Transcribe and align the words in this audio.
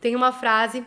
tem 0.00 0.16
uma 0.16 0.32
frase 0.32 0.84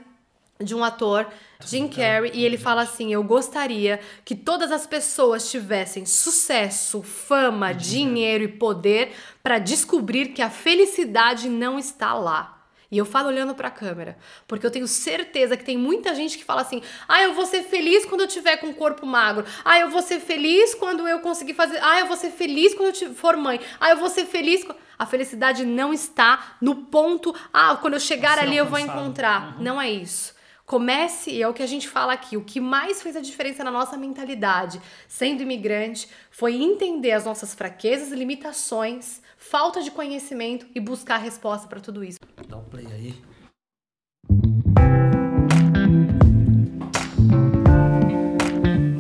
de 0.60 0.74
um 0.74 0.84
ator, 0.84 1.28
Jim 1.66 1.88
Carrey, 1.88 2.32
e 2.34 2.46
ele 2.46 2.58
fala 2.58 2.82
assim: 2.82 3.14
Eu 3.14 3.24
gostaria 3.24 4.00
que 4.24 4.36
todas 4.36 4.72
as 4.72 4.88
pessoas 4.88 5.50
tivessem 5.50 6.06
sucesso, 6.06 7.02
fama, 7.02 7.74
dinheiro. 7.74 8.44
e 8.44 8.48
poder 8.48 9.14
para 9.42 9.60
descobrir 9.60 10.30
que 10.30 10.42
a 10.42 10.50
felicidade 10.50 11.50
não 11.50 11.78
está 11.78 12.14
lá. 12.14 12.63
E 12.94 12.98
eu 13.00 13.06
falo 13.06 13.30
olhando 13.30 13.56
para 13.56 13.70
a 13.70 13.72
câmera, 13.72 14.16
porque 14.48 14.64
eu 14.64 14.70
tenho 14.70 14.88
certeza 14.88 15.58
que 15.58 15.66
tem 15.66 15.76
muita 15.76 16.14
gente 16.14 16.38
que 16.38 16.44
fala 16.44 16.62
assim: 16.62 16.80
"Ah, 17.08 17.24
eu 17.24 17.34
vou 17.34 17.48
ser 17.48 17.64
feliz 17.64 18.06
quando 18.06 18.22
eu 18.22 18.28
tiver 18.28 18.58
com 18.58 18.68
um 18.68 18.74
corpo 18.74 19.04
magro. 19.04 19.44
Ah, 19.66 19.80
eu 19.80 19.90
vou 19.90 20.04
ser 20.04 20.20
feliz 20.20 20.76
quando 20.76 21.08
eu 21.08 21.20
conseguir 21.20 21.56
fazer. 21.56 21.80
Ah, 21.82 22.00
eu 22.02 22.06
vou 22.06 22.16
ser 22.16 22.30
feliz 22.30 22.76
quando 22.76 22.96
eu 23.02 23.16
for 23.16 23.36
mãe. 23.36 23.60
Ah, 23.82 23.90
eu 23.90 23.98
vou 23.98 24.10
ser 24.10 24.26
feliz 24.26 24.64
a 25.00 25.08
felicidade 25.08 25.66
não 25.66 25.92
está 25.92 26.56
no 26.62 26.76
ponto, 26.86 27.36
ah, 27.52 27.76
quando 27.82 27.96
eu 27.96 28.00
chegar 28.00 28.38
ali 28.38 28.58
eu 28.58 28.68
vou 28.68 28.78
encontrar. 28.78 29.56
Uhum. 29.58 29.64
Não 29.64 29.82
é 29.82 29.90
isso. 29.90 30.36
Comece, 30.64 31.32
e 31.32 31.42
é 31.42 31.48
o 31.48 31.54
que 31.54 31.64
a 31.64 31.68
gente 31.68 31.90
fala 31.90 32.14
aqui, 32.14 32.38
o 32.38 32.44
que 32.44 32.60
mais 32.60 33.02
fez 33.02 33.16
a 33.16 33.22
diferença 33.22 33.64
na 33.64 33.72
nossa 33.72 33.98
mentalidade, 33.98 34.80
sendo 35.08 35.42
imigrante, 35.42 36.08
foi 36.30 36.54
entender 36.62 37.12
as 37.12 37.26
nossas 37.26 37.56
fraquezas 37.56 38.12
e 38.12 38.16
limitações, 38.16 39.20
falta 39.50 39.82
de 39.82 39.92
conhecimento 39.92 40.66
e 40.74 40.80
buscar 40.80 41.18
resposta 41.18 41.68
para 41.68 41.80
tudo 41.80 42.04
isso. 42.04 42.20
Dá 42.48 42.58
um 42.58 42.64
play 42.64 42.88
aí. 42.88 43.14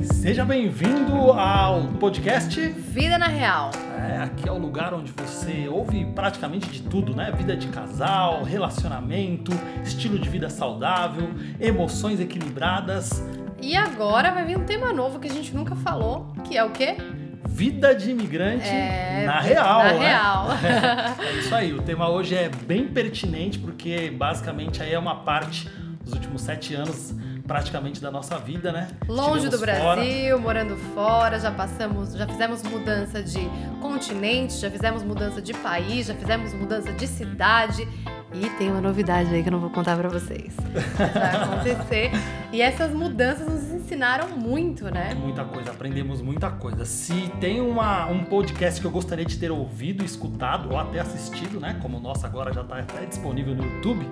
Seja 0.03 0.45
bem-vindo 0.45 1.31
ao 1.31 1.87
podcast 1.99 2.59
Vida 2.59 3.17
na 3.17 3.27
Real. 3.27 3.71
É, 3.97 4.17
aqui 4.17 4.47
é 4.47 4.51
o 4.51 4.57
lugar 4.57 4.93
onde 4.93 5.11
você 5.11 5.67
ouve 5.67 6.05
praticamente 6.13 6.69
de 6.69 6.83
tudo, 6.83 7.15
né? 7.15 7.31
Vida 7.31 7.55
de 7.55 7.67
casal, 7.69 8.43
relacionamento, 8.43 9.51
estilo 9.83 10.19
de 10.19 10.29
vida 10.29 10.49
saudável, 10.49 11.29
emoções 11.59 12.19
equilibradas. 12.19 13.23
E 13.61 13.75
agora 13.75 14.31
vai 14.31 14.45
vir 14.45 14.57
um 14.57 14.65
tema 14.65 14.91
novo 14.91 15.19
que 15.19 15.27
a 15.27 15.33
gente 15.33 15.55
nunca 15.55 15.75
falou, 15.75 16.33
que 16.43 16.57
é 16.57 16.63
o 16.63 16.71
quê? 16.71 16.97
Vida 17.45 17.93
de 17.93 18.11
imigrante 18.11 18.67
é, 18.67 19.25
na 19.25 19.39
real. 19.39 19.83
Na 19.83 19.93
né? 19.93 20.07
real. 20.07 20.47
É, 21.23 21.35
é 21.35 21.37
isso 21.39 21.53
aí. 21.53 21.73
O 21.73 21.81
tema 21.81 22.09
hoje 22.09 22.35
é 22.35 22.49
bem 22.49 22.87
pertinente 22.87 23.59
porque 23.59 24.09
basicamente 24.09 24.81
aí 24.81 24.93
é 24.93 24.99
uma 24.99 25.15
parte 25.23 25.69
dos 26.03 26.13
últimos 26.13 26.41
sete 26.41 26.73
anos 26.73 27.13
praticamente 27.45 28.01
da 28.01 28.09
nossa 28.09 28.37
vida, 28.37 28.71
né? 28.71 28.87
Longe 29.07 29.49
do 29.49 29.57
Brasil, 29.57 30.29
fora. 30.29 30.37
morando 30.37 30.77
fora, 30.93 31.39
já 31.39 31.51
passamos, 31.51 32.13
já 32.13 32.25
fizemos 32.25 32.63
mudança 32.63 33.21
de 33.21 33.39
continente, 33.81 34.53
já 34.53 34.71
fizemos 34.71 35.03
mudança 35.03 35.41
de 35.41 35.53
país, 35.53 36.07
já 36.07 36.15
fizemos 36.15 36.53
mudança 36.53 36.91
de 36.93 37.07
cidade. 37.07 37.87
E 38.33 38.49
tem 38.57 38.71
uma 38.71 38.81
novidade 38.81 39.33
aí 39.33 39.43
que 39.43 39.49
eu 39.49 39.51
não 39.51 39.59
vou 39.59 39.69
contar 39.69 39.95
para 39.95 40.09
vocês. 40.09 40.55
Vai 40.97 41.35
acontecer. 41.43 42.11
e 42.51 42.61
essas 42.61 42.91
mudanças 42.91 43.47
nos 43.47 43.72
ensinaram 43.83 44.29
muito, 44.29 44.85
né? 44.89 45.13
Muita 45.13 45.43
coisa, 45.43 45.71
aprendemos 45.71 46.21
muita 46.21 46.49
coisa. 46.49 46.85
Se 46.85 47.29
tem 47.39 47.61
uma, 47.61 48.05
um 48.07 48.23
podcast 48.23 48.79
que 48.79 48.87
eu 48.87 48.91
gostaria 48.91 49.25
de 49.25 49.37
ter 49.37 49.51
ouvido, 49.51 50.03
escutado 50.03 50.71
ou 50.71 50.77
até 50.77 50.99
assistido, 50.99 51.59
né? 51.59 51.77
Como 51.81 51.97
o 51.97 51.99
nosso 51.99 52.25
agora 52.25 52.53
já 52.53 52.61
está 52.61 52.79
até 52.79 53.05
disponível 53.05 53.53
no 53.55 53.63
YouTube 53.63 54.07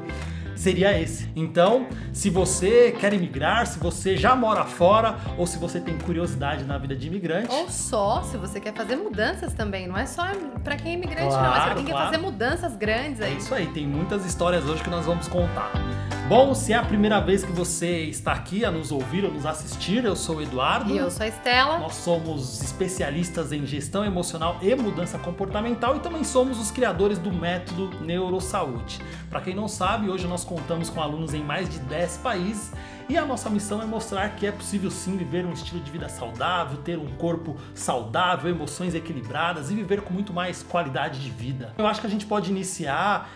seria 0.54 1.00
esse. 1.00 1.28
Então, 1.36 1.88
se 2.14 2.30
você 2.30 2.96
quer 3.00 3.14
imigrar, 3.14 3.66
se 3.66 3.80
você 3.80 4.16
já 4.16 4.36
mora 4.36 4.64
fora 4.64 5.18
ou 5.36 5.48
se 5.48 5.58
você 5.58 5.80
tem 5.80 5.98
curiosidade 5.98 6.64
na 6.64 6.78
vida 6.78 6.96
de 6.96 7.08
imigrante. 7.08 7.52
Ou 7.52 7.68
só 7.68 8.22
se 8.22 8.38
você 8.38 8.60
quer 8.60 8.74
fazer 8.74 8.96
mudanças 8.96 9.54
também, 9.54 9.88
não 9.88 9.98
é 9.98 10.06
só 10.06 10.24
para 10.64 10.76
quem 10.76 10.92
é 10.92 10.96
imigrante, 10.96 11.30
claro, 11.30 11.44
não, 11.44 11.56
é 11.56 11.66
para 11.66 11.76
quem 11.76 11.86
claro. 11.86 11.98
quer 11.98 12.12
fazer 12.12 12.18
mudanças 12.20 12.76
grandes 12.76 13.22
aí. 13.22 13.34
É 13.34 13.38
isso 13.38 13.56
aí, 13.56 13.66
tem 13.68 13.88
muitas 13.88 14.24
histórias 14.24 14.64
hoje 14.66 14.84
que 14.84 14.90
nós 14.90 15.06
vamos 15.06 15.28
contar. 15.28 15.72
Bom, 16.32 16.54
se 16.54 16.72
é 16.72 16.78
a 16.78 16.86
primeira 16.86 17.20
vez 17.20 17.44
que 17.44 17.52
você 17.52 18.04
está 18.04 18.32
aqui 18.32 18.64
a 18.64 18.72
nos 18.72 18.90
ouvir 18.90 19.26
ou 19.26 19.34
nos 19.34 19.46
assistir, 19.46 20.06
eu 20.06 20.16
sou 20.16 20.38
o 20.38 20.42
Eduardo. 20.42 20.90
E 20.90 20.98
eu 20.98 21.12
sou 21.12 21.26
a 21.26 21.28
Estela. 21.28 21.78
Nós 21.80 21.96
somos 21.96 22.64
especialistas 22.64 23.52
em 23.52 23.66
gestão 23.66 24.06
emocional 24.06 24.58
e 24.62 24.74
mudança 24.74 25.20
comportamental 25.20 25.98
e 25.98 26.00
também 26.00 26.24
somos 26.24 26.58
os 26.58 26.72
criadores 26.72 27.18
do 27.18 27.34
método 27.34 28.00
Neurosaúde. 28.00 29.02
Para 29.30 29.42
quem 29.42 29.54
não 29.54 29.68
sabe, 29.68 30.10
hoje 30.10 30.26
nós 30.26 30.46
contamos 30.46 30.90
com 30.90 31.02
alunos 31.02 31.34
em 31.34 31.44
mais 31.44 31.68
de 31.68 31.80
10 31.80 32.20
países 32.20 32.72
e 33.10 33.18
a 33.18 33.26
nossa 33.26 33.50
missão 33.50 33.82
é 33.82 33.86
mostrar 33.86 34.30
que 34.38 34.48
é 34.48 34.54
possível 34.54 34.90
sim 34.90 35.18
viver 35.18 35.46
um 35.46 35.52
estilo 35.52 35.82
de 35.82 35.92
vida 35.92 36.08
saudável, 36.08 36.78
ter 36.78 36.98
um 36.98 37.14
corpo 37.18 37.58
saudável, 37.76 38.50
emoções 38.50 38.96
equilibradas 38.96 39.70
e 39.70 39.76
viver 39.76 40.00
com 40.00 40.14
muito 40.14 40.32
mais 40.32 40.64
qualidade 40.64 41.20
de 41.20 41.30
vida. 41.30 41.74
Eu 41.78 41.86
acho 41.86 42.00
que 42.00 42.08
a 42.08 42.10
gente 42.10 42.26
pode 42.26 42.50
iniciar 42.50 43.30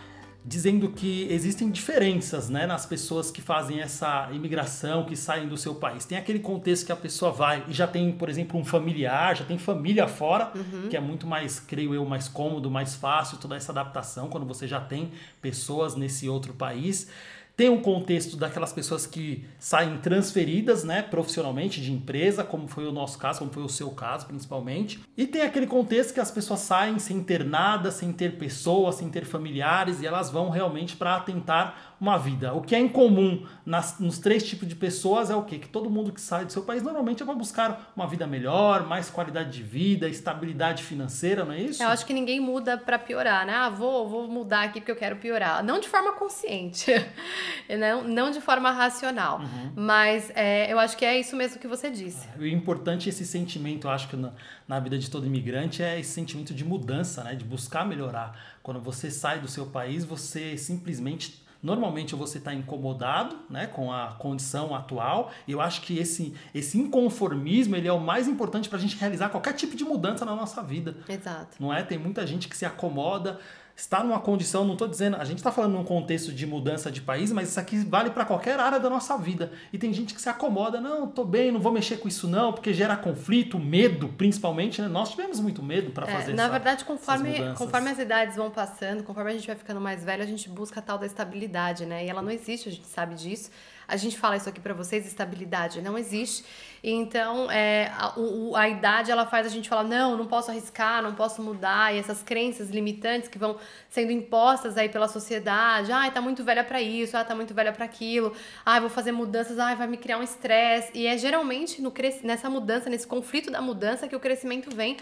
dizendo 0.48 0.90
que 0.90 1.28
existem 1.32 1.72
diferenças 1.72 2.50
né, 2.50 2.68
nas 2.68 2.86
pessoas 2.86 3.32
que 3.32 3.42
fazem 3.42 3.82
essa 3.82 4.30
imigração, 4.32 5.04
que 5.04 5.16
saem 5.16 5.48
do 5.48 5.58
seu 5.58 5.74
país. 5.74 6.06
Tem 6.06 6.20
aquele 6.20 6.38
contexto 6.38 6.86
que 6.86 6.92
a 6.92 6.96
pessoa 6.96 7.32
vai 7.32 7.66
e 7.68 7.74
já 7.74 7.88
tem, 7.88 8.12
por 8.12 8.30
exemplo, 8.30 8.60
um 8.60 8.64
familiar, 8.64 9.36
já 9.36 9.44
tem 9.44 9.58
família 9.58 10.08
fora, 10.08 10.52
uhum. 10.56 10.88
que 10.88 10.96
é 10.96 11.00
muito 11.00 11.26
mais, 11.26 11.60
creio 11.60 11.96
eu, 11.96 12.06
mais 12.06 12.28
cômodo, 12.28 12.70
mais 12.70 12.94
fácil 12.94 13.40
toda 13.40 13.56
essa 13.56 13.72
adaptação 13.72 14.30
quando 14.30 14.46
você 14.46 14.68
já 14.68 14.80
tem 14.80 15.12
pessoas 15.42 15.96
nesse 15.96 16.30
outro 16.30 16.54
país. 16.54 17.10
Tem 17.56 17.70
um 17.70 17.82
contexto 17.82 18.36
daquelas 18.36 18.74
pessoas 18.74 19.06
que 19.06 19.46
saem 19.58 19.98
transferidas, 20.00 20.84
né, 20.84 21.02
profissionalmente 21.02 21.82
de 21.82 21.92
empresa, 21.92 22.44
como 22.44 22.68
foi 22.68 22.86
o 22.86 22.92
nosso 22.92 23.18
caso, 23.18 23.40
como 23.40 23.52
foi 23.52 23.64
o 23.64 23.70
seu 23.70 23.92
caso, 23.92 24.26
principalmente. 24.26 25.00
E 25.16 25.26
tem 25.26 25.42
aquele 25.42 25.66
contexto 25.66 26.14
que 26.14 26.20
as 26.20 26.32
pessoas 26.32 26.60
saem 26.60 27.00
sem 27.00 27.24
ter 27.24 27.46
nada, 27.46 27.92
sem 27.92 28.12
ter 28.12 28.38
pessoas, 28.38 28.96
sem 28.96 29.10
ter 29.10 29.24
familiares 29.26 30.02
e 30.02 30.06
elas 30.06 30.30
vão 30.30 30.50
realmente 30.50 30.98
para 30.98 31.20
tentar 31.22 31.95
uma 32.00 32.18
vida. 32.18 32.54
O 32.54 32.62
que 32.62 32.76
é 32.76 32.80
incomum 32.80 33.46
nas, 33.66 34.00
nos 34.00 34.20
três 34.20 34.44
tipos 34.44 34.68
de 34.68 34.76
pessoas 34.76 35.30
é 35.30 35.36
o 35.36 35.44
quê? 35.44 35.58
Que 35.58 35.68
todo 35.68 35.90
mundo 35.90 36.12
que 36.12 36.20
sai 36.20 36.46
do 36.46 36.52
seu 36.52 36.64
país 36.64 36.84
normalmente 36.84 37.24
é 37.24 37.26
para 37.26 37.36
buscar 37.36 37.92
uma 37.96 38.08
vida 38.08 38.28
melhor, 38.28 38.86
mais 38.86 39.10
qualidade 39.10 39.52
de 39.52 39.64
vida, 39.64 40.08
estabilidade 40.08 40.84
financeira, 40.84 41.46
não 41.46 41.54
é 41.54 41.62
isso? 41.62 41.82
Eu 41.82 41.90
acho 41.90 42.06
que 42.06 42.14
ninguém 42.14 42.40
muda 42.40 42.78
para 42.78 43.00
piorar, 43.00 43.46
né? 43.46 43.54
Ah, 43.54 43.70
vou, 43.70 44.08
vou 44.08 44.28
mudar 44.28 44.64
aqui 44.64 44.80
porque 44.80 44.92
eu 44.92 44.96
quero 44.96 45.16
piorar. 45.16 45.64
Não 45.64 45.80
de 45.80 45.88
forma 45.88 46.12
consciente, 46.14 46.92
não, 47.80 48.04
não 48.04 48.32
de 48.32 48.42
forma 48.42 48.72
racional. 48.72 49.40
Uhum. 49.40 49.72
Mas 49.76 50.32
é, 50.36 50.72
eu 50.72 50.80
acho 50.80 50.98
que 50.98 51.06
é 51.06 51.20
isso 51.20 51.36
mesmo 51.36 51.60
que 51.60 51.68
você 51.68 51.90
disse. 51.90 52.28
O 52.38 52.46
importante 52.46 53.08
é 53.08 53.10
esse 53.10 53.26
sentimento, 53.26 53.88
eu 53.88 53.92
acho 53.92 54.10
que 54.10 54.16
na, 54.16 54.34
na 54.68 54.80
vida 54.80 54.98
de 54.98 55.10
todo 55.10 55.26
imigrante, 55.26 55.82
é 55.82 56.00
esse 56.00 56.12
sentimento 56.12 56.54
de 56.54 56.66
mudança, 56.66 57.24
né? 57.24 57.36
De 57.36 57.46
buscar 57.46 57.86
melhorar. 57.86 58.38
Quando 58.62 58.82
você 58.82 59.10
sai 59.10 59.40
do 59.40 59.48
seu 59.48 59.68
país, 59.68 60.04
você 60.04 60.58
simplesmente 60.58 61.45
Normalmente 61.66 62.14
você 62.14 62.38
está 62.38 62.54
incomodado 62.54 63.36
né, 63.50 63.66
com 63.66 63.92
a 63.92 64.10
condição 64.20 64.76
atual. 64.76 65.32
Eu 65.48 65.60
acho 65.60 65.82
que 65.82 65.98
esse, 65.98 66.36
esse 66.54 66.78
inconformismo 66.78 67.76
ele 67.76 67.88
é 67.88 67.92
o 67.92 68.00
mais 68.00 68.28
importante 68.28 68.70
para 68.70 68.78
a 68.78 68.82
gente 68.82 68.96
realizar 68.96 69.30
qualquer 69.30 69.54
tipo 69.54 69.76
de 69.76 69.84
mudança 69.84 70.24
na 70.24 70.36
nossa 70.36 70.62
vida. 70.62 70.96
Exato. 71.10 71.58
Não 71.60 71.74
é? 71.74 71.82
Tem 71.82 71.98
muita 71.98 72.28
gente 72.28 72.48
que 72.48 72.56
se 72.56 72.68
acomoda 72.68 73.40
está 73.76 74.02
numa 74.04 74.20
condição, 74.20 74.64
não 74.64 74.74
estou 74.74 74.88
dizendo, 74.88 75.18
a 75.18 75.26
gente 75.26 75.40
está 75.40 75.52
falando 75.52 75.74
num 75.74 75.84
contexto 75.84 76.32
de 76.32 76.46
mudança 76.46 76.90
de 76.90 77.02
país, 77.02 77.32
mas 77.32 77.50
isso 77.50 77.60
aqui 77.60 77.78
vale 77.78 78.10
para 78.10 78.24
qualquer 78.24 78.58
área 78.58 78.80
da 78.80 78.90
nossa 78.90 79.18
vida. 79.18 79.52
E 79.74 79.78
tem 79.78 79.92
gente 79.92 80.14
que 80.14 80.22
se 80.22 80.30
acomoda, 80.30 80.80
não, 80.80 81.06
estou 81.06 81.26
bem, 81.26 81.52
não 81.52 81.60
vou 81.60 81.74
mexer 81.74 81.98
com 81.98 82.08
isso 82.08 82.28
não, 82.28 82.54
porque 82.54 82.74
gera 82.74 82.96
conflito, 82.96 83.60
medo, 83.60 84.08
principalmente, 84.18 84.82
né? 84.82 84.88
Nós 84.88 85.10
tivemos 85.10 85.42
muito 85.42 85.62
medo 85.62 85.92
para 85.92 86.08
é, 86.08 86.12
fazer 86.12 86.34
Na 86.34 86.44
essa, 86.44 86.52
verdade, 86.54 86.86
conforme, 86.86 87.54
conforme 87.56 87.90
as 87.90 88.00
idades 88.00 88.38
vão 88.38 88.50
passando, 88.50 89.04
conforme 89.04 89.32
a 89.32 89.34
gente 89.34 89.48
vai 89.48 89.56
ficando 89.58 89.82
mais 89.82 90.04
velho, 90.04 90.24
a 90.24 90.28
gente 90.28 90.48
busca 90.48 90.80
a 90.80 90.84
tal 90.84 90.98
da 90.98 91.06
estabilidade, 91.06 91.86
né? 91.86 92.06
E 92.06 92.10
ela 92.10 92.22
não 92.22 92.32
existe, 92.32 92.70
a 92.70 92.72
gente 92.72 92.88
sabe 92.88 93.16
disso. 93.16 93.52
A 93.88 93.98
gente 93.98 94.18
fala 94.18 94.36
isso 94.36 94.50
aqui 94.50 94.60
para 94.60 94.74
vocês, 94.74 95.06
estabilidade 95.06 95.82
não 95.82 95.98
existe. 95.98 96.44
Então, 96.88 97.50
é, 97.50 97.92
a, 97.98 98.14
o, 98.16 98.56
a 98.56 98.70
idade 98.70 99.10
ela 99.10 99.26
faz 99.26 99.48
a 99.48 99.50
gente 99.50 99.68
falar: 99.68 99.84
não, 99.84 100.16
não 100.16 100.28
posso 100.28 100.52
arriscar, 100.52 101.02
não 101.02 101.16
posso 101.16 101.42
mudar. 101.42 101.96
E 101.96 101.98
essas 101.98 102.22
crenças 102.22 102.70
limitantes 102.70 103.28
que 103.28 103.40
vão 103.40 103.58
sendo 103.90 104.12
impostas 104.12 104.78
aí 104.78 104.88
pela 104.88 105.08
sociedade: 105.08 105.92
ai, 105.92 106.12
tá 106.12 106.22
muito 106.22 106.44
velha 106.44 106.64
para 106.64 106.80
isso, 106.80 107.18
ah, 107.18 107.24
tá 107.24 107.34
muito 107.34 107.56
velha 107.56 107.74
para 107.74 107.86
aquilo, 107.86 108.36
ai, 108.64 108.80
vou 108.80 108.90
fazer 108.90 109.12
mudanças, 109.12 109.58
ai, 109.58 109.76
vai 109.76 109.88
me 109.88 109.98
criar 109.98 110.20
um 110.20 110.22
estresse. 110.22 110.92
E 110.94 111.08
é 111.08 111.18
geralmente 111.18 111.82
no 111.82 111.92
nessa 112.22 112.52
mudança, 112.52 112.88
nesse 112.88 113.08
conflito 113.08 113.50
da 113.50 113.62
mudança 113.62 114.08
que 114.08 114.16
o 114.16 114.20
crescimento 114.20 114.70
vem, 114.76 114.98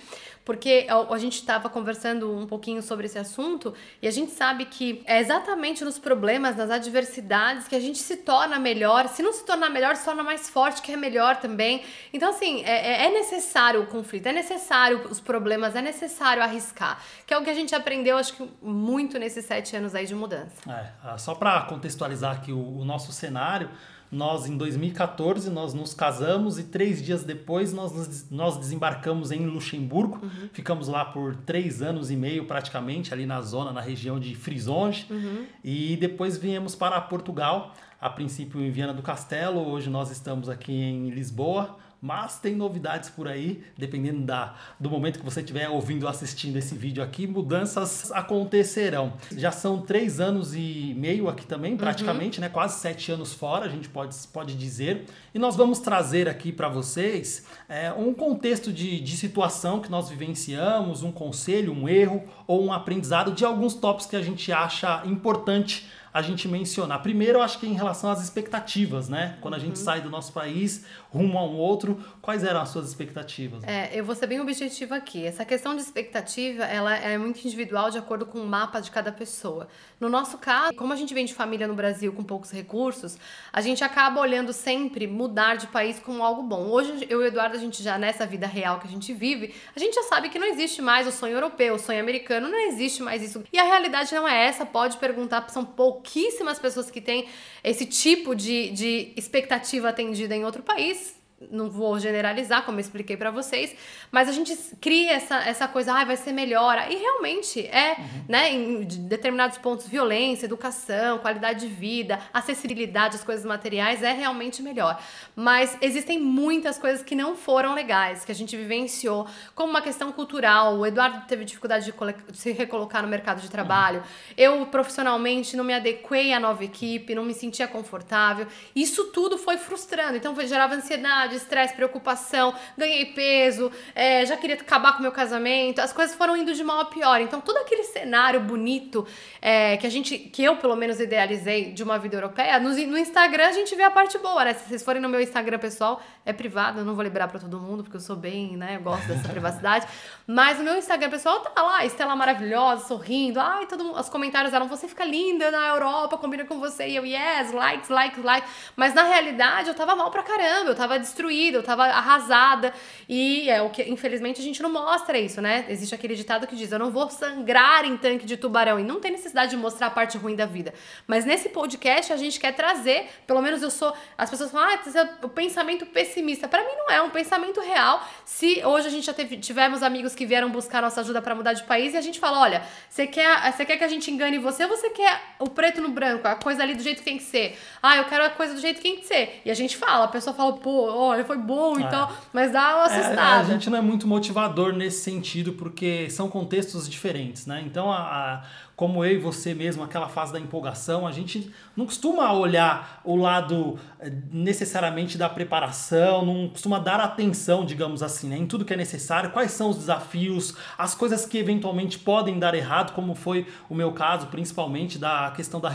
porque 0.45 0.87
a, 0.87 1.13
a 1.13 1.17
gente 1.17 1.35
estava 1.35 1.69
conversando 1.69 2.31
um 2.31 2.47
pouquinho 2.47 2.81
sobre 2.81 3.07
esse 3.07 3.19
assunto 3.19 3.73
e 4.01 4.07
a 4.07 4.11
gente 4.11 4.31
sabe 4.31 4.63
que 4.65 5.03
é 5.05 5.19
exatamente 5.19 5.83
nos 5.83 5.99
problemas, 5.99 6.55
nas 6.55 6.71
adversidades 6.71 7.67
que 7.67 7.75
a 7.75 7.79
gente 7.81 7.99
se 7.99 8.15
torna 8.15 8.57
melhor. 8.57 9.09
Se 9.09 9.21
não 9.21 9.33
se 9.33 9.43
tornar 9.45 9.69
melhor, 9.69 9.97
se 9.97 10.05
torna 10.05 10.23
mais 10.23 10.49
forte, 10.49 10.81
que 10.81 10.93
é 10.93 10.95
melhor 10.95 11.41
também 11.41 11.72
também. 11.73 11.81
Então, 12.11 12.29
assim, 12.29 12.63
é, 12.63 13.03
é, 13.03 13.05
é 13.07 13.11
necessário 13.11 13.81
o 13.81 13.87
conflito, 13.87 14.27
é 14.27 14.33
necessário 14.33 15.07
os 15.09 15.19
problemas, 15.19 15.75
é 15.75 15.81
necessário 15.81 16.43
arriscar. 16.43 17.01
Que 17.25 17.33
é 17.33 17.37
o 17.37 17.43
que 17.43 17.49
a 17.49 17.53
gente 17.53 17.73
aprendeu, 17.73 18.17
acho 18.17 18.33
que 18.33 18.49
muito 18.61 19.17
nesses 19.17 19.45
sete 19.45 19.75
anos 19.75 19.95
aí 19.95 20.05
de 20.05 20.15
mudança. 20.15 20.69
É, 20.69 20.91
ah, 21.03 21.17
só 21.17 21.33
para 21.33 21.61
contextualizar 21.61 22.35
aqui 22.35 22.51
o, 22.51 22.79
o 22.79 22.85
nosso 22.85 23.11
cenário, 23.11 23.69
Nós, 24.11 24.45
em 24.47 24.55
2014, 24.55 25.49
nós 25.49 25.73
nos 25.73 25.95
casamos 25.95 26.59
e 26.59 26.65
três 26.65 27.01
dias 27.01 27.23
depois 27.23 27.73
nós, 27.73 28.29
nós 28.29 28.57
desembarcamos 28.57 29.31
em 29.31 29.47
Luxemburgo. 29.47 30.19
Uhum. 30.21 30.49
Ficamos 30.53 30.87
lá 30.87 31.03
por 31.03 31.35
três 31.35 31.81
anos 31.81 32.11
e 32.11 32.15
meio, 32.15 32.45
praticamente, 32.45 33.11
ali 33.11 33.25
na 33.25 33.41
zona, 33.41 33.71
na 33.71 33.81
região 33.81 34.19
de 34.19 34.35
Frisonge. 34.35 35.07
Uhum. 35.09 35.47
E 35.63 35.97
depois 35.97 36.37
viemos 36.37 36.75
para 36.75 37.01
Portugal, 37.01 37.73
a 38.03 38.09
princípio 38.09 38.61
em 38.61 38.69
Viana 38.69 38.93
do 38.93 39.01
Castelo. 39.01 39.61
Hoje 39.61 39.89
nós 39.89 40.11
estamos 40.11 40.49
aqui 40.49 40.73
em 40.73 41.09
Lisboa 41.09 41.77
mas 42.03 42.37
tem 42.37 42.53
novidades 42.53 43.09
por 43.09 43.29
aí, 43.29 43.63
dependendo 43.77 44.23
da, 44.23 44.55
do 44.77 44.89
momento 44.89 45.19
que 45.19 45.23
você 45.23 45.39
estiver 45.39 45.69
ouvindo 45.69 46.03
ou 46.03 46.09
assistindo 46.09 46.57
esse 46.57 46.75
vídeo 46.75 47.01
aqui, 47.01 47.25
mudanças 47.25 48.11
acontecerão. 48.11 49.13
Já 49.31 49.53
são 49.53 49.79
três 49.79 50.19
anos 50.19 50.53
e 50.53 50.93
meio 50.97 51.29
aqui 51.29 51.45
também, 51.45 51.77
praticamente, 51.77 52.39
uhum. 52.39 52.41
né? 52.41 52.49
Quase 52.49 52.81
sete 52.81 53.09
anos 53.09 53.33
fora, 53.33 53.67
a 53.67 53.69
gente 53.69 53.87
pode, 53.87 54.17
pode 54.33 54.53
dizer. 54.55 55.05
E 55.33 55.39
nós 55.39 55.55
vamos 55.55 55.79
trazer 55.79 56.27
aqui 56.27 56.51
para 56.51 56.67
vocês 56.67 57.45
é, 57.69 57.93
um 57.93 58.13
contexto 58.13 58.73
de, 58.73 58.99
de 58.99 59.15
situação 59.15 59.79
que 59.79 59.89
nós 59.89 60.09
vivenciamos, 60.09 61.03
um 61.03 61.11
conselho, 61.11 61.71
um 61.71 61.87
erro 61.87 62.21
ou 62.45 62.65
um 62.65 62.73
aprendizado 62.73 63.31
de 63.31 63.45
alguns 63.45 63.75
tópicos 63.75 64.07
que 64.07 64.17
a 64.17 64.21
gente 64.21 64.51
acha 64.51 65.01
importante 65.05 65.87
a 66.13 66.21
gente 66.21 66.47
mencionar. 66.47 67.01
Primeiro, 67.01 67.39
eu 67.39 67.41
acho 67.41 67.59
que 67.59 67.65
em 67.65 67.73
relação 67.73 68.11
às 68.11 68.21
expectativas, 68.21 69.09
né? 69.09 69.37
Quando 69.41 69.55
a 69.55 69.59
gente 69.59 69.77
uhum. 69.77 69.83
sai 69.83 70.01
do 70.01 70.09
nosso 70.09 70.31
país 70.31 70.85
rumo 71.13 71.37
a 71.37 71.43
um 71.43 71.57
outro, 71.57 72.03
quais 72.21 72.43
eram 72.43 72.59
as 72.59 72.69
suas 72.69 72.87
expectativas? 72.89 73.63
É, 73.65 73.91
eu 73.93 74.03
vou 74.03 74.15
ser 74.15 74.25
bem 74.25 74.41
objetiva 74.41 74.95
aqui. 74.95 75.23
Essa 75.23 75.45
questão 75.45 75.75
de 75.75 75.81
expectativa, 75.81 76.63
ela 76.63 76.95
é 76.95 77.15
muito 77.19 77.39
individual 77.45 77.91
de 77.91 77.99
acordo 77.99 78.25
com 78.25 78.39
o 78.39 78.47
mapa 78.47 78.79
de 78.79 78.89
cada 78.89 79.11
pessoa. 79.11 79.67
No 79.99 80.09
nosso 80.09 80.39
caso, 80.39 80.73
como 80.73 80.91
a 80.91 80.95
gente 80.95 81.13
vem 81.13 81.23
de 81.23 81.33
família 81.33 81.67
no 81.67 81.75
Brasil 81.75 82.11
com 82.13 82.23
poucos 82.23 82.49
recursos, 82.49 83.15
a 83.51 83.61
gente 83.61 83.83
acaba 83.83 84.19
olhando 84.19 84.51
sempre 84.51 85.05
mudar 85.05 85.55
de 85.55 85.67
país 85.67 85.99
como 85.99 86.23
algo 86.23 86.41
bom. 86.41 86.67
Hoje, 86.67 87.05
eu 87.07 87.21
e 87.21 87.25
o 87.25 87.27
Eduardo, 87.27 87.55
a 87.55 87.59
gente 87.59 87.83
já 87.83 87.95
nessa 87.97 88.25
vida 88.25 88.47
real 88.47 88.79
que 88.79 88.87
a 88.87 88.89
gente 88.91 89.13
vive, 89.13 89.53
a 89.75 89.79
gente 89.79 89.93
já 89.93 90.03
sabe 90.03 90.29
que 90.29 90.39
não 90.39 90.47
existe 90.47 90.81
mais 90.81 91.05
o 91.05 91.11
sonho 91.11 91.35
europeu, 91.35 91.75
o 91.75 91.79
sonho 91.79 91.99
americano, 91.99 92.49
não 92.49 92.59
existe 92.67 93.03
mais 93.03 93.21
isso. 93.21 93.43
E 93.53 93.59
a 93.59 93.63
realidade 93.63 94.13
não 94.15 94.27
é 94.27 94.47
essa, 94.47 94.65
pode 94.65 94.97
perguntar, 94.97 95.47
são 95.49 95.63
pouquíssimas 95.63 96.57
pessoas 96.57 96.89
que 96.89 96.99
têm 96.99 97.27
esse 97.63 97.85
tipo 97.85 98.35
de, 98.35 98.71
de 98.71 99.13
expectativa 99.15 99.89
atendida 99.89 100.35
em 100.35 100.43
outro 100.43 100.63
país 100.63 101.02
não 101.51 101.69
vou 101.69 101.99
generalizar, 101.99 102.63
como 102.63 102.77
eu 102.77 102.81
expliquei 102.81 103.17
para 103.17 103.31
vocês, 103.31 103.75
mas 104.11 104.29
a 104.29 104.31
gente 104.31 104.55
cria 104.79 105.13
essa, 105.13 105.37
essa 105.37 105.67
coisa, 105.67 105.93
ah, 105.93 106.05
vai 106.05 106.17
ser 106.17 106.31
melhor. 106.31 106.77
E 106.89 106.95
realmente 106.95 107.65
é, 107.67 107.95
uhum. 107.97 108.25
né, 108.27 108.51
em 108.51 108.83
determinados 108.83 109.57
pontos, 109.57 109.87
violência, 109.87 110.45
educação, 110.45 111.19
qualidade 111.19 111.67
de 111.67 111.73
vida, 111.73 112.19
acessibilidade 112.33 113.15
às 113.15 113.23
coisas 113.23 113.45
materiais 113.45 114.03
é 114.03 114.11
realmente 114.11 114.61
melhor. 114.61 114.99
Mas 115.35 115.77
existem 115.81 116.19
muitas 116.19 116.77
coisas 116.77 117.03
que 117.03 117.15
não 117.15 117.35
foram 117.35 117.73
legais, 117.73 118.23
que 118.23 118.31
a 118.31 118.35
gente 118.35 118.55
vivenciou, 118.55 119.27
como 119.55 119.69
uma 119.69 119.81
questão 119.81 120.11
cultural. 120.11 120.77
O 120.77 120.85
Eduardo 120.85 121.25
teve 121.27 121.45
dificuldade 121.45 121.85
de, 121.85 121.93
de 122.31 122.37
se 122.37 122.51
recolocar 122.51 123.01
no 123.01 123.07
mercado 123.07 123.41
de 123.41 123.49
trabalho. 123.49 123.99
Uhum. 123.99 124.33
Eu, 124.37 124.65
profissionalmente, 124.67 125.55
não 125.57 125.63
me 125.63 125.73
adequei 125.73 126.33
à 126.33 126.39
nova 126.39 126.63
equipe, 126.63 127.15
não 127.15 127.23
me 127.23 127.33
sentia 127.33 127.67
confortável. 127.67 128.47
Isso 128.75 129.05
tudo 129.05 129.37
foi 129.37 129.57
frustrando. 129.57 130.17
Então, 130.17 130.35
gerava 130.45 130.75
ansiedade 130.75 131.32
ansiedade, 131.33 131.37
estresse, 131.37 131.73
preocupação, 131.73 132.53
ganhei 132.77 133.05
peso, 133.05 133.71
é, 133.95 134.25
já 134.25 134.37
queria 134.37 134.55
acabar 134.55 134.95
com 134.95 135.01
meu 135.01 135.11
casamento, 135.11 135.79
as 135.79 135.91
coisas 135.91 136.15
foram 136.15 136.37
indo 136.37 136.53
de 136.53 136.63
mal 136.63 136.79
a 136.79 136.85
pior. 136.85 137.19
Então, 137.21 137.41
todo 137.41 137.57
aquele 137.57 137.83
cenário 137.83 138.39
bonito 138.39 139.05
é, 139.41 139.77
que 139.77 139.87
a 139.87 139.89
gente, 139.89 140.17
que 140.17 140.43
eu 140.43 140.57
pelo 140.57 140.75
menos 140.75 140.99
idealizei 140.99 141.71
de 141.71 141.83
uma 141.83 141.97
vida 141.97 142.15
europeia, 142.15 142.59
no, 142.59 142.69
no 142.69 142.97
Instagram 142.97 143.47
a 143.47 143.51
gente 143.51 143.75
vê 143.75 143.83
a 143.83 143.91
parte 143.91 144.17
boa, 144.17 144.45
né? 144.45 144.53
Se 144.53 144.67
vocês 144.67 144.83
forem 144.83 145.01
no 145.01 145.09
meu 145.09 145.21
Instagram 145.21 145.59
pessoal, 145.59 146.01
é 146.25 146.31
privado, 146.31 146.79
eu 146.79 146.85
não 146.85 146.95
vou 146.95 147.03
liberar 147.03 147.27
para 147.27 147.39
todo 147.39 147.59
mundo, 147.59 147.83
porque 147.83 147.97
eu 147.97 148.01
sou 148.01 148.15
bem, 148.15 148.55
né? 148.55 148.77
Eu 148.77 148.81
gosto 148.81 149.07
dessa 149.07 149.27
privacidade. 149.27 149.87
Mas 150.25 150.57
no 150.57 150.63
meu 150.63 150.77
Instagram 150.77 151.09
pessoal 151.09 151.39
tá 151.41 151.61
lá, 151.61 151.85
Estela 151.85 152.15
maravilhosa, 152.15 152.87
sorrindo. 152.87 153.39
Ai, 153.39 153.65
todo 153.65 153.83
mundo, 153.83 153.99
os 153.99 154.09
comentários 154.09 154.53
eram, 154.53 154.67
você 154.67 154.87
fica 154.87 155.03
linda 155.03 155.51
na 155.51 155.67
Europa, 155.67 156.17
combina 156.17 156.45
com 156.45 156.59
você. 156.59 156.87
E 156.87 156.95
eu, 156.95 157.05
yes, 157.05 157.51
likes, 157.51 157.89
likes, 157.89 158.23
likes. 158.23 158.49
Mas 158.75 158.93
na 158.93 159.03
realidade 159.03 159.67
eu 159.67 159.73
tava 159.73 159.95
mal 159.95 160.09
pra 160.11 160.23
caramba, 160.23 160.69
eu 160.69 160.75
tava 160.75 160.97
destruída, 161.23 161.57
eu 161.57 161.63
tava 161.63 161.85
arrasada. 161.85 162.73
E 163.07 163.49
é 163.49 163.61
o 163.61 163.69
que, 163.69 163.83
infelizmente, 163.83 164.39
a 164.39 164.43
gente 164.43 164.61
não 164.61 164.71
mostra 164.71 165.17
isso, 165.17 165.41
né? 165.41 165.65
Existe 165.69 165.95
aquele 165.95 166.15
ditado 166.15 166.47
que 166.47 166.55
diz: 166.55 166.71
eu 166.71 166.79
não 166.79 166.91
vou 166.91 167.09
sangrar 167.09 167.85
em 167.85 167.97
tanque 167.97 168.25
de 168.25 168.37
tubarão. 168.37 168.79
E 168.79 168.83
não 168.83 168.99
tem 168.99 169.11
necessidade 169.11 169.51
de 169.51 169.57
mostrar 169.57 169.87
a 169.87 169.91
parte 169.91 170.17
ruim 170.17 170.35
da 170.35 170.45
vida. 170.45 170.73
Mas 171.07 171.25
nesse 171.25 171.49
podcast 171.49 172.13
a 172.13 172.17
gente 172.17 172.39
quer 172.39 172.53
trazer, 172.53 173.09
pelo 173.27 173.41
menos 173.41 173.61
eu 173.61 173.69
sou. 173.69 173.93
As 174.17 174.29
pessoas 174.29 174.51
falam, 174.51 174.69
ah, 174.69 174.73
é 174.73 175.25
o 175.25 175.29
pensamento 175.29 175.85
pessimista 175.85 176.13
pessimista. 176.13 176.47
Para 176.47 176.63
mim 176.63 176.75
não 176.77 176.89
é, 176.89 176.95
é 176.95 177.01
um 177.01 177.09
pensamento 177.09 177.59
real. 177.61 178.05
Se 178.25 178.63
hoje 178.65 178.87
a 178.87 178.89
gente 178.91 179.05
já 179.05 179.13
teve, 179.13 179.37
tivemos 179.37 179.81
amigos 179.81 180.13
que 180.13 180.25
vieram 180.25 180.49
buscar 180.49 180.81
nossa 180.81 181.01
ajuda 181.01 181.21
para 181.21 181.33
mudar 181.35 181.53
de 181.53 181.63
país 181.63 181.93
e 181.93 181.97
a 181.97 182.01
gente 182.01 182.19
fala, 182.19 182.39
olha, 182.39 182.63
você 182.89 183.07
quer, 183.07 183.51
você 183.51 183.65
quer 183.65 183.77
que 183.77 183.83
a 183.83 183.87
gente 183.87 184.09
engane 184.11 184.37
você 184.37 184.63
ou 184.63 184.69
você 184.69 184.89
quer 184.89 185.21
o 185.39 185.49
preto 185.49 185.81
no 185.81 185.89
branco, 185.89 186.27
a 186.27 186.35
coisa 186.35 186.63
ali 186.63 186.75
do 186.75 186.83
jeito 186.83 186.99
que 186.99 187.05
tem 187.05 187.17
que 187.17 187.23
ser? 187.23 187.57
Ah, 187.81 187.97
eu 187.97 188.05
quero 188.05 188.25
a 188.25 188.29
coisa 188.29 188.53
do 188.53 188.59
jeito 188.59 188.77
que 188.77 188.83
tem 188.83 188.97
que 188.97 189.05
ser. 189.05 189.41
E 189.45 189.51
a 189.51 189.53
gente 189.53 189.77
fala, 189.77 190.05
a 190.05 190.07
pessoa 190.07 190.35
fala, 190.35 190.53
pô, 190.53 190.89
olha, 191.09 191.25
foi 191.25 191.37
bom, 191.37 191.77
é. 191.77 191.83
então, 191.83 192.09
mas 192.31 192.51
dá 192.51 192.75
uma 192.75 192.85
assustada. 192.85 193.21
É, 193.21 193.39
a 193.39 193.43
gente 193.43 193.69
não 193.69 193.77
é 193.77 193.81
muito 193.81 194.07
motivador 194.07 194.73
nesse 194.73 195.01
sentido 195.01 195.53
porque 195.53 196.09
são 196.09 196.29
contextos 196.29 196.89
diferentes, 196.89 197.45
né? 197.45 197.63
Então 197.65 197.91
a, 197.91 197.97
a 197.97 198.43
como 198.75 199.05
eu 199.05 199.11
e 199.11 199.17
você 199.17 199.53
mesmo, 199.53 199.83
aquela 199.83 200.09
fase 200.09 200.33
da 200.33 200.39
empolgação, 200.39 201.05
a 201.05 201.11
gente 201.11 201.51
não 201.75 201.85
costuma 201.85 202.31
olhar 202.33 203.01
o 203.03 203.15
lado 203.15 203.77
eh, 203.99 204.11
necessariamente 204.31 205.17
da 205.17 205.29
preparação, 205.29 206.25
não 206.25 206.49
costuma 206.49 206.79
dar 206.79 206.99
atenção, 206.99 207.65
digamos 207.65 208.01
assim, 208.01 208.29
né, 208.29 208.37
em 208.37 208.47
tudo 208.47 208.65
que 208.65 208.73
é 208.73 208.77
necessário, 208.77 209.29
quais 209.29 209.51
são 209.51 209.69
os 209.69 209.77
desafios, 209.77 210.55
as 210.77 210.95
coisas 210.95 211.25
que 211.25 211.37
eventualmente 211.37 211.99
podem 211.99 212.39
dar 212.39 212.55
errado, 212.55 212.93
como 212.93 213.13
foi 213.13 213.45
o 213.69 213.75
meu 213.75 213.91
caso, 213.91 214.27
principalmente 214.27 214.97
da 214.97 215.31
questão 215.35 215.59
da 215.59 215.71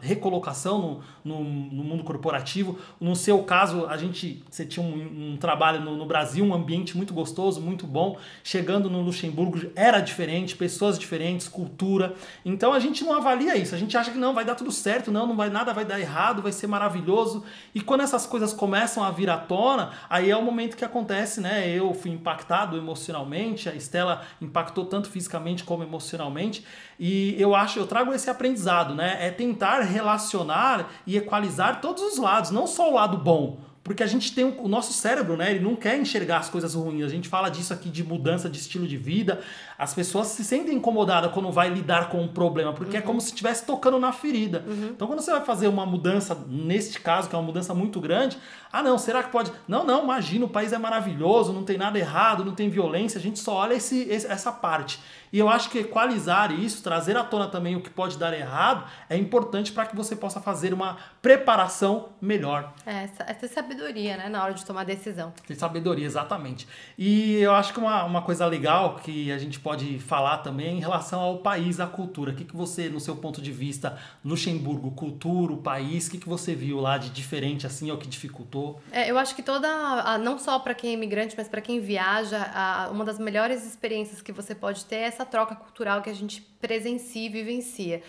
recolocação 0.00 0.78
no, 0.78 1.00
no, 1.24 1.44
no 1.44 1.84
mundo 1.84 2.04
corporativo. 2.04 2.78
No 3.00 3.16
seu 3.16 3.42
caso, 3.44 3.86
a 3.86 3.96
gente, 3.96 4.44
você 4.50 4.66
tinha 4.66 4.84
um, 4.84 5.32
um 5.32 5.36
trabalho 5.36 5.80
no, 5.80 5.96
no 5.96 6.04
Brasil, 6.04 6.44
um 6.44 6.54
ambiente 6.54 6.96
muito 6.96 7.14
gostoso, 7.14 7.60
muito 7.60 7.86
bom, 7.86 8.18
chegando 8.44 8.90
no 8.90 9.00
Luxemburgo 9.00 9.70
era 9.74 10.00
diferente, 10.00 10.56
pessoas 10.56 10.98
diferentes, 10.98 11.48
cultura. 11.48 12.14
Então 12.44 12.72
a 12.72 12.78
gente 12.78 13.04
não 13.04 13.14
avalia 13.14 13.56
isso, 13.56 13.74
a 13.74 13.78
gente 13.78 13.96
acha 13.96 14.10
que 14.10 14.18
não, 14.18 14.34
vai 14.34 14.44
dar 14.44 14.54
tudo 14.54 14.72
certo, 14.72 15.10
não, 15.10 15.26
não 15.26 15.36
vai 15.36 15.48
nada, 15.48 15.72
vai 15.72 15.84
dar 15.84 16.00
errado, 16.00 16.42
vai 16.42 16.52
ser 16.52 16.66
maravilhoso. 16.66 17.44
E 17.74 17.80
quando 17.80 18.00
essas 18.00 18.26
coisas 18.26 18.52
começam 18.52 19.04
a 19.04 19.10
vir 19.10 19.30
à 19.30 19.36
tona, 19.36 19.90
aí 20.10 20.30
é 20.30 20.36
o 20.36 20.42
momento 20.42 20.76
que 20.76 20.84
acontece, 20.84 21.40
né? 21.40 21.68
Eu 21.68 21.94
fui 21.94 22.10
impactado 22.10 22.76
emocionalmente, 22.76 23.68
a 23.68 23.74
Estela 23.74 24.22
impactou 24.40 24.86
tanto 24.86 25.08
fisicamente 25.08 25.64
como 25.64 25.82
emocionalmente. 25.82 26.64
E 26.98 27.34
eu 27.40 27.54
acho, 27.54 27.78
eu 27.78 27.86
trago 27.86 28.12
esse 28.12 28.28
aprendizado, 28.28 28.94
né? 28.94 29.18
É 29.20 29.30
tentar 29.30 29.80
relacionar 29.80 30.90
e 31.06 31.16
equalizar 31.16 31.80
todos 31.80 32.02
os 32.02 32.18
lados, 32.18 32.50
não 32.50 32.66
só 32.66 32.90
o 32.90 32.94
lado 32.94 33.16
bom 33.16 33.72
porque 33.84 34.02
a 34.02 34.06
gente 34.06 34.32
tem 34.32 34.44
o 34.44 34.68
nosso 34.68 34.92
cérebro, 34.92 35.36
né? 35.36 35.50
Ele 35.50 35.64
não 35.64 35.74
quer 35.74 35.98
enxergar 35.98 36.38
as 36.38 36.48
coisas 36.48 36.74
ruins. 36.74 37.04
A 37.04 37.08
gente 37.08 37.28
fala 37.28 37.48
disso 37.48 37.72
aqui 37.72 37.88
de 37.90 38.04
mudança 38.04 38.48
de 38.48 38.58
estilo 38.58 38.86
de 38.86 38.96
vida. 38.96 39.40
As 39.82 39.92
pessoas 39.92 40.28
se 40.28 40.44
sentem 40.44 40.76
incomodadas 40.76 41.32
quando 41.32 41.50
vai 41.50 41.68
lidar 41.68 42.08
com 42.08 42.22
um 42.22 42.28
problema, 42.28 42.72
porque 42.72 42.96
é 42.96 43.00
uhum. 43.00 43.04
é 43.04 43.06
como 43.06 43.20
se 43.20 43.30
estivesse 43.30 43.66
tocando 43.66 43.98
na 43.98 44.12
ferida. 44.12 44.64
Uhum. 44.64 44.90
Então, 44.94 45.08
quando 45.08 45.20
você 45.20 45.32
vai 45.32 45.44
fazer 45.44 45.66
uma 45.66 45.84
mudança, 45.84 46.38
neste 46.48 47.00
caso, 47.00 47.28
que 47.28 47.34
é 47.34 47.38
uma 47.38 47.44
mudança 47.44 47.74
muito 47.74 48.00
grande, 48.00 48.38
ah, 48.72 48.80
não, 48.80 48.96
será 48.96 49.24
que 49.24 49.32
pode? 49.32 49.50
Não, 49.66 49.84
não, 49.84 50.04
imagina, 50.04 50.44
o 50.44 50.48
país 50.48 50.72
é 50.72 50.78
maravilhoso, 50.78 51.52
não 51.52 51.64
tem 51.64 51.76
nada 51.76 51.98
errado, 51.98 52.44
não 52.44 52.54
tem 52.54 52.70
violência, 52.70 53.18
a 53.18 53.20
gente 53.20 53.40
só 53.40 53.54
olha 53.54 53.74
esse, 53.74 54.08
essa 54.12 54.52
parte. 54.52 55.00
E 55.32 55.38
eu 55.38 55.48
acho 55.48 55.70
que 55.70 55.78
equalizar 55.78 56.52
isso, 56.52 56.82
trazer 56.82 57.16
à 57.16 57.24
tona 57.24 57.48
também 57.48 57.74
o 57.74 57.80
que 57.80 57.88
pode 57.88 58.18
dar 58.18 58.34
errado, 58.34 58.84
é 59.08 59.16
importante 59.16 59.72
para 59.72 59.86
que 59.86 59.96
você 59.96 60.14
possa 60.14 60.40
fazer 60.40 60.74
uma 60.74 60.98
preparação 61.22 62.10
melhor. 62.20 62.70
É, 62.84 63.04
essa, 63.04 63.24
essa 63.26 63.48
sabedoria, 63.48 64.18
né, 64.18 64.28
na 64.28 64.44
hora 64.44 64.52
de 64.52 64.64
tomar 64.64 64.84
decisão. 64.84 65.32
Tem 65.46 65.56
sabedoria, 65.56 66.04
exatamente. 66.04 66.68
E 66.98 67.36
eu 67.36 67.52
acho 67.54 67.72
que 67.72 67.80
uma, 67.80 68.04
uma 68.04 68.20
coisa 68.20 68.46
legal 68.46 68.96
que 68.96 69.32
a 69.32 69.38
gente 69.38 69.58
pode 69.58 69.71
falar 69.98 70.38
também 70.38 70.78
em 70.78 70.80
relação 70.80 71.20
ao 71.20 71.38
país, 71.38 71.80
à 71.80 71.86
cultura. 71.86 72.32
O 72.32 72.34
que, 72.34 72.44
que 72.44 72.56
você, 72.56 72.88
no 72.88 73.00
seu 73.00 73.16
ponto 73.16 73.40
de 73.40 73.52
vista, 73.52 73.98
Luxemburgo, 74.24 74.90
cultura, 74.92 75.52
o 75.52 75.58
país, 75.58 76.06
o 76.06 76.10
que, 76.12 76.18
que 76.18 76.28
você 76.28 76.54
viu 76.54 76.80
lá 76.80 76.98
de 76.98 77.10
diferente, 77.10 77.66
assim, 77.66 77.90
ou 77.90 77.98
que 77.98 78.08
dificultou? 78.08 78.80
É, 78.90 79.10
eu 79.10 79.18
acho 79.18 79.34
que 79.34 79.42
toda, 79.42 80.18
não 80.18 80.38
só 80.38 80.58
para 80.58 80.74
quem 80.74 80.90
é 80.90 80.92
imigrante, 80.94 81.34
mas 81.36 81.48
para 81.48 81.60
quem 81.60 81.80
viaja, 81.80 82.88
uma 82.90 83.04
das 83.04 83.18
melhores 83.18 83.66
experiências 83.66 84.22
que 84.22 84.32
você 84.32 84.54
pode 84.54 84.84
ter 84.84 84.96
é 84.96 85.02
essa 85.02 85.24
troca 85.24 85.54
cultural 85.54 86.02
que 86.02 86.10
a 86.10 86.14
gente 86.14 86.40
presencia 86.60 87.26
e 87.26 87.28
vivencia. 87.28 88.02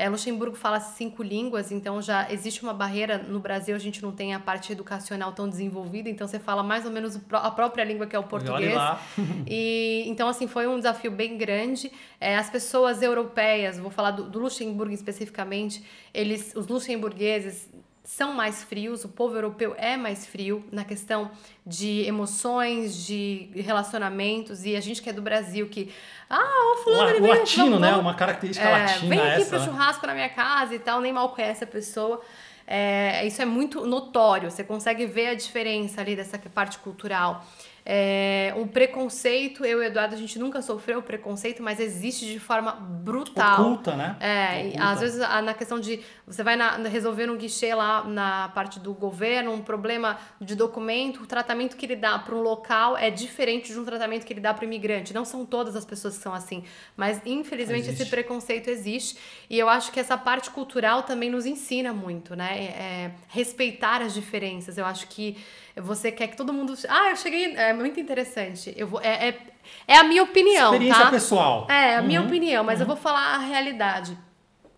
É, 0.00 0.08
Luxemburgo 0.08 0.56
fala 0.56 0.80
cinco 0.80 1.22
línguas, 1.22 1.70
então 1.70 2.00
já 2.00 2.32
existe 2.32 2.62
uma 2.62 2.72
barreira. 2.72 3.18
No 3.18 3.38
Brasil, 3.38 3.76
a 3.76 3.78
gente 3.78 4.00
não 4.00 4.10
tem 4.10 4.32
a 4.32 4.40
parte 4.40 4.72
educacional 4.72 5.30
tão 5.34 5.46
desenvolvida, 5.46 6.08
então 6.08 6.26
você 6.26 6.38
fala 6.38 6.62
mais 6.62 6.86
ou 6.86 6.90
menos 6.90 7.20
a 7.30 7.50
própria 7.50 7.84
língua 7.84 8.06
que 8.06 8.16
é 8.16 8.18
o 8.18 8.22
português. 8.22 8.74
e 9.46 10.04
então, 10.06 10.26
assim, 10.26 10.46
foi 10.48 10.66
um 10.66 10.78
desafio 10.78 11.10
bem 11.10 11.36
grande. 11.36 11.92
É, 12.18 12.34
as 12.38 12.48
pessoas 12.48 13.02
europeias, 13.02 13.78
vou 13.78 13.90
falar 13.90 14.12
do, 14.12 14.24
do 14.24 14.38
Luxemburgo 14.38 14.94
especificamente, 14.94 15.84
eles, 16.14 16.54
os 16.56 16.66
luxemburgueses 16.66 17.68
são 18.10 18.32
mais 18.32 18.60
frios, 18.64 19.04
o 19.04 19.08
povo 19.08 19.36
europeu 19.36 19.72
é 19.78 19.96
mais 19.96 20.26
frio 20.26 20.64
na 20.72 20.84
questão 20.84 21.30
de 21.64 22.02
emoções, 22.02 23.06
de 23.06 23.48
relacionamentos, 23.54 24.64
e 24.64 24.74
a 24.74 24.80
gente 24.80 25.00
que 25.00 25.08
é 25.08 25.12
do 25.12 25.22
Brasil, 25.22 25.68
que. 25.68 25.94
Ah, 26.28 26.74
o 26.74 26.82
fulano, 26.82 27.10
ele 27.10 27.20
vem, 27.20 27.30
latino, 27.30 27.64
vamos, 27.66 27.80
né? 27.80 27.94
Uma 27.94 28.14
característica 28.14 28.68
é, 28.68 28.72
latina. 28.72 29.08
Vem 29.08 29.20
aqui 29.20 29.42
essa, 29.42 29.50
pro 29.50 29.58
né? 29.60 29.64
churrasco 29.64 30.06
na 30.08 30.14
minha 30.14 30.28
casa 30.28 30.74
e 30.74 30.80
tal, 30.80 31.00
nem 31.00 31.12
mal 31.12 31.28
conhece 31.28 31.62
a 31.62 31.66
pessoa. 31.68 32.20
É, 32.66 33.24
isso 33.24 33.40
é 33.40 33.44
muito 33.44 33.86
notório, 33.86 34.50
você 34.50 34.64
consegue 34.64 35.06
ver 35.06 35.28
a 35.28 35.34
diferença 35.34 36.00
ali 36.00 36.16
dessa 36.16 36.36
parte 36.36 36.78
cultural. 36.80 37.46
É, 37.84 38.52
um 38.56 38.66
preconceito, 38.66 39.64
eu 39.64 39.82
e 39.82 39.86
o 39.86 39.86
Eduardo, 39.86 40.14
a 40.14 40.18
gente 40.18 40.38
nunca 40.38 40.60
sofreu 40.60 41.02
preconceito, 41.02 41.62
mas 41.62 41.80
existe 41.80 42.26
de 42.26 42.38
forma 42.38 42.72
brutal. 42.72 43.60
Oculta, 43.60 43.96
né? 43.96 44.16
É, 44.20 44.68
Oculta. 44.68 44.84
às 44.84 45.00
vezes 45.00 45.18
na 45.18 45.54
questão 45.54 45.80
de 45.80 46.00
você 46.26 46.42
vai 46.42 46.56
na, 46.56 46.76
resolver 46.76 47.30
um 47.30 47.36
guichê 47.36 47.74
lá 47.74 48.04
na 48.04 48.48
parte 48.50 48.78
do 48.78 48.92
governo, 48.92 49.52
um 49.52 49.62
problema 49.62 50.18
de 50.40 50.54
documento, 50.54 51.22
o 51.22 51.26
tratamento 51.26 51.76
que 51.76 51.86
ele 51.86 51.96
dá 51.96 52.18
para 52.18 52.34
um 52.34 52.42
local 52.42 52.96
é 52.96 53.10
diferente 53.10 53.72
de 53.72 53.78
um 53.78 53.84
tratamento 53.84 54.24
que 54.24 54.32
ele 54.32 54.40
dá 54.40 54.52
para 54.52 54.62
o 54.62 54.64
imigrante. 54.64 55.14
Não 55.14 55.24
são 55.24 55.44
todas 55.44 55.74
as 55.74 55.84
pessoas 55.84 56.16
que 56.16 56.22
são 56.22 56.34
assim, 56.34 56.64
mas 56.96 57.20
infelizmente 57.24 57.88
existe. 57.88 58.02
esse 58.02 58.10
preconceito 58.10 58.68
existe 58.68 59.18
e 59.48 59.58
eu 59.58 59.68
acho 59.68 59.90
que 59.90 59.98
essa 59.98 60.16
parte 60.16 60.50
cultural 60.50 61.02
também 61.02 61.30
nos 61.30 61.46
ensina 61.46 61.92
muito, 61.92 62.36
né? 62.36 62.58
É, 62.58 62.64
é 62.64 63.10
respeitar 63.28 64.02
as 64.02 64.12
diferenças. 64.12 64.76
Eu 64.76 64.84
acho 64.84 65.06
que 65.08 65.36
você 65.76 66.10
quer 66.10 66.28
que 66.28 66.36
todo 66.36 66.52
mundo. 66.52 66.74
Ah, 66.88 67.10
eu 67.10 67.16
cheguei. 67.16 67.54
É 67.56 67.72
muito 67.72 68.00
interessante. 68.00 68.72
Eu 68.76 68.86
vou, 68.86 69.00
é, 69.00 69.28
é, 69.28 69.38
é 69.86 69.96
a 69.96 70.04
minha 70.04 70.22
opinião. 70.22 70.72
Experiência 70.72 71.04
tá? 71.04 71.10
pessoal. 71.10 71.66
É, 71.68 71.96
a 71.96 72.02
minha 72.02 72.20
uhum. 72.20 72.26
opinião, 72.26 72.64
mas 72.64 72.78
uhum. 72.78 72.84
eu 72.84 72.86
vou 72.88 72.96
falar 72.96 73.34
a 73.34 73.38
realidade. 73.38 74.16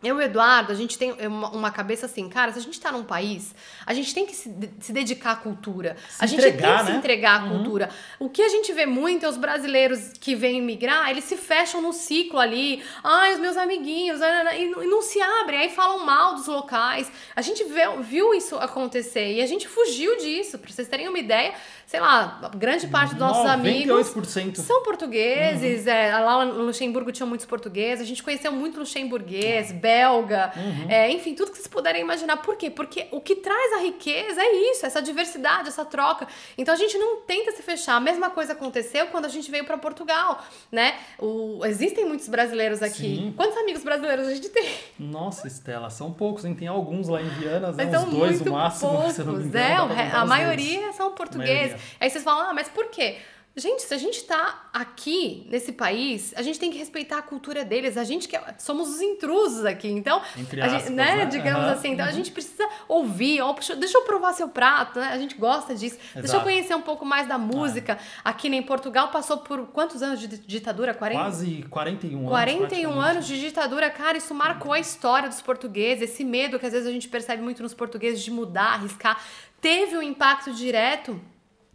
Eu 0.03 0.17
e 0.17 0.19
o 0.19 0.23
Eduardo, 0.23 0.73
a 0.73 0.75
gente 0.75 0.99
tem 0.99 1.13
uma, 1.13 1.71
cabeça 1.71 2.07
assim, 2.07 2.29
cara, 2.29 2.53
se 2.53 2.59
a 2.59 2.63
gente 2.63 2.81
tá 2.81 2.91
num 2.91 3.05
país, 3.05 3.55
a 3.87 3.95
gente 3.95 4.13
tem 4.13 4.27
que 4.27 4.35
se, 4.35 4.53
se 4.81 4.93
dedicar 4.93 5.33
à 5.33 5.37
cultura. 5.37 5.97
Se 6.09 6.25
a 6.25 6.27
gente 6.27 6.41
entregar, 6.41 6.59
tem 6.59 6.77
que 6.77 6.85
né? 6.85 6.91
se 6.91 6.99
entregar 6.99 7.41
à 7.41 7.45
uhum. 7.45 7.51
cultura. 7.51 7.89
O 8.19 8.29
que 8.29 8.43
a 8.43 8.49
gente 8.49 8.73
vê 8.73 8.85
muito 8.85 9.25
é 9.25 9.29
os 9.29 9.37
brasileiros 9.37 10.13
que 10.21 10.35
vêm 10.35 10.61
migrar, 10.61 11.11
eles 11.11 11.25
se 11.25 11.37
fecham 11.37 11.81
no 11.81 11.93
ciclo 11.93 12.39
ali. 12.39 12.83
Ai, 13.03 13.35
os 13.35 13.41
meus 13.41 13.57
amiguinhos, 13.57 14.21
e 14.21 14.87
não 14.87 15.03
se 15.03 15.21
abrem, 15.21 15.61
aí 15.61 15.71
falam 15.71 16.05
mal 16.05 16.35
dos 16.35 16.47
locais. 16.47 17.11
A 17.37 17.43
gente 17.43 17.65
viu 18.03 18.35
isso 18.35 18.57
acontecer 18.57 19.35
e 19.35 19.41
a 19.41 19.47
gente 19.47 19.69
fugiu 19.69 20.19
disso. 20.19 20.59
Pra 20.59 20.71
vocês 20.71 20.89
terem 20.89 21.09
uma 21.09 21.19
ideia, 21.19 21.55
sei 21.93 22.01
lá, 22.01 22.41
grande 22.57 22.87
parte 22.87 23.11
dos 23.11 23.19
nossos 23.19 23.45
98% 23.45 24.41
amigos 24.41 24.61
são 24.61 24.83
portugueses. 24.83 25.85
Uhum. 25.85 25.93
É, 25.93 26.19
lá 26.21 26.43
no 26.43 26.63
Luxemburgo 26.63 27.13
tinham 27.13 27.29
muitos 27.29 27.45
portugueses. 27.45 28.03
A 28.03 28.07
gente 28.07 28.23
conheceu 28.23 28.51
muito 28.51 28.81
luxemburguês, 28.81 29.71
uhum. 29.71 29.79
belga, 29.79 30.53
uhum. 30.57 30.87
é, 30.89 31.11
enfim, 31.11 31.35
tudo 31.35 31.51
que 31.51 31.59
vocês 31.59 31.69
puderem 31.69 32.01
imaginar. 32.01 32.39
Por 32.39 32.57
quê? 32.57 32.71
Porque 32.71 33.09
o 33.11 33.21
que 33.21 33.37
traz 33.37 33.75
a 33.75 33.83
riqueza 33.83 34.41
é 34.41 34.71
isso, 34.71 34.87
essa 34.87 35.03
diversidade, 35.03 35.69
essa 35.69 35.85
troca. 35.85 36.27
Então 36.57 36.73
a 36.73 36.79
gente 36.79 36.97
não 36.97 37.21
tenta 37.27 37.53
se 37.53 37.63
fechar. 37.63 37.97
A 37.97 38.01
mesma 38.01 38.31
coisa 38.31 38.55
aconteceu 38.55 39.09
quando 39.09 39.27
a 39.27 39.29
gente 39.29 39.51
veio 39.51 39.67
para 39.67 39.77
Portugal, 39.77 40.43
né? 40.73 40.95
O, 41.19 41.61
existem 41.67 42.07
muitos 42.07 42.27
brasileiros 42.27 42.83
aqui. 42.83 43.17
Sim. 43.17 43.35
Quantos 43.37 43.59
amigos 43.59 43.85
brasileiros 43.85 44.29
a 44.29 44.35
gente 44.35 44.49
tem? 44.49 44.67
Nossa, 44.99 45.47
Estela, 45.47 45.91
são 45.91 46.11
poucos, 46.11 46.47
hein? 46.47 46.55
Tem 46.55 46.69
alguns 46.69 47.09
lá 47.09 47.21
em 47.21 47.29
Viana, 47.29 47.71
né? 47.71 47.99
uns 47.99 48.05
dois 48.07 48.41
no 48.41 48.53
máximo. 48.53 48.93
Poucos, 48.93 49.13
se 49.13 49.23
não 49.23 49.35
me 49.35 49.45
engano, 49.45 49.93
é, 49.93 50.11
a 50.11 50.25
maioria 50.25 50.91
são 50.95 51.11
portugueses. 51.11 51.82
Aí 52.01 52.11
vocês 52.11 52.25
falam, 52.25 52.51
ah, 52.51 52.55
mas 52.55 52.69
por 52.69 52.89
quê? 52.89 53.19
Gente, 53.55 53.83
se 53.83 53.93
a 53.93 53.99
gente 53.99 54.25
tá 54.25 54.71
aqui 54.73 55.47
nesse 55.51 55.73
país, 55.73 56.33
a 56.35 56.41
gente 56.41 56.59
tem 56.59 56.71
que 56.71 56.79
respeitar 56.79 57.19
a 57.19 57.23
cultura 57.23 57.67
deles. 57.67 57.99
A 57.99 58.05
gente 58.05 58.27
que 58.27 58.35
é, 58.35 58.55
somos 58.59 58.89
os 58.89 59.03
intrusos 59.03 59.67
aqui, 59.67 59.89
então, 59.89 60.23
Entre 60.39 60.59
aspas, 60.59 60.85
gente, 60.85 60.93
né, 60.95 61.17
né? 61.17 61.27
digamos 61.27 61.67
uhum, 61.67 61.73
assim, 61.73 61.91
então 61.93 62.07
uhum. 62.07 62.11
a 62.11 62.15
gente 62.15 62.31
precisa 62.31 62.67
ouvir, 62.89 63.43
ó, 63.43 63.55
deixa 63.77 63.99
eu 63.99 64.03
provar 64.05 64.33
seu 64.33 64.49
prato, 64.49 64.99
né? 64.99 65.09
A 65.09 65.19
gente 65.19 65.35
gosta 65.35 65.75
disso. 65.75 65.97
Exato. 65.97 66.21
Deixa 66.21 66.37
eu 66.39 66.41
conhecer 66.41 66.75
um 66.75 66.81
pouco 66.81 67.05
mais 67.05 67.29
da 67.29 67.37
música. 67.37 67.93
É. 67.93 67.99
Aqui 68.25 68.49
em 68.49 68.63
Portugal 68.63 69.09
passou 69.09 69.37
por 69.37 69.67
quantos 69.67 70.03
anos 70.03 70.19
de 70.19 70.29
ditadura? 70.29 70.95
40? 70.95 71.23
Quase 71.23 71.63
41 71.69 72.19
anos. 72.21 72.31
41 72.31 73.01
anos 73.01 73.27
de 73.27 73.39
ditadura, 73.39 73.91
cara, 73.91 74.17
isso 74.17 74.35
marcou 74.35 74.73
a 74.73 74.81
história 74.81 75.29
dos 75.29 75.43
portugueses, 75.43 76.11
esse 76.11 76.25
medo 76.25 76.59
que 76.59 76.65
às 76.65 76.73
vezes 76.73 76.89
a 76.89 76.93
gente 76.93 77.07
percebe 77.07 77.43
muito 77.43 77.63
nos 77.63 77.75
portugueses 77.75 78.23
de 78.23 78.31
mudar, 78.31 78.77
arriscar, 78.77 79.23
teve 79.61 79.95
um 79.95 80.03
impacto 80.03 80.55
direto 80.55 81.21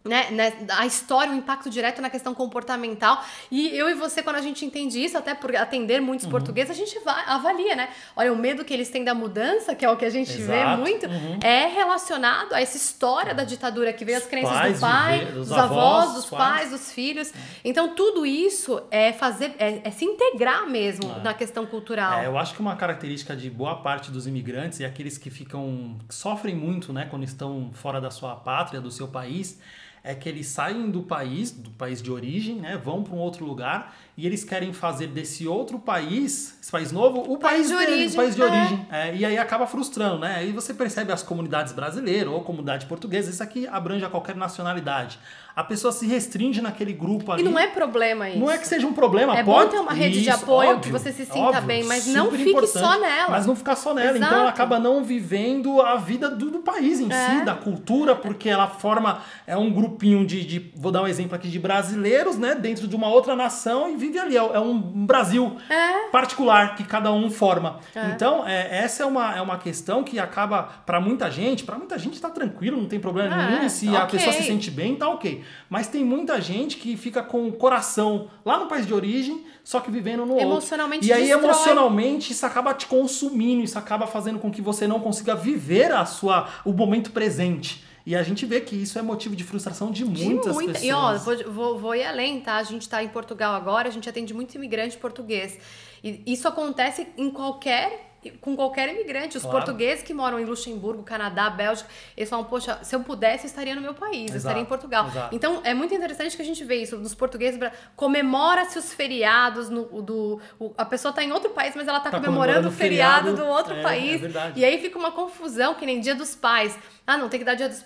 né, 0.08 0.30
né, 0.30 0.52
a 0.70 0.86
história, 0.86 1.32
o 1.32 1.36
impacto 1.36 1.70
direto 1.70 2.00
na 2.00 2.10
questão 2.10 2.34
comportamental. 2.34 3.22
E 3.50 3.68
eu 3.76 3.88
e 3.88 3.94
você, 3.94 4.22
quando 4.22 4.36
a 4.36 4.40
gente 4.40 4.64
entende 4.64 5.02
isso, 5.02 5.16
até 5.16 5.34
por 5.34 5.54
atender 5.54 6.00
muitos 6.00 6.24
uhum. 6.24 6.32
portugueses, 6.32 6.70
a 6.70 6.74
gente 6.74 6.98
vai, 7.00 7.24
avalia, 7.26 7.76
né? 7.76 7.88
Olha, 8.16 8.32
o 8.32 8.36
medo 8.36 8.64
que 8.64 8.72
eles 8.72 8.90
têm 8.90 9.04
da 9.04 9.14
mudança, 9.14 9.74
que 9.74 9.84
é 9.84 9.90
o 9.90 9.96
que 9.96 10.04
a 10.04 10.10
gente 10.10 10.32
Exato. 10.32 10.46
vê 10.46 10.76
muito, 10.76 11.06
uhum. 11.06 11.38
é 11.42 11.66
relacionado 11.66 12.54
a 12.54 12.60
essa 12.60 12.76
história 12.76 13.34
da 13.34 13.44
ditadura 13.44 13.92
que 13.92 14.04
veio 14.04 14.18
as 14.18 14.26
crenças 14.26 14.52
pais 14.52 14.74
do 14.74 14.80
pai, 14.80 15.18
viver, 15.18 15.32
dos, 15.32 15.48
dos, 15.48 15.58
avós, 15.58 16.14
dos 16.14 16.26
pais, 16.26 16.42
pais 16.42 16.70
dos 16.70 16.92
filhos. 16.92 17.32
Então, 17.64 17.94
tudo 17.94 18.24
isso 18.24 18.82
é 18.90 19.12
fazer, 19.12 19.54
é, 19.58 19.80
é 19.84 19.90
se 19.90 20.04
integrar 20.04 20.66
mesmo 20.68 21.10
é. 21.10 21.22
na 21.22 21.34
questão 21.34 21.66
cultural. 21.66 22.20
É, 22.20 22.26
eu 22.26 22.38
acho 22.38 22.54
que 22.54 22.60
uma 22.60 22.76
característica 22.76 23.36
de 23.36 23.50
boa 23.50 23.76
parte 23.76 24.10
dos 24.10 24.26
imigrantes 24.26 24.80
e 24.80 24.84
aqueles 24.84 25.18
que 25.18 25.30
ficam, 25.30 25.96
que 26.08 26.14
sofrem 26.14 26.54
muito, 26.54 26.92
né, 26.92 27.06
quando 27.10 27.24
estão 27.24 27.70
fora 27.72 28.00
da 28.00 28.10
sua 28.10 28.34
pátria, 28.36 28.80
do 28.80 28.90
seu 28.90 29.08
país, 29.08 29.58
é 30.02 30.14
que 30.14 30.28
eles 30.28 30.46
saem 30.46 30.90
do 30.90 31.02
país, 31.02 31.50
do 31.50 31.70
país 31.70 32.00
de 32.02 32.10
origem, 32.10 32.56
né, 32.56 32.76
vão 32.76 33.02
para 33.02 33.14
um 33.14 33.18
outro 33.18 33.44
lugar 33.44 33.96
e 34.16 34.26
eles 34.26 34.44
querem 34.44 34.72
fazer 34.72 35.08
desse 35.08 35.46
outro 35.46 35.78
país, 35.78 36.58
esse 36.60 36.70
país 36.70 36.90
novo, 36.90 37.20
o, 37.20 37.38
país, 37.38 37.38
país, 37.38 37.68
de 37.68 37.74
origem, 37.74 38.08
o 38.08 38.16
país 38.16 38.34
de 38.34 38.42
é. 38.42 38.44
origem. 38.44 38.86
É, 38.90 39.14
e 39.14 39.24
aí 39.24 39.38
acaba 39.38 39.66
frustrando, 39.66 40.18
né? 40.18 40.36
Aí 40.36 40.52
você 40.52 40.74
percebe 40.74 41.12
as 41.12 41.22
comunidades 41.22 41.72
brasileiras 41.72 42.32
ou 42.32 42.40
comunidade 42.42 42.86
portuguesa, 42.86 43.30
isso 43.30 43.42
aqui 43.42 43.66
abrange 43.66 44.04
a 44.04 44.10
qualquer 44.10 44.34
nacionalidade 44.34 45.18
a 45.58 45.64
pessoa 45.64 45.90
se 45.90 46.06
restringe 46.06 46.60
naquele 46.60 46.92
grupo 46.92 47.32
ali. 47.32 47.42
E 47.42 47.44
não 47.44 47.58
é 47.58 47.66
problema 47.66 48.28
isso. 48.28 48.38
Não 48.38 48.48
é 48.48 48.56
que 48.56 48.68
seja 48.68 48.86
um 48.86 48.92
problema, 48.92 49.36
é 49.36 49.42
pode. 49.42 49.64
bom 49.64 49.70
ter 49.72 49.80
uma 49.80 49.92
rede 49.92 50.18
isso, 50.18 50.22
de 50.22 50.30
apoio 50.30 50.70
óbvio, 50.70 50.82
que 50.84 50.92
você 50.92 51.10
se 51.10 51.24
sinta 51.26 51.40
óbvio, 51.40 51.62
bem, 51.62 51.82
mas 51.82 52.06
não 52.06 52.30
fique 52.30 52.66
só 52.68 52.96
nela. 52.96 53.30
Mas 53.30 53.44
não 53.44 53.56
ficar 53.56 53.74
só 53.74 53.92
nela. 53.92 54.16
Exato. 54.16 54.24
Então 54.24 54.38
ela 54.42 54.50
acaba 54.50 54.78
não 54.78 55.02
vivendo 55.02 55.82
a 55.82 55.96
vida 55.96 56.30
do, 56.30 56.48
do 56.52 56.60
país 56.60 57.00
em 57.00 57.12
é. 57.12 57.40
si, 57.40 57.44
da 57.44 57.56
cultura, 57.56 58.14
porque 58.14 58.48
ela 58.48 58.68
forma 58.68 59.20
é 59.48 59.56
um 59.56 59.68
grupinho 59.72 60.24
de, 60.24 60.44
de, 60.44 60.72
vou 60.76 60.92
dar 60.92 61.02
um 61.02 61.08
exemplo 61.08 61.34
aqui 61.34 61.48
de 61.48 61.58
brasileiros, 61.58 62.38
né, 62.38 62.54
dentro 62.54 62.86
de 62.86 62.94
uma 62.94 63.08
outra 63.08 63.34
nação 63.34 63.90
e 63.90 63.96
vive 63.96 64.16
ali. 64.16 64.36
É, 64.36 64.38
é 64.38 64.60
um 64.60 64.78
Brasil 64.78 65.56
é. 65.68 66.08
particular 66.10 66.76
que 66.76 66.84
cada 66.84 67.10
um 67.10 67.32
forma. 67.32 67.80
É. 67.96 68.10
Então 68.10 68.46
é, 68.46 68.84
essa 68.84 69.02
é 69.02 69.06
uma, 69.06 69.36
é 69.36 69.42
uma 69.42 69.58
questão 69.58 70.04
que 70.04 70.20
acaba 70.20 70.62
para 70.86 71.00
muita 71.00 71.28
gente, 71.28 71.64
para 71.64 71.76
muita 71.76 71.98
gente 71.98 72.20
tá 72.20 72.30
tranquilo, 72.30 72.76
não 72.76 72.86
tem 72.86 73.00
problema 73.00 73.34
é, 73.34 73.50
nenhum. 73.50 73.68
Se 73.68 73.88
okay. 73.88 74.00
a 74.00 74.06
pessoa 74.06 74.32
se 74.32 74.44
sente 74.44 74.70
bem, 74.70 74.94
tá 74.94 75.08
ok. 75.08 75.47
Mas 75.68 75.88
tem 75.88 76.04
muita 76.04 76.40
gente 76.40 76.76
que 76.76 76.96
fica 76.96 77.22
com 77.22 77.48
o 77.48 77.52
coração 77.52 78.30
lá 78.44 78.58
no 78.58 78.66
país 78.66 78.86
de 78.86 78.94
origem, 78.94 79.44
só 79.64 79.80
que 79.80 79.90
vivendo 79.90 80.24
no 80.24 80.38
emocionalmente 80.38 81.04
outro. 81.04 81.08
E 81.08 81.12
aí, 81.12 81.28
destrói. 81.28 81.44
emocionalmente, 81.44 82.32
isso 82.32 82.46
acaba 82.46 82.74
te 82.74 82.86
consumindo, 82.86 83.62
isso 83.62 83.78
acaba 83.78 84.06
fazendo 84.06 84.38
com 84.38 84.50
que 84.50 84.62
você 84.62 84.86
não 84.86 85.00
consiga 85.00 85.34
viver 85.34 85.92
a 85.92 86.04
sua, 86.04 86.48
o 86.64 86.72
momento 86.72 87.10
presente. 87.10 87.84
E 88.08 88.16
a 88.16 88.22
gente 88.22 88.46
vê 88.46 88.62
que 88.62 88.74
isso 88.74 88.98
é 88.98 89.02
motivo 89.02 89.36
de 89.36 89.44
frustração 89.44 89.90
de 89.90 90.02
muitas 90.02 90.46
de 90.46 90.52
muita. 90.54 90.72
pessoas. 90.72 90.82
E 90.82 90.92
ó, 90.92 91.18
vou, 91.18 91.52
vou, 91.52 91.78
vou 91.78 91.94
ir 91.94 92.04
além, 92.04 92.40
tá? 92.40 92.56
A 92.56 92.62
gente 92.62 92.82
está 92.82 93.04
em 93.04 93.08
Portugal 93.08 93.54
agora, 93.54 93.86
a 93.86 93.90
gente 93.90 94.08
atende 94.08 94.32
muito 94.32 94.54
imigrante 94.54 94.96
português. 94.96 95.58
E 96.02 96.22
isso 96.26 96.48
acontece 96.48 97.06
em 97.18 97.28
qualquer 97.28 98.07
com 98.40 98.56
qualquer 98.56 98.88
imigrante. 98.88 99.36
Os 99.36 99.42
claro. 99.42 99.58
portugueses 99.58 100.02
que 100.02 100.12
moram 100.12 100.38
em 100.38 100.44
Luxemburgo, 100.44 101.02
Canadá, 101.02 101.48
Bélgica, 101.50 101.88
eles 102.16 102.28
falam, 102.28 102.44
poxa, 102.44 102.78
se 102.82 102.94
eu 102.94 103.00
pudesse, 103.00 103.44
eu 103.44 103.48
estaria 103.48 103.74
no 103.74 103.80
meu 103.80 103.94
país, 103.94 104.24
Exato. 104.24 104.32
eu 104.32 104.38
estaria 104.38 104.62
em 104.62 104.66
Portugal. 104.66 105.06
Exato. 105.06 105.34
Então, 105.34 105.60
é 105.64 105.74
muito 105.74 105.94
interessante 105.94 106.36
que 106.36 106.42
a 106.42 106.44
gente 106.44 106.64
vê 106.64 106.76
isso 106.76 106.96
dos 106.96 107.14
portugueses. 107.14 107.58
Comemora-se 107.94 108.78
os 108.78 108.92
feriados, 108.92 109.68
no, 109.68 109.84
do, 110.02 110.40
o, 110.58 110.72
a 110.76 110.84
pessoa 110.84 111.10
está 111.10 111.22
em 111.22 111.32
outro 111.32 111.50
país, 111.50 111.74
mas 111.76 111.86
ela 111.86 111.98
está 111.98 112.10
tá 112.10 112.20
comemorando, 112.20 112.68
o 112.68 112.72
feriado, 112.72 113.28
feriado, 113.28 113.36
do 113.36 113.46
outro 113.46 113.74
é, 113.74 113.82
país. 113.82 114.22
É 114.22 114.52
e 114.56 114.64
aí 114.64 114.80
fica 114.80 114.98
uma 114.98 115.12
confusão, 115.12 115.74
que 115.74 115.86
nem 115.86 116.00
dia 116.00 116.14
dos 116.14 116.34
pais. 116.34 116.78
Ah, 117.06 117.16
não, 117.16 117.28
tem 117.28 117.38
que 117.40 117.46
dar 117.46 117.54
dia 117.54 117.68
dos, 117.68 117.84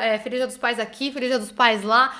é, 0.00 0.18
feliz 0.18 0.38
dia 0.38 0.46
dos 0.46 0.58
pais 0.58 0.80
aqui, 0.80 1.12
feliz 1.12 1.28
dia 1.28 1.38
dos 1.38 1.52
pais 1.52 1.82
lá. 1.82 2.12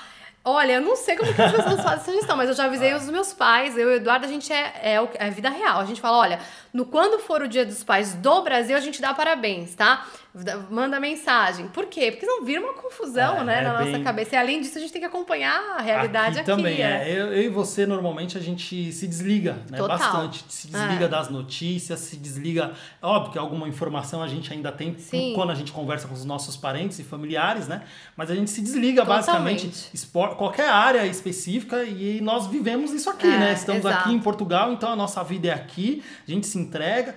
Olha, 0.49 0.75
eu 0.75 0.81
não 0.81 0.95
sei 0.95 1.17
como 1.17 1.33
que 1.33 1.41
as 1.41 1.51
pessoas 1.51 1.75
fazem 1.83 1.97
essa 1.97 2.11
gestão, 2.13 2.37
mas 2.37 2.47
eu 2.47 2.55
já 2.55 2.65
avisei 2.65 2.93
os 2.93 3.09
meus 3.09 3.33
pais, 3.33 3.77
eu 3.77 3.91
e 3.91 3.93
o 3.93 3.95
Eduardo, 3.97 4.25
a 4.25 4.29
gente 4.29 4.51
é, 4.53 4.95
é, 4.95 5.09
é 5.15 5.29
vida 5.29 5.49
real. 5.49 5.81
A 5.81 5.83
gente 5.83 5.99
fala, 5.99 6.17
olha, 6.17 6.39
no 6.77 6.85
quando 6.85 7.17
for 7.17 7.41
o 7.41 7.47
dia 7.47 7.65
dos 7.65 7.83
pais 7.83 8.13
do 8.13 8.43
Brasil, 8.43 8.77
a 8.77 8.79
gente 8.79 9.01
dá 9.01 9.11
parabéns, 9.11 9.73
tá? 9.73 10.05
manda 10.69 10.99
mensagem. 10.99 11.67
Por 11.69 11.87
quê? 11.87 12.11
Porque 12.11 12.25
não 12.25 12.43
vira 12.43 12.61
uma 12.61 12.73
confusão, 12.73 13.37
é, 13.37 13.43
né, 13.43 13.59
é 13.59 13.61
na 13.61 13.73
bem... 13.77 13.91
nossa 13.91 14.03
cabeça. 14.03 14.35
E 14.35 14.37
além 14.37 14.61
disso, 14.61 14.77
a 14.77 14.81
gente 14.81 14.93
tem 14.93 15.01
que 15.01 15.07
acompanhar 15.07 15.77
a 15.77 15.81
realidade 15.81 16.39
aqui. 16.39 16.51
aqui 16.51 16.61
também, 16.61 16.81
é. 16.81 17.09
é. 17.09 17.11
Eu, 17.11 17.33
eu, 17.33 17.43
e 17.43 17.49
você, 17.49 17.85
normalmente, 17.85 18.37
a 18.37 18.41
gente 18.41 18.91
se 18.91 19.07
desliga, 19.07 19.53
né? 19.69 19.77
Total. 19.77 19.97
Bastante. 19.97 20.45
Se 20.47 20.67
desliga 20.67 21.05
é. 21.05 21.07
das 21.07 21.29
notícias, 21.29 21.99
se 21.99 22.17
desliga... 22.17 22.73
Óbvio 23.01 23.31
que 23.31 23.39
alguma 23.39 23.67
informação 23.67 24.21
a 24.21 24.27
gente 24.27 24.51
ainda 24.53 24.71
tem 24.71 24.97
Sim. 24.97 25.33
quando 25.33 25.51
a 25.51 25.55
gente 25.55 25.71
conversa 25.71 26.07
com 26.07 26.13
os 26.13 26.25
nossos 26.25 26.55
parentes 26.55 26.99
e 26.99 27.03
familiares, 27.03 27.67
né? 27.67 27.83
Mas 28.15 28.29
a 28.29 28.35
gente 28.35 28.51
se 28.51 28.61
desliga, 28.61 29.01
Totalmente. 29.01 29.25
basicamente, 29.25 29.89
espor, 29.93 30.35
qualquer 30.35 30.69
área 30.69 31.05
específica 31.05 31.83
e 31.83 32.21
nós 32.21 32.47
vivemos 32.47 32.91
isso 32.91 33.09
aqui, 33.09 33.27
é, 33.27 33.37
né? 33.37 33.53
Estamos 33.53 33.85
exato. 33.85 34.01
aqui 34.01 34.13
em 34.13 34.19
Portugal, 34.19 34.71
então 34.71 34.91
a 34.91 34.95
nossa 34.95 35.23
vida 35.23 35.47
é 35.47 35.53
aqui. 35.53 36.03
A 36.27 36.31
gente 36.31 36.45
se 36.45 36.59
entrega, 36.67 37.15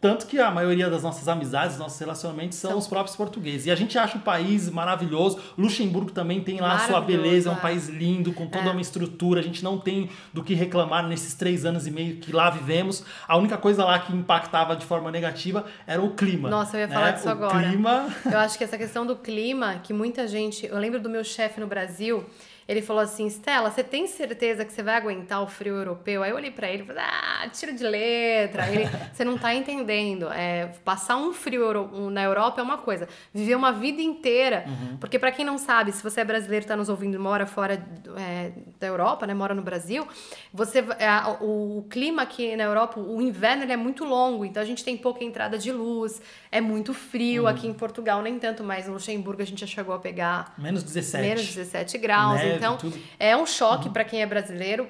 tanto 0.00 0.26
que 0.26 0.38
a 0.38 0.50
maioria 0.50 0.88
das 0.90 1.02
nossas 1.02 1.26
amizades, 1.28 1.78
nossos 1.78 1.98
relacionamentos 1.98 2.58
são, 2.58 2.70
são, 2.70 2.78
os 2.78 2.86
próprios 2.86 3.16
portugueses. 3.16 3.66
E 3.66 3.70
a 3.70 3.74
gente 3.74 3.98
acha 3.98 4.18
um 4.18 4.20
país 4.20 4.68
maravilhoso. 4.68 5.40
Luxemburgo 5.56 6.10
também 6.10 6.40
tem 6.42 6.60
lá 6.60 6.74
a 6.74 6.78
sua 6.80 7.00
beleza, 7.00 7.48
é 7.48 7.52
um 7.52 7.56
é. 7.56 7.60
país 7.60 7.88
lindo, 7.88 8.32
com 8.32 8.46
toda 8.46 8.68
é. 8.68 8.72
uma 8.72 8.80
estrutura. 8.80 9.40
A 9.40 9.42
gente 9.42 9.64
não 9.64 9.78
tem 9.78 10.10
do 10.32 10.42
que 10.42 10.54
reclamar 10.54 11.06
nesses 11.06 11.34
três 11.34 11.64
anos 11.64 11.86
e 11.86 11.90
meio 11.90 12.16
que 12.16 12.32
lá 12.32 12.50
vivemos. 12.50 13.04
A 13.26 13.36
única 13.36 13.56
coisa 13.56 13.84
lá 13.84 13.98
que 13.98 14.14
impactava 14.14 14.76
de 14.76 14.84
forma 14.84 15.10
negativa 15.10 15.64
era 15.86 16.02
o 16.02 16.10
clima. 16.10 16.50
Nossa, 16.50 16.76
eu 16.76 16.80
ia 16.80 16.88
falar 16.88 17.06
né? 17.06 17.12
disso 17.12 17.28
o 17.28 17.30
agora. 17.30 17.68
Clima... 17.68 18.08
Eu 18.30 18.38
acho 18.38 18.58
que 18.58 18.64
essa 18.64 18.76
questão 18.76 19.06
do 19.06 19.16
clima, 19.16 19.80
que 19.82 19.92
muita 19.92 20.28
gente. 20.28 20.66
Eu 20.66 20.78
lembro 20.78 21.00
do 21.00 21.08
meu 21.08 21.24
chefe 21.24 21.60
no 21.60 21.66
Brasil. 21.66 22.24
Ele 22.66 22.80
falou 22.80 23.02
assim: 23.02 23.26
Stella, 23.28 23.70
você 23.70 23.84
tem 23.84 24.06
certeza 24.06 24.64
que 24.64 24.72
você 24.72 24.82
vai 24.82 24.94
aguentar 24.96 25.42
o 25.42 25.46
frio 25.46 25.76
europeu? 25.76 26.22
Aí 26.22 26.30
eu 26.30 26.36
olhei 26.36 26.50
para 26.50 26.70
ele 26.70 26.82
e 26.82 26.86
falei: 26.86 27.02
ah, 27.02 27.48
tiro 27.52 27.74
de 27.74 27.84
letra. 27.84 28.68
Ele, 28.68 28.88
você 29.12 29.24
não 29.24 29.36
tá 29.36 29.54
entendendo. 29.54 30.28
É, 30.32 30.66
passar 30.84 31.16
um 31.16 31.32
frio 31.32 32.10
na 32.10 32.22
Europa 32.22 32.60
é 32.60 32.64
uma 32.64 32.78
coisa, 32.78 33.08
viver 33.32 33.54
uma 33.54 33.72
vida 33.72 34.00
inteira. 34.00 34.64
Uhum. 34.66 34.96
Porque, 34.96 35.18
para 35.18 35.30
quem 35.30 35.44
não 35.44 35.58
sabe, 35.58 35.92
se 35.92 36.02
você 36.02 36.20
é 36.20 36.24
brasileiro, 36.24 36.66
tá 36.66 36.76
nos 36.76 36.88
ouvindo, 36.88 37.18
mora 37.20 37.46
fora 37.46 37.84
é, 38.16 38.52
da 38.80 38.86
Europa, 38.86 39.26
né, 39.26 39.34
mora 39.34 39.54
no 39.54 39.62
Brasil, 39.62 40.06
você 40.52 40.78
é, 40.78 41.10
o, 41.40 41.78
o, 41.78 41.86
clima 41.88 42.22
aqui 42.22 42.56
na 42.56 42.64
Europa, 42.64 42.98
o 42.98 43.20
inverno 43.20 43.62
ele 43.62 43.72
é 43.72 43.76
muito 43.76 44.04
longo, 44.04 44.44
então 44.44 44.62
a 44.62 44.66
gente 44.66 44.84
tem 44.84 44.96
pouca 44.96 45.22
entrada 45.22 45.58
de 45.58 45.70
luz, 45.70 46.20
é 46.50 46.60
muito 46.60 46.94
frio. 46.94 47.42
Uhum. 47.42 47.48
Aqui 47.48 47.66
em 47.66 47.74
Portugal, 47.74 48.22
nem 48.22 48.38
tanto, 48.38 48.64
mas 48.64 48.86
no 48.86 48.94
Luxemburgo 48.94 49.42
a 49.42 49.44
gente 49.44 49.60
já 49.60 49.66
chegou 49.66 49.94
a 49.94 49.98
pegar. 49.98 50.54
Menos 50.56 50.82
17. 50.82 51.26
Menos 51.26 51.46
17 51.46 51.98
graus. 51.98 52.40
Neve 52.40 52.53
então, 52.56 52.76
tudo. 52.76 52.98
é 53.18 53.36
um 53.36 53.46
choque 53.46 53.86
uhum. 53.86 53.92
para 53.92 54.04
quem 54.04 54.22
é 54.22 54.26
brasileiro 54.26 54.88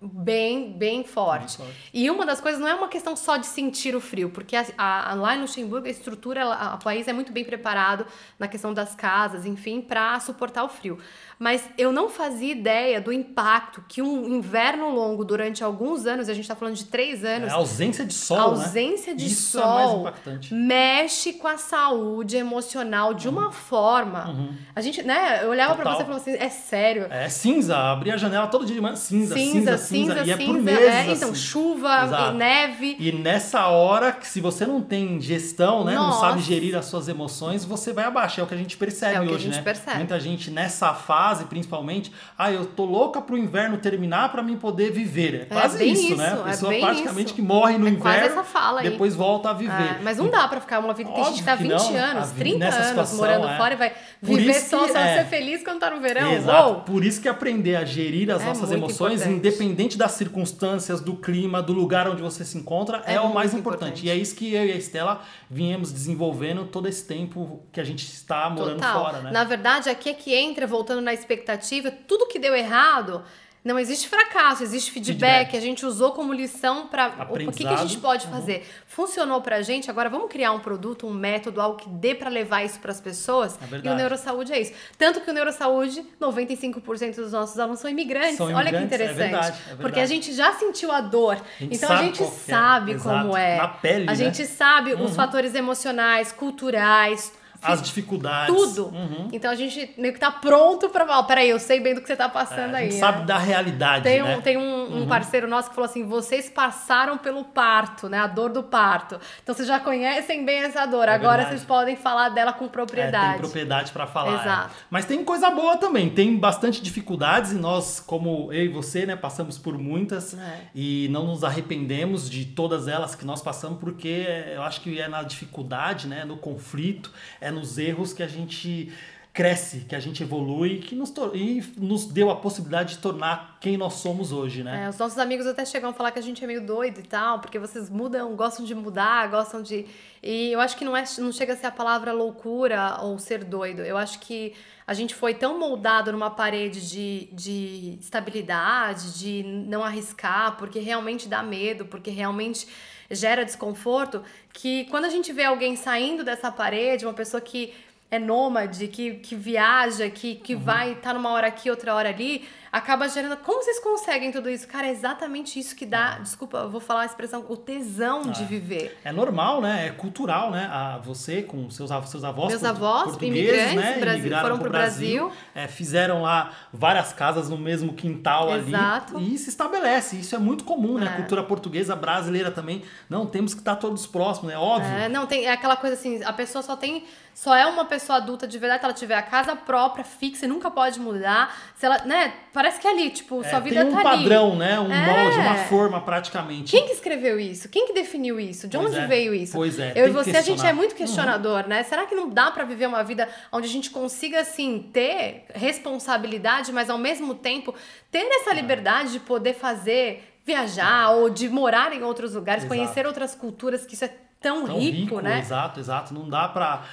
bem, 0.00 0.72
bem 0.72 1.04
forte. 1.04 1.58
bem 1.58 1.66
forte. 1.66 1.90
E 1.92 2.10
uma 2.10 2.24
das 2.24 2.40
coisas 2.40 2.60
não 2.60 2.66
é 2.66 2.74
uma 2.74 2.88
questão 2.88 3.14
só 3.14 3.36
de 3.36 3.46
sentir 3.46 3.94
o 3.94 4.00
frio, 4.00 4.30
porque 4.30 4.56
a, 4.56 4.64
a, 4.78 5.14
lá 5.14 5.36
em 5.36 5.40
Luxemburgo 5.40 5.86
a 5.86 5.90
estrutura, 5.90 6.74
o 6.74 6.78
país 6.82 7.06
é 7.06 7.12
muito 7.12 7.32
bem 7.32 7.44
preparado 7.44 8.06
na 8.38 8.48
questão 8.48 8.72
das 8.72 8.94
casas, 8.94 9.44
enfim, 9.44 9.80
para 9.80 10.18
suportar 10.20 10.64
o 10.64 10.68
frio 10.68 10.98
mas 11.40 11.64
eu 11.78 11.90
não 11.90 12.10
fazia 12.10 12.52
ideia 12.52 13.00
do 13.00 13.10
impacto 13.10 13.82
que 13.88 14.02
um 14.02 14.28
inverno 14.28 14.90
longo 14.90 15.24
durante 15.24 15.64
alguns 15.64 16.04
anos, 16.04 16.28
a 16.28 16.34
gente 16.34 16.44
está 16.44 16.54
falando 16.54 16.74
de 16.74 16.84
três 16.84 17.24
anos. 17.24 17.48
É, 17.48 17.50
a 17.50 17.54
ausência 17.54 18.04
de 18.04 18.12
sol. 18.12 18.36
A 18.36 18.40
né? 18.40 18.46
ausência 18.46 19.14
né? 19.14 19.18
de 19.18 19.26
Isso 19.26 19.58
sol 19.58 20.06
é 20.06 20.12
mexe 20.54 21.32
com 21.32 21.48
a 21.48 21.56
saúde 21.56 22.36
emocional 22.36 23.14
de 23.14 23.26
uma 23.26 23.46
uhum. 23.46 23.52
forma. 23.52 24.28
Uhum. 24.28 24.54
A 24.76 24.82
gente, 24.82 25.02
né? 25.02 25.42
Eu 25.42 25.48
olhava 25.48 25.74
para 25.76 25.94
você 25.94 26.02
e 26.02 26.04
falava 26.04 26.20
assim: 26.20 26.36
é 26.36 26.50
sério. 26.50 27.06
É 27.08 27.30
cinza, 27.30 27.74
abria 27.74 28.14
a 28.14 28.18
janela 28.18 28.46
todo 28.46 28.66
dia 28.66 28.74
de 28.74 28.80
manhã, 28.82 28.94
cinza, 28.94 29.34
cinza, 29.34 29.78
cinza, 29.78 29.78
cinza. 29.78 30.14
cinza 30.16 30.26
e 30.26 30.30
é 30.32 30.36
por 30.46 30.60
meses. 30.60 30.88
É, 30.88 31.12
então, 31.12 31.30
assim. 31.30 31.40
chuva, 31.40 32.32
neve. 32.32 32.96
E 32.98 33.12
nessa 33.12 33.66
hora, 33.68 34.12
que 34.12 34.26
se 34.26 34.42
você 34.42 34.66
não 34.66 34.82
tem 34.82 35.18
gestão, 35.18 35.84
né? 35.84 35.94
Nossa. 35.94 36.10
Não 36.10 36.20
sabe 36.20 36.42
gerir 36.42 36.76
as 36.76 36.84
suas 36.84 37.08
emoções, 37.08 37.64
você 37.64 37.94
vai 37.94 38.04
abaixo. 38.04 38.42
É 38.42 38.44
o 38.44 38.46
que 38.46 38.52
a 38.52 38.58
gente 38.58 38.76
percebe 38.76 39.14
é 39.14 39.20
hoje, 39.22 39.34
a 39.34 39.38
gente 39.38 39.56
né? 39.56 39.62
Percebe. 39.62 39.96
Muita 39.96 40.20
gente 40.20 40.50
nessa 40.50 40.92
fase 40.92 41.29
fase, 41.30 41.44
principalmente, 41.44 42.12
ah, 42.36 42.50
eu 42.50 42.66
tô 42.66 42.84
louca 42.84 43.20
pro 43.20 43.38
inverno 43.38 43.78
terminar 43.78 44.30
para 44.30 44.42
mim 44.42 44.56
poder 44.56 44.90
viver. 44.90 45.34
É, 45.34 45.42
é 45.42 45.44
quase 45.46 45.82
é 45.82 45.86
isso, 45.86 46.06
isso, 46.06 46.16
né? 46.16 46.32
A 46.44 46.48
é 46.48 46.50
pessoa 46.50 46.74
é 46.74 46.80
praticamente 46.80 47.26
isso. 47.26 47.34
que 47.34 47.42
morre 47.42 47.78
no 47.78 47.86
é 47.86 47.90
inverno, 47.90 48.42
depois 48.82 49.14
volta 49.14 49.50
a 49.50 49.52
viver. 49.52 49.72
É, 49.72 49.98
mas 50.02 50.18
não 50.18 50.28
dá 50.28 50.46
para 50.48 50.60
ficar 50.60 50.80
uma 50.80 50.92
vida. 50.92 51.10
Tem 51.10 51.24
gente 51.24 51.38
que 51.38 51.44
tá 51.44 51.54
20 51.54 51.70
não, 51.70 51.96
anos, 51.96 52.30
30 52.32 52.64
anos 52.64 52.86
situação, 52.86 53.18
morando 53.18 53.48
é. 53.48 53.56
fora 53.56 53.74
e 53.74 53.76
vai 53.76 53.92
viver 54.22 54.54
só, 54.54 54.86
só 54.86 54.92
ser 54.92 55.26
feliz 55.26 55.62
quando 55.62 55.80
tá 55.80 55.90
no 55.90 56.00
verão. 56.00 56.32
Exato. 56.32 56.68
Uou. 56.68 56.80
Por 56.82 57.04
isso 57.04 57.20
que 57.20 57.28
aprender 57.28 57.76
a 57.76 57.84
gerir 57.84 58.30
as 58.30 58.44
nossas 58.44 58.70
emoções, 58.70 59.20
importante. 59.20 59.36
independente 59.36 59.98
das 59.98 60.12
circunstâncias, 60.12 61.00
do 61.00 61.16
clima, 61.16 61.62
do 61.62 61.72
lugar 61.72 62.08
onde 62.08 62.22
você 62.22 62.44
se 62.44 62.58
encontra, 62.58 63.02
é, 63.06 63.20
o 63.20 63.32
mais 63.32 63.54
importante. 63.54 63.60
importante. 63.60 64.06
E 64.06 64.10
é 64.10 64.16
isso 64.16 64.34
que 64.34 64.54
eu 64.54 64.66
e 64.66 64.72
a 64.72 64.76
Estela 64.76 65.22
viemos 65.48 65.92
desenvolvendo 65.92 66.66
todo 66.66 66.88
esse 66.88 67.06
tempo 67.06 67.62
que 67.72 67.80
a 67.80 67.84
gente 67.84 68.04
está 68.04 68.48
morando 68.50 68.76
Total. 68.76 69.04
fora, 69.04 69.20
né? 69.22 69.30
Na 69.30 69.44
verdade, 69.44 69.88
aqui 69.88 70.10
é 70.10 70.14
que 70.14 70.34
entra, 70.34 70.66
voltando 70.66 71.00
na 71.00 71.14
expectativa, 71.14 71.90
tudo 71.90 72.26
que 72.26 72.38
deu 72.38 72.54
errado 72.54 73.22
não 73.62 73.78
existe 73.78 74.08
fracasso, 74.08 74.62
existe 74.62 74.90
feedback. 74.90 75.18
feedback. 75.20 75.56
A 75.56 75.60
gente 75.60 75.84
usou 75.84 76.12
como 76.12 76.32
lição 76.32 76.86
para 76.86 77.28
o 77.30 77.52
que, 77.52 77.64
que, 77.64 77.66
a 77.66 77.76
gente 77.76 77.98
pode 77.98 78.26
uhum. 78.26 78.32
fazer. 78.32 78.66
Funcionou 78.86 79.42
para 79.42 79.56
a 79.56 79.62
gente, 79.62 79.90
agora 79.90 80.08
vamos 80.08 80.30
criar 80.30 80.52
um 80.52 80.60
produto, 80.60 81.06
um 81.06 81.12
método, 81.12 81.60
algo 81.60 81.76
que 81.76 81.88
dê 81.88 82.14
para 82.14 82.30
levar 82.30 82.64
isso 82.64 82.80
para 82.80 82.90
as 82.90 83.00
pessoas. 83.00 83.58
É 83.70 83.86
e 83.86 83.88
o 83.90 83.94
Neurosaúde 83.94 84.52
é 84.52 84.60
isso. 84.60 84.72
Tanto 84.96 85.20
que 85.20 85.30
o 85.30 85.34
Neurosaúde, 85.34 86.02
95% 86.18 87.16
dos 87.16 87.32
nossos 87.32 87.58
alunos 87.58 87.80
são 87.80 87.90
imigrantes. 87.90 88.36
São 88.36 88.50
imigrantes 88.50 88.72
Olha 88.72 88.78
que 88.80 88.84
interessante. 88.86 89.20
É 89.20 89.24
verdade, 89.24 89.46
é 89.46 89.50
verdade. 89.50 89.82
Porque 89.82 90.00
a 90.00 90.06
gente 90.06 90.32
já 90.32 90.54
sentiu 90.54 90.90
a 90.90 91.02
dor. 91.02 91.34
A 91.34 91.64
então 91.64 91.92
a 91.92 92.02
gente 92.02 92.24
sabe, 92.24 92.92
é. 92.92 92.98
como 92.98 93.36
é. 93.36 93.58
Na 93.58 93.68
pele, 93.68 94.04
a 94.04 94.06
né? 94.06 94.14
gente 94.14 94.46
sabe 94.46 94.94
uhum. 94.94 95.04
os 95.04 95.14
fatores 95.14 95.54
emocionais, 95.54 96.32
culturais, 96.32 97.32
as 97.62 97.82
dificuldades. 97.82 98.54
Tudo. 98.54 98.86
Uhum. 98.86 99.28
Então 99.32 99.50
a 99.50 99.54
gente 99.54 99.92
meio 99.98 100.14
que 100.14 100.20
tá 100.20 100.30
pronto 100.30 100.88
pra 100.88 101.06
falar, 101.06 101.22
peraí, 101.24 101.50
eu 101.50 101.58
sei 101.58 101.80
bem 101.80 101.94
do 101.94 102.00
que 102.00 102.06
você 102.06 102.16
tá 102.16 102.28
passando 102.28 102.74
é, 102.74 102.78
aí. 102.78 102.88
A 102.88 102.90
gente 102.90 102.94
né? 102.94 103.00
sabe 103.00 103.26
da 103.26 103.38
realidade, 103.38 104.04
tem 104.04 104.22
né? 104.22 104.36
Um, 104.36 104.40
tem 104.40 104.56
um, 104.56 104.62
uhum. 104.62 105.02
um, 105.02 105.06
parceiro 105.06 105.46
nosso 105.46 105.68
que 105.68 105.74
falou 105.74 105.88
assim, 105.88 106.04
vocês 106.06 106.48
passaram 106.48 107.18
pelo 107.18 107.44
parto, 107.44 108.08
né? 108.08 108.18
A 108.18 108.26
dor 108.26 108.50
do 108.50 108.62
parto. 108.62 109.20
Então 109.42 109.54
vocês 109.54 109.68
já 109.68 109.78
conhecem 109.78 110.44
bem 110.44 110.60
essa 110.60 110.86
dor. 110.86 111.08
É 111.08 111.14
Agora 111.14 111.38
verdade. 111.38 111.50
vocês 111.50 111.64
podem 111.64 111.96
falar 111.96 112.30
dela 112.30 112.52
com 112.52 112.66
propriedade. 112.68 113.26
É, 113.26 113.30
tem 113.32 113.38
propriedade 113.40 113.92
para 113.92 114.06
falar. 114.06 114.32
É. 114.32 114.40
Exato. 114.40 114.74
É. 114.74 114.84
Mas 114.88 115.04
tem 115.04 115.22
coisa 115.24 115.50
boa 115.50 115.76
também. 115.76 116.08
Tem 116.10 116.36
bastante 116.36 116.82
dificuldades 116.82 117.52
e 117.52 117.56
nós, 117.56 118.00
como 118.00 118.52
eu 118.52 118.64
e 118.64 118.68
você, 118.68 119.04
né, 119.04 119.16
passamos 119.16 119.58
por 119.58 119.76
muitas 119.76 120.34
é. 120.34 120.60
e 120.74 121.08
não 121.10 121.26
nos 121.26 121.44
arrependemos 121.44 122.28
de 122.30 122.44
todas 122.44 122.88
elas 122.88 123.14
que 123.14 123.24
nós 123.24 123.42
passamos, 123.42 123.78
porque 123.78 124.26
eu 124.54 124.62
acho 124.62 124.80
que 124.80 125.00
é 125.00 125.08
na 125.08 125.22
dificuldade, 125.22 126.06
né, 126.06 126.24
no 126.24 126.36
conflito, 126.36 127.12
nos 127.50 127.78
erros 127.78 128.12
que 128.12 128.22
a 128.22 128.28
gente 128.28 128.92
cresce, 129.32 129.80
que 129.88 129.94
a 129.94 130.00
gente 130.00 130.22
evolui 130.22 130.78
que 130.78 130.94
nos 130.94 131.12
e 131.34 131.62
nos 131.76 132.04
deu 132.04 132.30
a 132.30 132.36
possibilidade 132.36 132.96
de 132.96 132.98
tornar 132.98 133.58
quem 133.60 133.76
nós 133.76 133.94
somos 133.94 134.32
hoje, 134.32 134.64
né? 134.64 134.84
É, 134.84 134.88
os 134.88 134.98
nossos 134.98 135.18
amigos 135.18 135.46
até 135.46 135.64
chegam 135.64 135.90
a 135.90 135.92
falar 135.92 136.10
que 136.10 136.18
a 136.18 136.22
gente 136.22 136.42
é 136.42 136.46
meio 136.46 136.66
doido 136.66 136.98
e 136.98 137.04
tal, 137.04 137.38
porque 137.38 137.58
vocês 137.58 137.88
mudam, 137.88 138.34
gostam 138.34 138.64
de 138.64 138.74
mudar, 138.74 139.28
gostam 139.28 139.62
de. 139.62 139.86
E 140.22 140.50
eu 140.52 140.60
acho 140.60 140.76
que 140.76 140.84
não, 140.84 140.96
é, 140.96 141.04
não 141.18 141.30
chega 141.30 141.52
a 141.52 141.56
ser 141.56 141.66
a 141.66 141.70
palavra 141.70 142.12
loucura 142.12 142.98
ou 143.02 143.18
ser 143.18 143.44
doido. 143.44 143.82
Eu 143.82 143.96
acho 143.96 144.18
que 144.18 144.52
a 144.84 144.94
gente 144.94 145.14
foi 145.14 145.32
tão 145.32 145.58
moldado 145.58 146.10
numa 146.10 146.30
parede 146.30 146.88
de, 146.88 147.28
de 147.32 147.98
estabilidade, 148.00 149.16
de 149.16 149.44
não 149.44 149.84
arriscar, 149.84 150.56
porque 150.56 150.80
realmente 150.80 151.28
dá 151.28 151.40
medo, 151.40 151.84
porque 151.84 152.10
realmente 152.10 152.66
gera 153.10 153.44
desconforto, 153.44 154.22
que 154.52 154.84
quando 154.84 155.04
a 155.04 155.08
gente 155.08 155.32
vê 155.32 155.44
alguém 155.44 155.74
saindo 155.76 156.22
dessa 156.24 156.50
parede, 156.50 157.04
uma 157.04 157.14
pessoa 157.14 157.40
que 157.40 157.72
é 158.10 158.18
nômade, 158.18 158.88
que, 158.88 159.14
que 159.14 159.36
viaja, 159.36 160.10
que, 160.10 160.34
que 160.34 160.54
uhum. 160.54 160.60
vai 160.60 160.92
estar 160.92 161.10
tá 161.10 161.14
numa 161.14 161.30
hora 161.30 161.46
aqui, 161.46 161.70
outra 161.70 161.94
hora 161.94 162.08
ali, 162.08 162.46
acaba 162.72 163.08
gerando. 163.08 163.36
Como 163.38 163.62
vocês 163.62 163.80
conseguem 163.80 164.30
tudo 164.30 164.48
isso? 164.48 164.66
Cara, 164.66 164.86
é 164.86 164.90
exatamente 164.90 165.58
isso 165.58 165.74
que 165.74 165.84
dá. 165.84 166.16
É. 166.18 166.22
Desculpa, 166.22 166.58
eu 166.58 166.70
vou 166.70 166.80
falar 166.80 167.02
a 167.02 167.06
expressão, 167.06 167.44
o 167.48 167.56
tesão 167.56 168.22
de 168.22 168.42
é. 168.42 168.46
viver. 168.46 168.98
É 169.04 169.12
normal, 169.12 169.60
né? 169.60 169.88
É 169.88 169.90
cultural, 169.90 170.50
né? 170.50 170.68
A, 170.70 170.98
você 170.98 171.42
com 171.42 171.68
seus, 171.70 171.90
seus 172.08 172.24
avós. 172.24 172.48
Meus 172.48 172.64
avós, 172.64 173.04
portugueses, 173.04 173.74
né? 173.74 173.98
Brasil, 173.98 174.30
foram 174.40 174.58
para 174.58 174.68
o 174.68 174.70
Brasil. 174.70 175.26
Brasil. 175.26 175.40
É, 175.54 175.66
fizeram 175.66 176.22
lá 176.22 176.52
várias 176.72 177.12
casas 177.12 177.48
no 177.48 177.58
mesmo 177.58 177.94
quintal 177.94 178.56
Exato. 178.56 179.16
ali. 179.16 179.34
E 179.34 179.38
se 179.38 179.48
estabelece. 179.48 180.16
Isso 180.16 180.34
é 180.34 180.38
muito 180.38 180.64
comum, 180.64 180.98
né? 180.98 181.08
A 181.08 181.12
é. 181.12 181.16
cultura 181.16 181.42
portuguesa, 181.42 181.96
brasileira 181.96 182.50
também. 182.50 182.82
Não, 183.08 183.26
temos 183.26 183.54
que 183.54 183.60
estar 183.60 183.76
todos 183.76 184.06
próximos, 184.06 184.52
é 184.52 184.58
óbvio. 184.58 184.90
É, 184.90 185.08
não, 185.08 185.26
tem 185.26 185.46
é 185.46 185.52
aquela 185.52 185.76
coisa 185.76 185.94
assim, 185.94 186.22
a 186.22 186.32
pessoa 186.32 186.62
só 186.62 186.76
tem. 186.76 187.04
Só 187.32 187.54
é 187.54 187.64
uma 187.64 187.84
pessoa 187.84 188.18
adulta 188.18 188.46
de 188.46 188.58
verdade 188.58 188.80
se 188.80 188.84
ela 188.84 188.94
tiver 188.94 189.14
a 189.14 189.22
casa 189.22 189.56
própria, 189.56 190.04
fixa 190.04 190.44
e 190.44 190.48
nunca 190.48 190.70
pode 190.70 191.00
mudar. 191.00 191.56
Se 191.74 191.86
ela, 191.86 191.98
né? 192.04 192.34
Parece 192.60 192.78
que 192.78 192.86
é 192.86 192.90
ali, 192.90 193.08
tipo, 193.08 193.40
é, 193.40 193.48
sua 193.48 193.58
vida 193.58 193.82
tem 193.82 193.90
um 193.90 193.96
tá 193.96 194.02
padrão, 194.02 194.48
ali. 194.48 194.58
né? 194.58 194.78
Um 194.78 194.92
é. 194.92 195.06
molde, 195.06 195.38
uma 195.38 195.54
forma 195.64 195.98
praticamente. 195.98 196.70
Quem 196.70 196.84
que 196.84 196.92
escreveu 196.92 197.40
isso? 197.40 197.70
Quem 197.70 197.86
que 197.86 197.94
definiu 197.94 198.38
isso? 198.38 198.68
De 198.68 198.76
pois 198.76 198.90
onde 198.90 198.98
é. 198.98 199.06
veio 199.06 199.32
isso? 199.32 199.54
Pois 199.54 199.78
é. 199.78 199.94
Eu 199.96 200.08
e 200.08 200.10
você, 200.10 200.36
a 200.36 200.42
gente 200.42 200.66
é 200.66 200.70
muito 200.70 200.94
questionador, 200.94 201.62
uhum. 201.62 201.68
né? 201.68 201.82
Será 201.84 202.04
que 202.04 202.14
não 202.14 202.28
dá 202.28 202.50
para 202.50 202.64
viver 202.64 202.84
uma 202.84 203.02
vida 203.02 203.26
onde 203.50 203.66
a 203.66 203.70
gente 203.70 203.88
consiga, 203.88 204.40
assim, 204.40 204.90
ter 204.92 205.46
responsabilidade, 205.54 206.70
mas 206.70 206.90
ao 206.90 206.98
mesmo 206.98 207.34
tempo 207.34 207.74
ter 208.10 208.26
essa 208.30 208.50
é. 208.50 208.54
liberdade 208.54 209.12
de 209.12 209.20
poder 209.20 209.54
fazer, 209.54 210.22
viajar 210.44 211.12
ou 211.12 211.30
de 211.30 211.48
morar 211.48 211.94
em 211.94 212.02
outros 212.02 212.34
lugares, 212.34 212.64
Exato. 212.64 212.78
conhecer 212.78 213.06
outras 213.06 213.34
culturas, 213.34 213.86
que 213.86 213.94
isso 213.94 214.04
é 214.04 214.12
tão, 214.38 214.66
tão 214.66 214.78
rico, 214.78 214.96
rico, 214.98 215.20
né? 215.20 215.38
Exato, 215.38 215.80
exato. 215.80 216.12
Não 216.12 216.28
dá 216.28 216.46
pra 216.46 216.84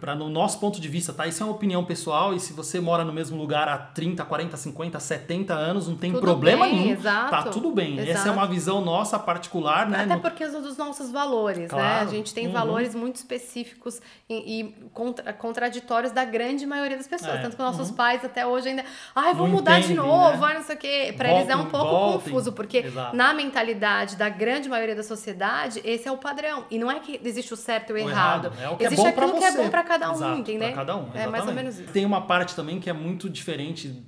para 0.00 0.14
no 0.14 0.28
nosso 0.28 0.58
ponto 0.58 0.80
de 0.80 0.88
vista, 0.88 1.12
tá? 1.12 1.26
Isso 1.26 1.42
é 1.42 1.46
uma 1.46 1.54
opinião 1.54 1.84
pessoal 1.84 2.34
e 2.34 2.40
se 2.40 2.52
você 2.52 2.80
mora 2.80 3.04
no 3.04 3.12
mesmo 3.12 3.36
lugar 3.36 3.68
há 3.68 3.78
30, 3.78 4.24
40, 4.24 4.56
50, 4.56 5.00
70 5.00 5.54
anos, 5.54 5.88
não 5.88 5.96
tem 5.96 6.12
tudo 6.12 6.20
problema 6.20 6.66
bem, 6.66 6.74
nenhum. 6.74 6.92
Exato, 6.92 7.30
tá 7.30 7.42
tudo 7.44 7.72
bem. 7.72 7.98
Exato. 7.98 8.10
Essa 8.10 8.28
é 8.28 8.32
uma 8.32 8.46
visão 8.46 8.80
nossa 8.80 9.18
particular, 9.18 9.88
né? 9.88 10.04
Até 10.04 10.14
no... 10.14 10.20
porque 10.20 10.48
são 10.48 10.62
dos 10.62 10.76
nossos 10.76 11.10
valores, 11.10 11.70
claro. 11.70 11.84
né? 11.84 12.00
A 12.00 12.06
gente 12.06 12.32
tem 12.32 12.46
uhum. 12.46 12.52
valores 12.52 12.94
muito 12.94 13.16
específicos 13.16 14.00
e, 14.28 14.60
e 14.60 14.88
contra, 14.92 15.32
contraditórios 15.32 16.12
da 16.12 16.24
grande 16.24 16.66
maioria 16.66 16.96
das 16.96 17.06
pessoas. 17.06 17.34
É. 17.34 17.42
Tanto 17.42 17.56
que 17.56 17.62
nossos 17.62 17.90
uhum. 17.90 17.96
pais 17.96 18.24
até 18.24 18.46
hoje 18.46 18.68
ainda, 18.68 18.84
ai, 19.14 19.34
vou 19.34 19.46
não 19.46 19.56
mudar 19.56 19.78
entendem, 19.78 19.96
de 19.96 20.02
novo, 20.02 20.38
né? 20.38 20.46
ai, 20.46 20.54
não 20.54 20.62
sei 20.62 20.76
o 20.76 20.78
quê. 20.78 21.14
Pra 21.16 21.32
eles 21.32 21.48
é 21.48 21.56
um 21.56 21.66
pouco 21.66 21.90
voltem. 21.90 22.32
confuso, 22.32 22.52
porque 22.52 22.78
Exato. 22.78 23.16
na 23.16 23.34
mentalidade 23.34 24.16
da 24.16 24.28
grande 24.28 24.68
maioria 24.68 24.94
da 24.94 25.02
sociedade, 25.02 25.80
esse 25.84 26.08
é 26.08 26.12
o 26.12 26.16
padrão. 26.16 26.64
E 26.70 26.78
não 26.78 26.90
é 26.90 26.98
que 27.00 27.20
existe 27.22 27.52
o 27.52 27.56
certo 27.56 27.90
e 27.90 28.02
o, 28.02 28.06
O 28.06 28.10
errado. 28.10 28.52
É 28.60 28.68
o 28.68 28.76
que 28.76 28.84
existe 28.84 29.06
é 29.06 29.10
bom 29.10 29.14
pra 29.14 29.26
aquilo 29.26 29.41
que 29.50 29.58
é 29.58 29.62
bom 29.64 29.70
pra 29.70 29.82
cada 29.82 30.10
um, 30.10 30.14
Exato, 30.14 30.38
entendeu? 30.40 30.68
Pra 30.68 30.76
cada 30.76 30.96
um, 30.96 31.00
É 31.00 31.04
mais 31.04 31.14
ou 31.14 31.20
exatamente. 31.26 31.54
menos 31.54 31.78
isso. 31.78 31.92
Tem 31.92 32.04
uma 32.04 32.20
parte 32.22 32.54
também 32.54 32.78
que 32.80 32.88
é 32.88 32.92
muito 32.92 33.28
diferente 33.28 34.02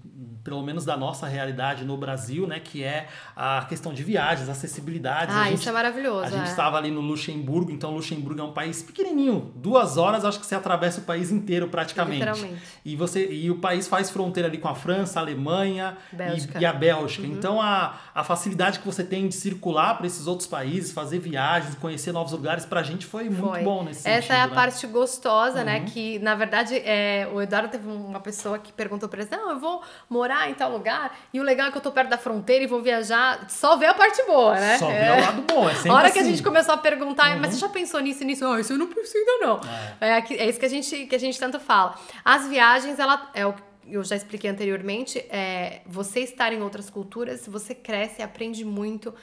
pelo 0.45 0.63
menos 0.63 0.85
da 0.85 0.97
nossa 0.97 1.27
realidade 1.27 1.85
no 1.85 1.97
Brasil, 1.97 2.47
né, 2.47 2.61
que 2.61 2.85
é 2.85 3.09
a 3.35 3.65
questão 3.67 3.95
de 3.95 4.05
viagens, 4.05 4.49
acessibilidade. 4.49 5.33
Ah, 5.33 5.43
a 5.43 5.45
gente, 5.45 5.61
isso 5.61 5.69
é 5.69 5.73
maravilhoso. 5.73 6.27
A 6.27 6.31
gente 6.31 6.47
é. 6.47 6.51
estava 6.51 6.77
ali 6.77 6.91
no 6.91 7.01
Luxemburgo, 7.01 7.73
então 7.73 7.91
Luxemburgo 7.91 8.41
é 8.41 8.45
um 8.45 8.53
país 8.53 8.83
pequenininho, 8.83 9.51
duas 9.57 9.97
horas 9.97 10.25
acho 10.25 10.39
que 10.39 10.47
você 10.47 10.55
atravessa 10.55 11.01
o 11.01 11.05
país 11.05 11.33
inteiro 11.33 11.69
praticamente. 11.69 12.19
Literalmente. 12.19 12.63
E 12.85 12.95
você 12.95 13.27
e 13.33 13.51
o 13.51 13.57
país 13.57 13.89
faz 13.89 14.11
fronteira 14.11 14.49
ali 14.49 14.59
com 14.59 14.69
a 14.69 14.75
França, 14.75 15.19
a 15.19 15.23
Alemanha. 15.23 15.97
E, 16.13 16.61
e 16.61 16.67
a 16.67 16.73
Bélgica. 16.73 17.27
Uhum. 17.27 17.33
Então 17.33 17.61
a, 17.61 17.99
a 18.15 18.23
facilidade 18.23 18.81
que 18.81 18.87
você 18.87 19.03
tem 19.03 19.27
de 19.27 19.35
circular 19.35 19.97
para 19.97 20.07
esses 20.07 20.27
outros 20.27 20.47
países, 20.47 20.93
fazer 20.93 21.19
viagens, 21.19 21.75
conhecer 21.77 22.13
novos 22.13 22.33
lugares, 22.33 22.67
pra 22.67 22.83
gente 22.83 23.07
foi, 23.07 23.25
muito 23.25 23.49
Foi. 23.49 23.63
bom 23.63 23.83
nesse 23.83 24.07
Essa 24.07 24.21
sentido. 24.21 24.33
é 24.33 24.41
a 24.41 24.47
né? 24.47 24.55
parte 24.55 24.87
gostosa, 24.87 25.65
né? 25.65 25.81
Uhum. 25.81 25.85
Que, 25.87 26.19
na 26.19 26.35
verdade, 26.35 26.77
é, 26.77 27.29
o 27.33 27.41
Eduardo 27.41 27.69
teve 27.69 27.89
uma 27.89 28.21
pessoa 28.21 28.59
que 28.59 28.73
perguntou 28.73 29.09
pra 29.09 29.23
ele, 29.23 29.31
não, 29.31 29.51
eu 29.51 29.59
vou 29.59 29.83
morar 30.09 30.34
em 30.51 30.55
tal 30.55 30.71
lugar, 30.71 31.17
e 31.33 31.41
o 31.41 31.43
legal 31.43 31.69
é 31.69 31.71
que 31.71 31.79
eu 31.79 31.83
tô 31.83 31.91
perto 31.93 32.09
da 32.11 32.19
fronteira 32.19 32.65
e 32.65 32.67
vou 32.67 32.83
viajar, 32.83 33.49
só 33.49 33.77
ver 33.77 33.87
a 33.87 33.95
parte 33.95 34.23
boa, 34.25 34.55
né? 34.55 34.79
Só 34.79 34.91
é. 34.91 35.17
o 35.17 35.21
lado 35.21 35.43
bom, 35.43 35.69
é 35.69 35.75
sempre 35.75 35.91
A 35.91 35.95
hora 35.95 36.11
que 36.11 36.19
a 36.19 36.23
assim. 36.23 36.31
gente 36.31 36.43
começou 36.43 36.75
a 36.75 36.79
perguntar, 36.79 37.31
Uhum. 37.35 37.41
mas 37.41 37.55
você 37.55 37.61
já 37.61 37.69
pensou 37.69 38.01
nisso 38.01 38.23
e 38.23 38.27
nisso? 38.27 38.45
Ah, 38.47 38.61
isso 38.61 38.73
eu 38.73 38.79
não 38.79 38.87
pensei 38.89 39.21
ainda 39.21 39.47
não. 39.47 39.61
É. 40.01 40.15
aqui- 40.15 40.35
é 40.37 40.49
isso 40.49 40.59
que 40.59 40.67
a, 40.67 40.69
gente, 40.69 41.07
que 41.07 41.15
a 41.15 41.19
gente 41.21 41.39
tanto 41.39 41.59
fala. 41.61 41.95
As 42.25 42.47
viagens, 42.49 42.99
ela 42.99 43.31
é 43.35 43.47
o 43.47 43.53
que 43.53 43.63
eu 43.87 44.03
já 44.03 44.17
expliquei 44.17 44.49
anteriormente, 44.49 45.19
é 45.29 45.83
você 45.87 46.21
estar 46.21 46.53
em 46.55 46.63
outras 46.63 46.89
culturas, 46.89 47.47
você 47.47 47.75
cresce 47.75 48.21
e 48.21 48.25
aprende 48.25 48.65
muito 48.65 49.15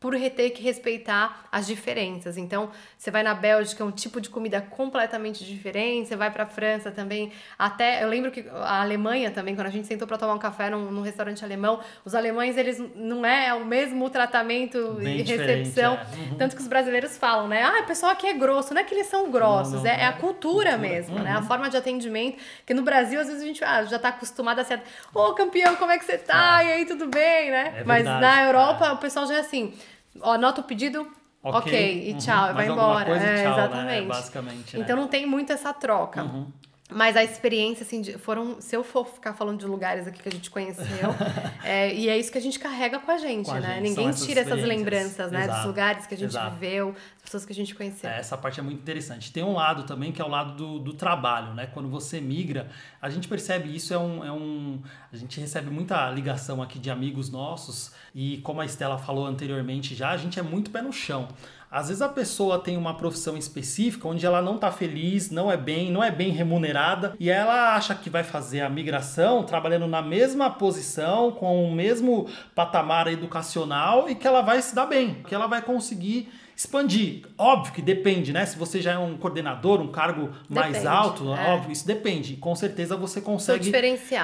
por 0.00 0.14
ter 0.30 0.48
que 0.50 0.62
respeitar 0.62 1.44
as 1.52 1.66
diferenças. 1.66 2.38
Então, 2.38 2.70
você 2.96 3.10
vai 3.10 3.22
na 3.22 3.34
Bélgica, 3.34 3.82
é 3.82 3.86
um 3.86 3.90
tipo 3.90 4.18
de 4.18 4.30
comida 4.30 4.58
completamente 4.62 5.44
diferente, 5.44 6.08
você 6.08 6.16
vai 6.16 6.30
pra 6.30 6.46
França 6.46 6.90
também, 6.90 7.30
até, 7.58 8.02
eu 8.02 8.08
lembro 8.08 8.30
que 8.30 8.46
a 8.50 8.80
Alemanha 8.80 9.30
também, 9.30 9.54
quando 9.54 9.66
a 9.66 9.70
gente 9.70 9.86
sentou 9.86 10.08
pra 10.08 10.16
tomar 10.16 10.32
um 10.32 10.38
café 10.38 10.70
num, 10.70 10.90
num 10.90 11.02
restaurante 11.02 11.44
alemão, 11.44 11.80
os 12.02 12.14
alemães, 12.14 12.56
eles 12.56 12.82
não 12.94 13.26
é 13.26 13.52
o 13.52 13.62
mesmo 13.66 14.08
tratamento 14.08 14.94
Bem 14.94 15.18
e 15.18 15.22
recepção, 15.22 15.94
é. 15.94 16.16
Uhum. 16.30 16.36
tanto 16.38 16.56
que 16.56 16.62
os 16.62 16.68
brasileiros 16.68 17.18
falam, 17.18 17.46
né, 17.46 17.62
ah, 17.62 17.80
o 17.82 17.86
pessoal 17.86 18.12
aqui 18.12 18.26
é 18.26 18.32
grosso, 18.32 18.72
não 18.72 18.80
é 18.80 18.84
que 18.84 18.94
eles 18.94 19.06
são 19.06 19.30
grossos, 19.30 19.74
Não, 19.74 19.82
não, 19.82 19.90
é, 19.90 20.00
é 20.00 20.04
a 20.06 20.08
é 20.08 20.12
cultura, 20.12 20.70
cultura. 20.70 20.78
mesmo, 20.78 21.18
né, 21.18 21.32
a 21.32 21.40
Uhum. 21.40 21.42
forma 21.42 21.68
de 21.68 21.76
atendimento, 21.76 22.38
que 22.64 22.72
no 22.72 22.80
Brasil, 22.82 23.20
às 23.20 23.26
vezes 23.26 23.42
a 23.42 23.46
gente 23.46 23.62
ah, 23.62 23.84
já 23.84 23.98
tá 23.98 24.08
acostumado 24.08 24.60
a 24.60 24.64
ser, 24.64 24.80
ô 25.12 25.34
campeão, 25.34 25.76
como 25.76 25.92
é 25.92 25.98
que 25.98 26.04
você 26.06 26.16
tá? 26.16 26.64
E 26.64 26.72
aí, 26.72 26.86
tudo 26.86 27.06
bem, 27.06 27.50
né? 27.50 27.74
É 27.80 27.84
Mas 27.84 28.04
verdade, 28.04 28.20
na 28.22 28.44
Europa, 28.46 28.86
é. 28.86 28.92
o 28.92 28.96
pessoal 28.96 29.26
já 29.26 29.34
é 29.34 29.40
assim, 29.40 29.74
ó, 30.20 30.32
anota 30.32 30.60
o 30.60 30.64
pedido, 30.64 31.06
ok, 31.42 32.08
e 32.08 32.12
uhum. 32.12 32.18
tchau, 32.18 32.50
e 32.50 32.52
vai 32.52 32.68
embora. 32.68 33.10
e 33.10 33.12
é, 33.12 33.18
tchau, 33.18 33.26
né? 33.26 33.64
exatamente. 33.64 34.08
Basicamente, 34.08 34.76
né? 34.76 34.82
Então 34.82 34.96
não 34.96 35.08
tem 35.08 35.26
muito 35.26 35.52
essa 35.52 35.72
troca. 35.72 36.22
Uhum. 36.22 36.46
Mas 36.90 37.16
a 37.16 37.22
experiência, 37.24 37.84
assim, 37.84 38.00
de- 38.00 38.18
foram. 38.18 38.60
Se 38.60 38.76
eu 38.76 38.82
for 38.84 39.06
ficar 39.06 39.32
falando 39.34 39.58
de 39.60 39.66
lugares 39.66 40.06
aqui 40.06 40.22
que 40.22 40.28
a 40.28 40.32
gente 40.32 40.50
conheceu, 40.50 40.84
é, 41.64 41.94
e 41.94 42.08
é 42.08 42.18
isso 42.18 42.30
que 42.32 42.38
a 42.38 42.40
gente 42.40 42.58
carrega 42.58 42.98
com 42.98 43.10
a 43.10 43.18
gente, 43.18 43.46
Com 43.46 43.52
a 43.52 43.60
né? 43.60 43.74
gente, 43.76 43.82
Ninguém 43.88 44.08
essas 44.08 44.26
tira 44.26 44.40
essas 44.40 44.62
lembranças, 44.62 45.30
né? 45.30 45.40
Dos 45.46 45.48
Exato, 45.50 45.66
lugares 45.68 46.06
que 46.06 46.14
a 46.14 46.18
gente 46.18 46.30
exato. 46.30 46.54
viveu, 46.54 46.92
das 46.92 47.22
pessoas 47.24 47.44
que 47.46 47.52
a 47.52 47.54
gente 47.54 47.74
conheceu. 47.74 48.10
É, 48.10 48.18
essa 48.18 48.36
parte 48.36 48.60
é 48.60 48.62
muito 48.62 48.78
interessante. 48.80 49.32
Tem 49.32 49.42
um 49.42 49.52
lado 49.54 49.84
também 49.84 50.12
que 50.12 50.20
é 50.20 50.24
o 50.24 50.28
lado 50.28 50.54
do, 50.54 50.78
do 50.78 50.92
trabalho, 50.92 51.54
né? 51.54 51.66
Quando 51.66 51.88
você 51.88 52.20
migra, 52.20 52.68
a 53.00 53.08
gente 53.08 53.28
percebe 53.28 53.74
isso, 53.74 53.94
é 53.94 53.98
um, 53.98 54.24
é 54.24 54.32
um. 54.32 54.80
A 55.12 55.16
gente 55.16 55.40
recebe 55.40 55.70
muita 55.70 56.10
ligação 56.10 56.62
aqui 56.62 56.78
de 56.78 56.90
amigos 56.90 57.30
nossos, 57.30 57.92
e 58.14 58.38
como 58.38 58.60
a 58.60 58.64
Estela 58.64 58.98
falou 58.98 59.26
anteriormente 59.26 59.94
já, 59.94 60.10
a 60.10 60.16
gente 60.16 60.38
é 60.38 60.42
muito 60.42 60.70
pé 60.70 60.82
no 60.82 60.92
chão. 60.92 61.28
Às 61.70 61.86
vezes 61.86 62.02
a 62.02 62.08
pessoa 62.08 62.58
tem 62.58 62.76
uma 62.76 62.94
profissão 62.94 63.36
específica 63.36 64.08
onde 64.08 64.26
ela 64.26 64.42
não 64.42 64.56
está 64.56 64.72
feliz, 64.72 65.30
não 65.30 65.52
é 65.52 65.56
bem, 65.56 65.90
não 65.92 66.02
é 66.02 66.10
bem 66.10 66.30
remunerada, 66.30 67.14
e 67.20 67.30
ela 67.30 67.76
acha 67.76 67.94
que 67.94 68.10
vai 68.10 68.24
fazer 68.24 68.62
a 68.62 68.68
migração 68.68 69.44
trabalhando 69.44 69.86
na 69.86 70.02
mesma 70.02 70.50
posição, 70.50 71.30
com 71.30 71.64
o 71.64 71.72
mesmo 71.72 72.28
patamar 72.56 73.06
educacional 73.06 74.10
e 74.10 74.16
que 74.16 74.26
ela 74.26 74.42
vai 74.42 74.60
se 74.60 74.74
dar 74.74 74.86
bem, 74.86 75.22
que 75.28 75.32
ela 75.32 75.46
vai 75.46 75.62
conseguir 75.62 76.28
expandir. 76.56 77.22
Óbvio 77.38 77.72
que 77.72 77.80
depende, 77.80 78.32
né? 78.32 78.44
Se 78.44 78.58
você 78.58 78.82
já 78.82 78.92
é 78.92 78.98
um 78.98 79.16
coordenador, 79.16 79.80
um 79.80 79.88
cargo 79.88 80.30
mais 80.48 80.72
Depende, 80.72 80.86
alto, 80.88 81.32
é. 81.32 81.54
óbvio, 81.54 81.72
isso 81.72 81.86
depende. 81.86 82.36
Com 82.36 82.54
certeza 82.54 82.96
você 82.96 83.20
consegue 83.20 83.72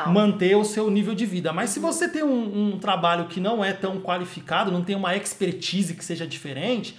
manter 0.09 0.55
o 0.57 0.65
seu 0.65 0.91
nível 0.91 1.15
de 1.15 1.25
vida. 1.25 1.53
Mas 1.53 1.71
se 1.71 1.79
você 1.79 2.09
tem 2.09 2.23
um, 2.23 2.75
um 2.75 2.79
trabalho 2.79 3.27
que 3.27 3.41
não 3.41 3.65
é 3.65 3.73
tão 3.73 4.01
qualificado, 4.01 4.71
não 4.71 4.83
tem 4.83 4.95
uma 4.95 5.17
expertise 5.17 5.95
que 5.95 6.05
seja 6.05 6.27
diferente, 6.27 6.95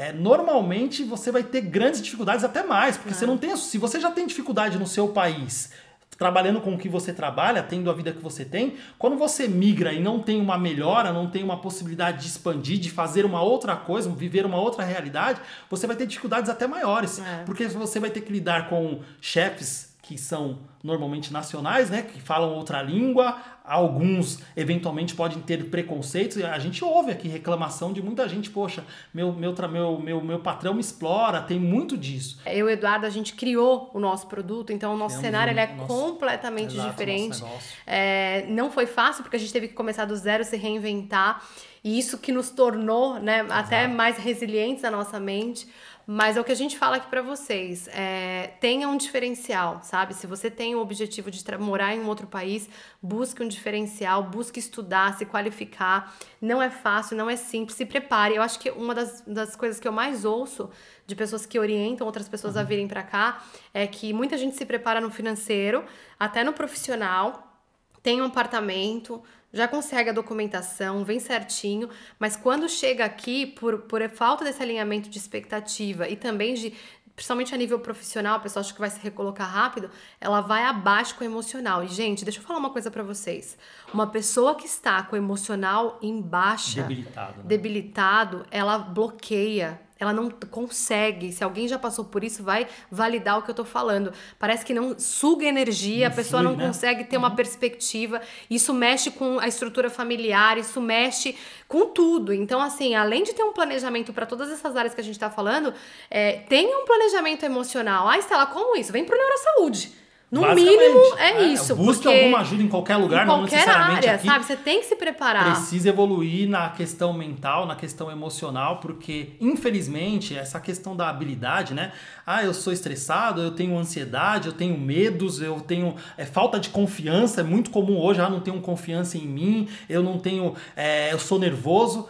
é, 0.00 0.14
normalmente 0.14 1.04
você 1.04 1.30
vai 1.30 1.42
ter 1.42 1.60
grandes 1.60 2.00
dificuldades, 2.00 2.42
até 2.42 2.62
mais, 2.62 2.96
porque 2.96 3.12
você 3.12 3.26
não 3.26 3.36
tem. 3.36 3.54
Se 3.54 3.76
você 3.76 4.00
já 4.00 4.10
tem 4.10 4.26
dificuldade 4.26 4.78
no 4.78 4.86
seu 4.86 5.08
país. 5.08 5.72
Trabalhando 6.16 6.60
com 6.60 6.74
o 6.74 6.78
que 6.78 6.88
você 6.88 7.12
trabalha, 7.12 7.62
tendo 7.62 7.90
a 7.90 7.94
vida 7.94 8.10
que 8.10 8.22
você 8.22 8.44
tem, 8.44 8.76
quando 8.98 9.16
você 9.16 9.46
migra 9.46 9.92
e 9.92 10.00
não 10.00 10.20
tem 10.20 10.40
uma 10.40 10.56
melhora, 10.56 11.12
não 11.12 11.30
tem 11.30 11.42
uma 11.42 11.60
possibilidade 11.60 12.22
de 12.22 12.28
expandir, 12.28 12.78
de 12.78 12.90
fazer 12.90 13.26
uma 13.26 13.42
outra 13.42 13.76
coisa, 13.76 14.08
viver 14.10 14.44
uma 14.46 14.58
outra 14.58 14.84
realidade, 14.84 15.40
você 15.68 15.86
vai 15.86 15.96
ter 15.96 16.06
dificuldades 16.06 16.50
até 16.50 16.66
maiores. 16.66 17.18
É. 17.18 17.44
Porque 17.44 17.68
você 17.68 18.00
vai 18.00 18.10
ter 18.10 18.22
que 18.22 18.32
lidar 18.32 18.68
com 18.68 19.00
chefes 19.20 19.94
que 20.02 20.16
são 20.16 20.58
normalmente 20.82 21.32
nacionais, 21.32 21.90
né, 21.90 22.02
que 22.02 22.20
falam 22.20 22.54
outra 22.54 22.80
língua, 22.82 23.36
alguns 23.62 24.38
eventualmente 24.56 25.14
podem 25.14 25.38
ter 25.40 25.70
preconceitos, 25.70 26.38
e 26.38 26.42
a 26.42 26.58
gente 26.58 26.82
ouve 26.84 27.12
aqui 27.12 27.28
reclamação 27.28 27.92
de 27.92 28.02
muita 28.02 28.28
gente, 28.28 28.50
poxa, 28.50 28.84
meu, 29.12 29.32
meu, 29.32 29.54
meu, 29.68 29.98
meu, 30.00 30.20
meu 30.22 30.38
patrão 30.40 30.72
me 30.74 30.80
explora, 30.80 31.42
tem 31.42 31.58
muito 31.60 31.96
disso. 31.96 32.40
Eu 32.46 32.52
e 32.58 32.62
o 32.62 32.70
Eduardo, 32.70 33.04
a 33.06 33.10
gente 33.10 33.34
criou 33.34 33.90
o 33.92 34.00
nosso 34.00 34.26
produto, 34.26 34.72
então 34.72 34.94
o 34.94 34.96
nosso 34.96 35.16
Temos 35.20 35.26
cenário 35.26 35.50
um- 35.50 35.58
ele 35.58 35.60
é 35.60 35.74
nosso- 35.76 35.86
completamente 35.86 36.74
Exato, 36.74 36.90
diferente. 36.90 37.44
É, 37.86 38.46
não 38.48 38.70
foi 38.70 38.86
fácil, 38.86 39.22
porque 39.22 39.36
a 39.36 39.40
gente 39.40 39.52
teve 39.52 39.68
que 39.68 39.74
começar 39.74 40.04
do 40.04 40.16
zero, 40.16 40.44
se 40.44 40.56
reinventar. 40.56 41.42
E 41.82 41.98
isso 41.98 42.18
que 42.18 42.30
nos 42.30 42.50
tornou 42.50 43.18
né, 43.18 43.46
até 43.48 43.86
mais 43.86 44.18
resilientes 44.18 44.82
na 44.82 44.90
nossa 44.90 45.18
mente. 45.18 45.66
Mas 46.12 46.36
é 46.36 46.40
o 46.40 46.44
que 46.44 46.50
a 46.50 46.56
gente 46.56 46.76
fala 46.76 46.96
aqui 46.96 47.06
pra 47.06 47.22
vocês. 47.22 47.86
É, 47.92 48.54
tenha 48.58 48.88
um 48.88 48.96
diferencial, 48.96 49.78
sabe? 49.84 50.12
Se 50.12 50.26
você 50.26 50.50
tem 50.50 50.74
o 50.74 50.80
objetivo 50.80 51.30
de 51.30 51.40
morar 51.56 51.94
em 51.94 52.00
um 52.00 52.08
outro 52.08 52.26
país, 52.26 52.68
busque 53.00 53.40
um 53.44 53.46
diferencial, 53.46 54.24
busque 54.24 54.58
estudar, 54.58 55.16
se 55.16 55.24
qualificar. 55.24 56.12
Não 56.42 56.60
é 56.60 56.68
fácil, 56.68 57.16
não 57.16 57.30
é 57.30 57.36
simples. 57.36 57.76
Se 57.76 57.86
prepare. 57.86 58.34
Eu 58.34 58.42
acho 58.42 58.58
que 58.58 58.72
uma 58.72 58.92
das, 58.92 59.20
das 59.24 59.54
coisas 59.54 59.78
que 59.78 59.86
eu 59.86 59.92
mais 59.92 60.24
ouço 60.24 60.68
de 61.06 61.14
pessoas 61.14 61.46
que 61.46 61.60
orientam 61.60 62.04
outras 62.04 62.28
pessoas 62.28 62.56
a 62.56 62.64
virem 62.64 62.88
pra 62.88 63.04
cá 63.04 63.44
é 63.72 63.86
que 63.86 64.12
muita 64.12 64.36
gente 64.36 64.56
se 64.56 64.66
prepara 64.66 65.00
no 65.00 65.12
financeiro, 65.12 65.84
até 66.18 66.42
no 66.42 66.52
profissional, 66.52 67.56
tem 68.02 68.20
um 68.20 68.24
apartamento, 68.24 69.22
já 69.52 69.66
consegue 69.66 70.10
a 70.10 70.12
documentação, 70.12 71.04
vem 71.04 71.18
certinho, 71.18 71.88
mas 72.18 72.36
quando 72.36 72.68
chega 72.68 73.04
aqui, 73.04 73.46
por, 73.46 73.78
por 73.82 74.08
falta 74.08 74.44
desse 74.44 74.62
alinhamento 74.62 75.08
de 75.08 75.18
expectativa 75.18 76.08
e 76.08 76.16
também 76.16 76.54
de. 76.54 76.74
Principalmente 77.16 77.54
a 77.54 77.58
nível 77.58 77.78
profissional, 77.78 78.36
a 78.36 78.38
pessoa 78.38 78.62
acha 78.62 78.72
que 78.72 78.80
vai 78.80 78.88
se 78.88 78.98
recolocar 78.98 79.46
rápido, 79.46 79.90
ela 80.18 80.40
vai 80.40 80.64
abaixo 80.64 81.14
com 81.16 81.22
o 81.22 81.26
emocional. 81.26 81.84
E, 81.84 81.88
gente, 81.88 82.24
deixa 82.24 82.38
eu 82.38 82.42
falar 82.42 82.58
uma 82.58 82.70
coisa 82.70 82.90
pra 82.90 83.02
vocês. 83.02 83.58
Uma 83.92 84.06
pessoa 84.06 84.54
que 84.54 84.64
está 84.64 85.02
com 85.02 85.14
o 85.16 85.18
emocional 85.18 85.98
em 86.00 86.18
baixa, 86.18 86.80
Debilitado. 86.80 87.38
Né? 87.38 87.44
debilitado, 87.44 88.46
ela 88.50 88.78
bloqueia. 88.78 89.78
Ela 90.00 90.14
não 90.14 90.30
consegue. 90.30 91.30
Se 91.30 91.44
alguém 91.44 91.68
já 91.68 91.78
passou 91.78 92.06
por 92.06 92.24
isso, 92.24 92.42
vai 92.42 92.66
validar 92.90 93.38
o 93.38 93.42
que 93.42 93.50
eu 93.50 93.54
tô 93.54 93.66
falando. 93.66 94.12
Parece 94.38 94.64
que 94.64 94.72
não 94.72 94.98
suga 94.98 95.44
energia, 95.44 96.08
Não 96.08 96.12
a 96.12 96.16
pessoa 96.16 96.42
não 96.42 96.56
né? 96.56 96.66
consegue 96.66 97.04
ter 97.04 97.18
uma 97.18 97.36
perspectiva. 97.36 98.22
Isso 98.48 98.72
mexe 98.72 99.10
com 99.10 99.38
a 99.38 99.46
estrutura 99.46 99.90
familiar, 99.90 100.56
isso 100.56 100.80
mexe 100.80 101.36
com 101.68 101.86
tudo. 101.86 102.32
Então, 102.32 102.62
assim, 102.62 102.94
além 102.94 103.22
de 103.22 103.34
ter 103.34 103.42
um 103.42 103.52
planejamento 103.52 104.10
para 104.10 104.24
todas 104.24 104.50
essas 104.50 104.74
áreas 104.74 104.94
que 104.94 105.02
a 105.02 105.04
gente 105.04 105.18
tá 105.18 105.28
falando, 105.28 105.74
é, 106.10 106.38
tenha 106.48 106.78
um 106.78 106.86
planejamento 106.86 107.44
emocional. 107.44 108.08
Ah, 108.08 108.18
Estela, 108.18 108.46
como 108.46 108.76
isso? 108.78 108.90
Vem 108.90 109.04
pro 109.04 109.18
neurosaúde. 109.18 109.92
No 110.30 110.54
mínimo 110.54 111.16
é, 111.18 111.32
é 111.32 111.42
isso. 111.48 111.74
Busque 111.74 112.06
alguma 112.06 112.38
ajuda 112.38 112.62
em 112.62 112.68
qualquer 112.68 112.96
lugar, 112.96 113.24
em 113.24 113.26
não 113.26 113.42
necessariamente 113.42 114.06
área, 114.06 114.14
aqui. 114.14 114.26
sabe? 114.26 114.44
Você 114.44 114.56
tem 114.56 114.78
que 114.78 114.86
se 114.86 114.94
preparar. 114.94 115.56
Precisa 115.56 115.88
evoluir 115.88 116.48
na 116.48 116.68
questão 116.68 117.12
mental, 117.12 117.66
na 117.66 117.74
questão 117.74 118.10
emocional, 118.12 118.78
porque 118.78 119.30
infelizmente 119.40 120.36
essa 120.36 120.60
questão 120.60 120.94
da 120.94 121.08
habilidade, 121.08 121.74
né? 121.74 121.92
Ah, 122.24 122.44
eu 122.44 122.54
sou 122.54 122.72
estressado, 122.72 123.40
eu 123.42 123.50
tenho 123.50 123.76
ansiedade, 123.76 124.46
eu 124.46 124.52
tenho 124.52 124.78
medos, 124.78 125.40
eu 125.40 125.60
tenho 125.60 125.96
é, 126.16 126.24
falta 126.24 126.60
de 126.60 126.68
confiança, 126.68 127.40
é 127.40 127.44
muito 127.44 127.70
comum 127.70 127.98
hoje, 127.98 128.20
ah, 128.20 128.30
não 128.30 128.40
tenho 128.40 128.60
confiança 128.60 129.18
em 129.18 129.26
mim, 129.26 129.68
eu 129.88 130.00
não 130.00 130.16
tenho, 130.16 130.54
é, 130.76 131.12
eu 131.12 131.18
sou 131.18 131.40
nervoso. 131.40 132.08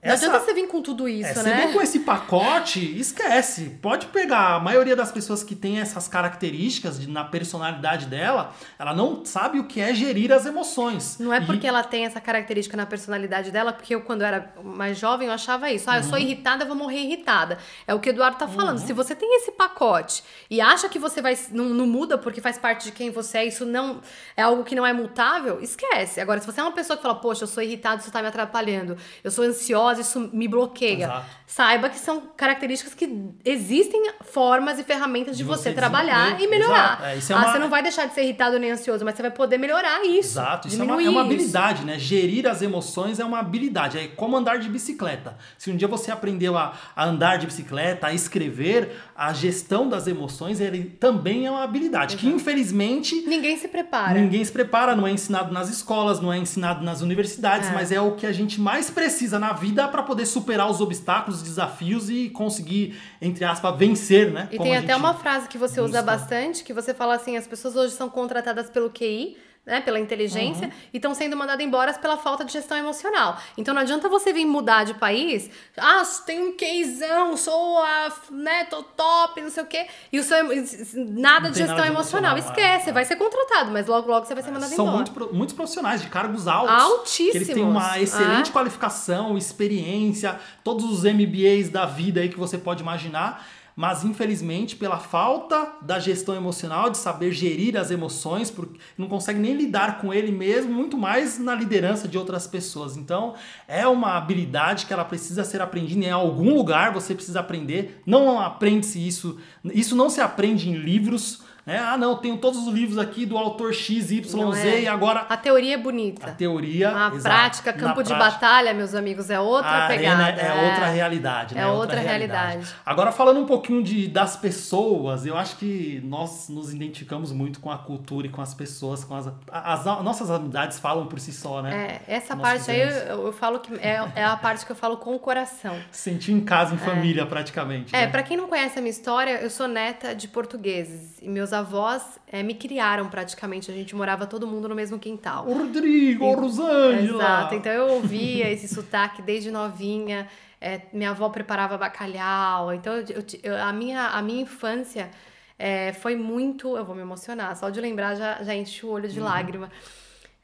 Não 0.00 0.12
Essa, 0.12 0.26
adianta 0.26 0.44
você 0.44 0.54
vir 0.54 0.68
com 0.68 0.80
tudo 0.80 1.08
isso, 1.08 1.40
é, 1.40 1.42
né? 1.42 1.42
Você 1.42 1.54
vem 1.54 1.72
com 1.72 1.82
esse 1.82 1.98
pacote, 2.00 2.78
esquece. 3.00 3.78
Pode 3.82 4.06
pegar. 4.06 4.54
A 4.54 4.60
maioria 4.60 4.94
das 4.94 5.10
pessoas 5.10 5.42
que 5.42 5.56
tem 5.56 5.80
essas 5.80 6.06
características 6.06 7.00
de, 7.00 7.10
na 7.10 7.24
personalidade 7.24 8.06
dela, 8.06 8.54
ela 8.78 8.94
não 8.94 9.24
sabe 9.24 9.58
o 9.58 9.64
que 9.64 9.80
é 9.80 9.92
gerir 9.92 10.30
as 10.30 10.46
emoções. 10.46 11.18
Não 11.18 11.34
é 11.34 11.40
porque 11.40 11.66
e... 11.66 11.68
ela 11.68 11.82
tem 11.82 12.06
essa 12.06 12.20
característica 12.20 12.76
na 12.76 12.86
personalidade 12.86 13.50
dela, 13.50 13.72
porque 13.72 13.92
eu, 13.92 14.00
quando 14.02 14.22
era 14.22 14.54
mais 14.62 14.96
jovem, 14.96 15.26
eu 15.26 15.34
achava 15.34 15.68
isso. 15.68 15.90
Ah, 15.90 15.96
eu 15.96 16.04
uhum. 16.04 16.10
sou 16.10 16.18
irritada, 16.18 16.62
eu 16.62 16.68
vou 16.68 16.76
morrer 16.76 17.00
irritada. 17.00 17.58
É 17.84 17.92
o 17.92 17.98
que 17.98 18.08
o 18.08 18.12
Eduardo 18.12 18.38
tá 18.38 18.46
falando. 18.46 18.78
Uhum. 18.78 18.86
Se 18.86 18.92
você 18.92 19.16
tem 19.16 19.34
esse 19.34 19.50
pacote 19.50 20.22
e 20.48 20.60
acha 20.60 20.88
que 20.88 20.98
você 20.98 21.20
vai. 21.20 21.36
Não, 21.50 21.64
não 21.70 21.88
muda 21.88 22.16
porque 22.16 22.40
faz 22.40 22.56
parte 22.56 22.84
de 22.84 22.92
quem 22.92 23.10
você 23.10 23.38
é, 23.38 23.46
isso 23.46 23.66
não 23.66 24.00
é 24.36 24.42
algo 24.42 24.62
que 24.62 24.76
não 24.76 24.86
é 24.86 24.92
mutável, 24.92 25.60
esquece. 25.60 26.20
Agora, 26.20 26.40
se 26.40 26.46
você 26.46 26.60
é 26.60 26.62
uma 26.62 26.72
pessoa 26.72 26.96
que 26.96 27.02
fala, 27.02 27.16
poxa, 27.16 27.42
eu 27.42 27.48
sou 27.48 27.62
irritado, 27.62 28.00
isso 28.00 28.12
tá 28.12 28.22
me 28.22 28.28
atrapalhando, 28.28 28.96
eu 29.24 29.30
sou 29.30 29.44
ansiosa 29.44 29.87
isso 29.96 30.28
me 30.32 30.48
bloqueia. 30.48 31.04
Exato. 31.04 31.38
Saiba 31.46 31.88
que 31.88 31.98
são 31.98 32.20
características 32.36 32.92
que 32.92 33.32
existem 33.42 34.10
formas 34.20 34.78
e 34.78 34.84
ferramentas 34.84 35.34
de, 35.34 35.42
de 35.42 35.48
você, 35.48 35.70
você 35.70 35.72
trabalhar 35.72 36.38
e 36.38 36.46
melhorar. 36.46 37.00
É, 37.02 37.16
é 37.16 37.20
ah, 37.30 37.36
uma... 37.36 37.52
Você 37.52 37.58
não 37.58 37.70
vai 37.70 37.82
deixar 37.82 38.06
de 38.06 38.12
ser 38.12 38.24
irritado 38.24 38.58
nem 38.58 38.70
ansioso, 38.70 39.02
mas 39.02 39.14
você 39.14 39.22
vai 39.22 39.30
poder 39.30 39.56
melhorar 39.56 40.04
isso. 40.04 40.38
Exato, 40.38 40.68
isso 40.68 40.80
é 40.80 40.84
uma, 40.84 41.02
é 41.02 41.08
uma, 41.08 41.22
habilidade, 41.22 41.86
né? 41.86 41.98
Gerir 41.98 42.46
as 42.46 42.60
emoções 42.60 43.18
é 43.18 43.24
uma 43.24 43.38
habilidade. 43.38 43.96
É 43.96 44.08
como 44.08 44.36
andar 44.36 44.58
de 44.58 44.68
bicicleta. 44.68 45.38
Se 45.56 45.70
um 45.70 45.76
dia 45.76 45.88
você 45.88 46.10
aprendeu 46.10 46.56
a, 46.58 46.74
a 46.94 47.06
andar 47.06 47.38
de 47.38 47.46
bicicleta, 47.46 48.08
a 48.08 48.12
escrever, 48.12 48.96
a 49.16 49.32
gestão 49.32 49.88
das 49.88 50.06
emoções 50.06 50.60
ele 50.60 50.84
também 50.84 51.46
é 51.46 51.50
uma 51.50 51.62
habilidade. 51.62 52.14
Exato. 52.14 52.28
Que 52.28 52.34
infelizmente. 52.34 53.14
Ninguém 53.26 53.56
se 53.56 53.68
prepara. 53.68 54.20
Ninguém 54.20 54.44
se 54.44 54.52
prepara, 54.52 54.94
não 54.94 55.06
é 55.06 55.12
ensinado 55.12 55.50
nas 55.52 55.70
escolas, 55.70 56.20
não 56.20 56.30
é 56.30 56.36
ensinado 56.36 56.84
nas 56.84 57.00
universidades, 57.00 57.70
é. 57.70 57.72
mas 57.72 57.90
é 57.90 58.00
o 58.00 58.12
que 58.12 58.26
a 58.26 58.32
gente 58.32 58.60
mais 58.60 58.90
precisa 58.90 59.38
na 59.38 59.52
vida 59.52 59.77
para 59.86 60.02
poder 60.02 60.26
superar 60.26 60.68
os 60.68 60.80
obstáculos, 60.80 61.38
os 61.38 61.42
desafios 61.42 62.10
e 62.10 62.30
conseguir, 62.30 62.98
entre 63.22 63.44
aspas, 63.44 63.76
vencer, 63.78 64.32
né? 64.32 64.48
E 64.50 64.58
tem 64.58 64.76
até 64.76 64.96
uma 64.96 65.14
frase 65.14 65.46
que 65.46 65.58
você 65.58 65.80
busca. 65.80 65.98
usa 65.98 66.02
bastante, 66.02 66.64
que 66.64 66.72
você 66.72 66.92
fala 66.92 67.14
assim, 67.14 67.36
as 67.36 67.46
pessoas 67.46 67.76
hoje 67.76 67.92
são 67.92 68.08
contratadas 68.08 68.68
pelo 68.70 68.90
QI, 68.90 69.36
né, 69.68 69.82
pela 69.82 70.00
inteligência, 70.00 70.66
uhum. 70.66 70.72
e 70.92 70.96
estão 70.96 71.14
sendo 71.14 71.36
mandadas 71.36 71.64
embora 71.64 71.92
pela 71.92 72.16
falta 72.16 72.42
de 72.42 72.52
gestão 72.52 72.76
emocional. 72.76 73.38
Então 73.56 73.74
não 73.74 73.82
adianta 73.82 74.08
você 74.08 74.32
vir 74.32 74.46
mudar 74.46 74.84
de 74.84 74.94
país, 74.94 75.50
ah, 75.76 76.02
tem 76.24 76.40
um 76.40 76.52
queizão, 76.56 77.36
sou 77.36 77.78
a, 77.78 78.10
né, 78.30 78.64
tô 78.64 78.82
top, 78.82 79.42
não 79.42 79.50
sei 79.50 79.62
o 79.62 79.66
quê, 79.66 79.86
e 80.10 80.18
o 80.18 80.22
seu, 80.22 80.38
nada 80.46 81.50
de 81.50 81.58
gestão 81.58 81.76
nada 81.76 81.82
de 81.82 81.92
emocional. 81.92 82.32
emocional. 82.32 82.38
Esquece, 82.38 82.88
é, 82.88 82.92
vai 82.92 83.04
ser 83.04 83.16
contratado, 83.16 83.70
mas 83.70 83.86
logo 83.86 84.08
logo 84.08 84.24
você 84.24 84.34
vai 84.34 84.42
ser 84.42 84.50
mandado 84.50 84.74
São 84.74 84.86
embora. 84.86 85.06
São 85.06 85.14
muito, 85.14 85.34
muitos 85.34 85.54
profissionais 85.54 86.00
de 86.00 86.08
cargos 86.08 86.48
altos. 86.48 86.74
Altíssimos. 86.74 87.30
Que 87.32 87.38
eles 87.38 87.48
têm 87.48 87.62
uma 87.62 87.98
excelente 87.98 88.48
é. 88.48 88.52
qualificação, 88.52 89.36
experiência, 89.36 90.40
todos 90.64 90.86
os 90.86 91.04
MBAs 91.04 91.68
da 91.68 91.84
vida 91.84 92.20
aí 92.20 92.30
que 92.30 92.38
você 92.38 92.56
pode 92.56 92.82
imaginar 92.82 93.44
mas 93.78 94.02
infelizmente 94.02 94.74
pela 94.74 94.98
falta 94.98 95.74
da 95.80 96.00
gestão 96.00 96.34
emocional, 96.34 96.90
de 96.90 96.98
saber 96.98 97.30
gerir 97.30 97.76
as 97.76 97.92
emoções, 97.92 98.50
porque 98.50 98.76
não 98.98 99.06
consegue 99.06 99.38
nem 99.38 99.54
lidar 99.54 100.00
com 100.00 100.12
ele 100.12 100.32
mesmo, 100.32 100.74
muito 100.74 100.98
mais 100.98 101.38
na 101.38 101.54
liderança 101.54 102.08
de 102.08 102.18
outras 102.18 102.44
pessoas. 102.44 102.96
Então, 102.96 103.36
é 103.68 103.86
uma 103.86 104.16
habilidade 104.16 104.84
que 104.84 104.92
ela 104.92 105.04
precisa 105.04 105.44
ser 105.44 105.62
aprendida 105.62 106.06
em 106.06 106.10
algum 106.10 106.56
lugar, 106.56 106.92
você 106.92 107.14
precisa 107.14 107.38
aprender. 107.38 108.02
Não 108.04 108.40
aprende-se 108.40 108.98
isso, 108.98 109.38
isso 109.66 109.94
não 109.94 110.10
se 110.10 110.20
aprende 110.20 110.68
em 110.68 110.74
livros, 110.74 111.44
né? 111.68 111.78
Ah, 111.78 111.98
não, 111.98 112.16
tenho 112.16 112.38
todos 112.38 112.66
os 112.66 112.72
livros 112.72 112.96
aqui 112.96 113.26
do 113.26 113.36
autor 113.36 113.74
X, 113.74 114.10
Y, 114.10 114.52
Z 114.52 114.68
é. 114.68 114.80
e 114.84 114.88
agora. 114.88 115.26
A 115.28 115.36
teoria 115.36 115.74
é 115.74 115.76
bonita. 115.76 116.26
A 116.26 116.32
teoria. 116.32 116.88
A 116.88 117.08
exato. 117.08 117.22
prática, 117.22 117.72
campo 117.74 117.96
Na 117.98 118.02
de 118.04 118.14
prática, 118.14 118.30
batalha, 118.30 118.72
meus 118.72 118.94
amigos, 118.94 119.28
é 119.28 119.38
outra 119.38 119.84
a 119.84 119.86
pegada. 119.86 120.40
É, 120.40 120.46
é, 120.46 120.70
outra 120.70 120.86
realidade, 120.86 121.54
né? 121.54 121.60
É 121.60 121.66
outra, 121.66 121.80
outra 121.80 122.00
realidade. 122.00 122.46
realidade. 122.52 122.74
Agora, 122.86 123.12
falando 123.12 123.40
um 123.40 123.44
pouquinho 123.44 123.82
de, 123.82 124.08
das 124.08 124.34
pessoas, 124.34 125.26
eu 125.26 125.36
acho 125.36 125.56
que 125.56 126.00
nós 126.06 126.48
nos 126.48 126.72
identificamos 126.72 127.32
muito 127.32 127.60
com 127.60 127.70
a 127.70 127.76
cultura 127.76 128.26
e 128.26 128.30
com 128.30 128.40
as 128.40 128.54
pessoas, 128.54 129.04
com 129.04 129.14
as, 129.14 129.26
as, 129.52 129.86
as 129.86 130.02
nossas 130.02 130.30
amizades 130.30 130.78
falam 130.78 131.06
por 131.06 131.20
si 131.20 131.34
só, 131.34 131.60
né? 131.60 132.00
É, 132.08 132.14
essa 132.14 132.34
nós 132.34 132.48
parte 132.48 132.70
aí 132.70 132.80
eu, 132.80 133.26
eu, 133.26 133.32
falo 133.34 133.60
que 133.60 133.74
é, 133.74 134.00
é 134.14 134.24
a 134.24 134.38
parte 134.38 134.64
que 134.64 134.72
eu 134.72 134.76
falo 134.76 134.96
com 134.96 135.14
o 135.14 135.18
coração. 135.18 135.78
Sentir 135.90 136.32
em 136.32 136.40
casa, 136.40 136.72
em 136.72 136.78
é. 136.78 136.80
família, 136.80 137.26
praticamente. 137.26 137.94
É, 137.94 138.06
né? 138.06 138.06
para 138.06 138.22
quem 138.22 138.38
não 138.38 138.48
conhece 138.48 138.78
a 138.78 138.80
minha 138.80 138.90
história, 138.90 139.32
eu 139.42 139.50
sou 139.50 139.68
neta 139.68 140.14
de 140.14 140.26
portugueses 140.28 141.18
e 141.20 141.28
meus 141.28 141.52
avós 141.58 142.18
é, 142.26 142.42
me 142.42 142.54
criaram 142.54 143.08
praticamente. 143.08 143.70
A 143.70 143.74
gente 143.74 143.94
morava 143.94 144.26
todo 144.26 144.46
mundo 144.46 144.68
no 144.68 144.74
mesmo 144.74 144.98
quintal. 144.98 145.44
Rodrigo, 145.44 146.24
e, 146.24 146.34
Rosângela! 146.34 147.22
Exato. 147.22 147.54
Então 147.54 147.72
eu 147.72 147.88
ouvia 147.94 148.50
esse 148.50 148.68
sotaque 148.68 149.22
desde 149.22 149.50
novinha. 149.50 150.28
É, 150.60 150.82
minha 150.92 151.10
avó 151.10 151.28
preparava 151.28 151.76
bacalhau. 151.76 152.72
Então 152.72 152.94
eu, 152.94 153.24
eu, 153.42 153.62
a, 153.62 153.72
minha, 153.72 154.08
a 154.08 154.22
minha 154.22 154.42
infância 154.42 155.10
é, 155.58 155.92
foi 155.92 156.16
muito. 156.16 156.76
Eu 156.76 156.84
vou 156.84 156.94
me 156.94 157.02
emocionar. 157.02 157.56
Só 157.56 157.70
de 157.70 157.80
lembrar 157.80 158.14
já, 158.14 158.42
já 158.42 158.54
enche 158.54 158.84
o 158.84 158.90
olho 158.90 159.08
de 159.08 159.18
uhum. 159.18 159.26
lágrima 159.26 159.70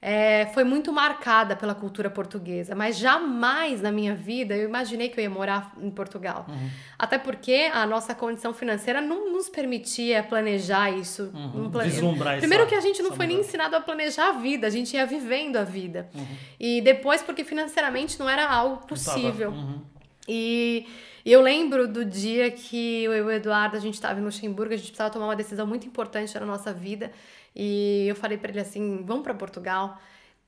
é, 0.07 0.51
foi 0.53 0.65
muito 0.65 0.93
marcada 0.93 1.57
pela 1.57 1.75
cultura 1.75 2.11
portuguesa, 2.11 2.75
mas 2.75 2.99
jamais 2.99 3.81
na 3.81 3.91
minha 3.91 4.15
vida 4.15 4.55
eu 4.55 4.69
imaginei 4.69 5.09
que 5.09 5.19
eu 5.19 5.25
ia 5.25 5.31
morar 5.31 5.73
em 5.81 5.91
Portugal. 5.91 6.45
Uhum. 6.47 6.69
Até 6.99 7.17
porque 7.17 7.71
a 7.73 7.87
nossa 7.87 8.15
condição 8.15 8.53
financeira 8.53 9.01
não 9.01 9.33
nos 9.33 9.49
permitia 9.49 10.23
planejar 10.23 10.91
isso. 10.91 11.33
Uhum. 11.33 11.71
Plane... 11.71 11.89
Vislumbrar 11.89 12.39
Primeiro 12.39 12.67
que 12.67 12.75
a 12.75 12.83
gente 12.83 13.03
não 13.03 13.13
foi 13.13 13.27
nem 13.27 13.41
ensinado 13.41 13.75
a 13.77 13.81
planejar 13.81 14.29
a 14.29 14.33
vida, 14.33 14.67
a 14.67 14.71
gente 14.71 14.95
ia 14.95 15.07
vivendo 15.07 15.57
a 15.57 15.65
vida. 15.65 16.11
Uhum. 16.15 16.27
E 16.61 16.83
depois 16.83 17.23
porque 17.23 17.43
financeiramente 17.43 18.19
não 18.19 18.29
era 18.29 18.47
algo 18.47 18.87
possível. 18.87 19.53
Uhum. 19.53 19.81
E... 20.29 20.87
E 21.27 21.33
eu 21.33 21.41
lembro 21.41 21.89
do 21.89 22.05
dia 22.05 22.51
que 22.51 23.05
eu 23.05 23.15
e 23.15 23.23
o 23.23 23.31
Eduardo, 23.31 23.79
a 23.79 23.81
gente 23.81 23.95
estava 23.95 24.21
em 24.21 24.23
Luxemburgo, 24.23 24.75
a 24.75 24.77
gente 24.77 24.89
precisava 24.89 25.11
tomar 25.11 25.25
uma 25.25 25.35
decisão 25.35 25.67
muito 25.67 25.87
importante 25.87 26.39
na 26.39 26.45
nossa 26.45 26.71
vida. 26.71 27.11
E 27.55 28.07
eu 28.09 28.17
falei 28.17 28.37
para 28.39 28.51
ele 28.51 28.61
assim: 28.61 29.03
vamos 29.05 29.23
para 29.23 29.35
Portugal. 29.35 30.01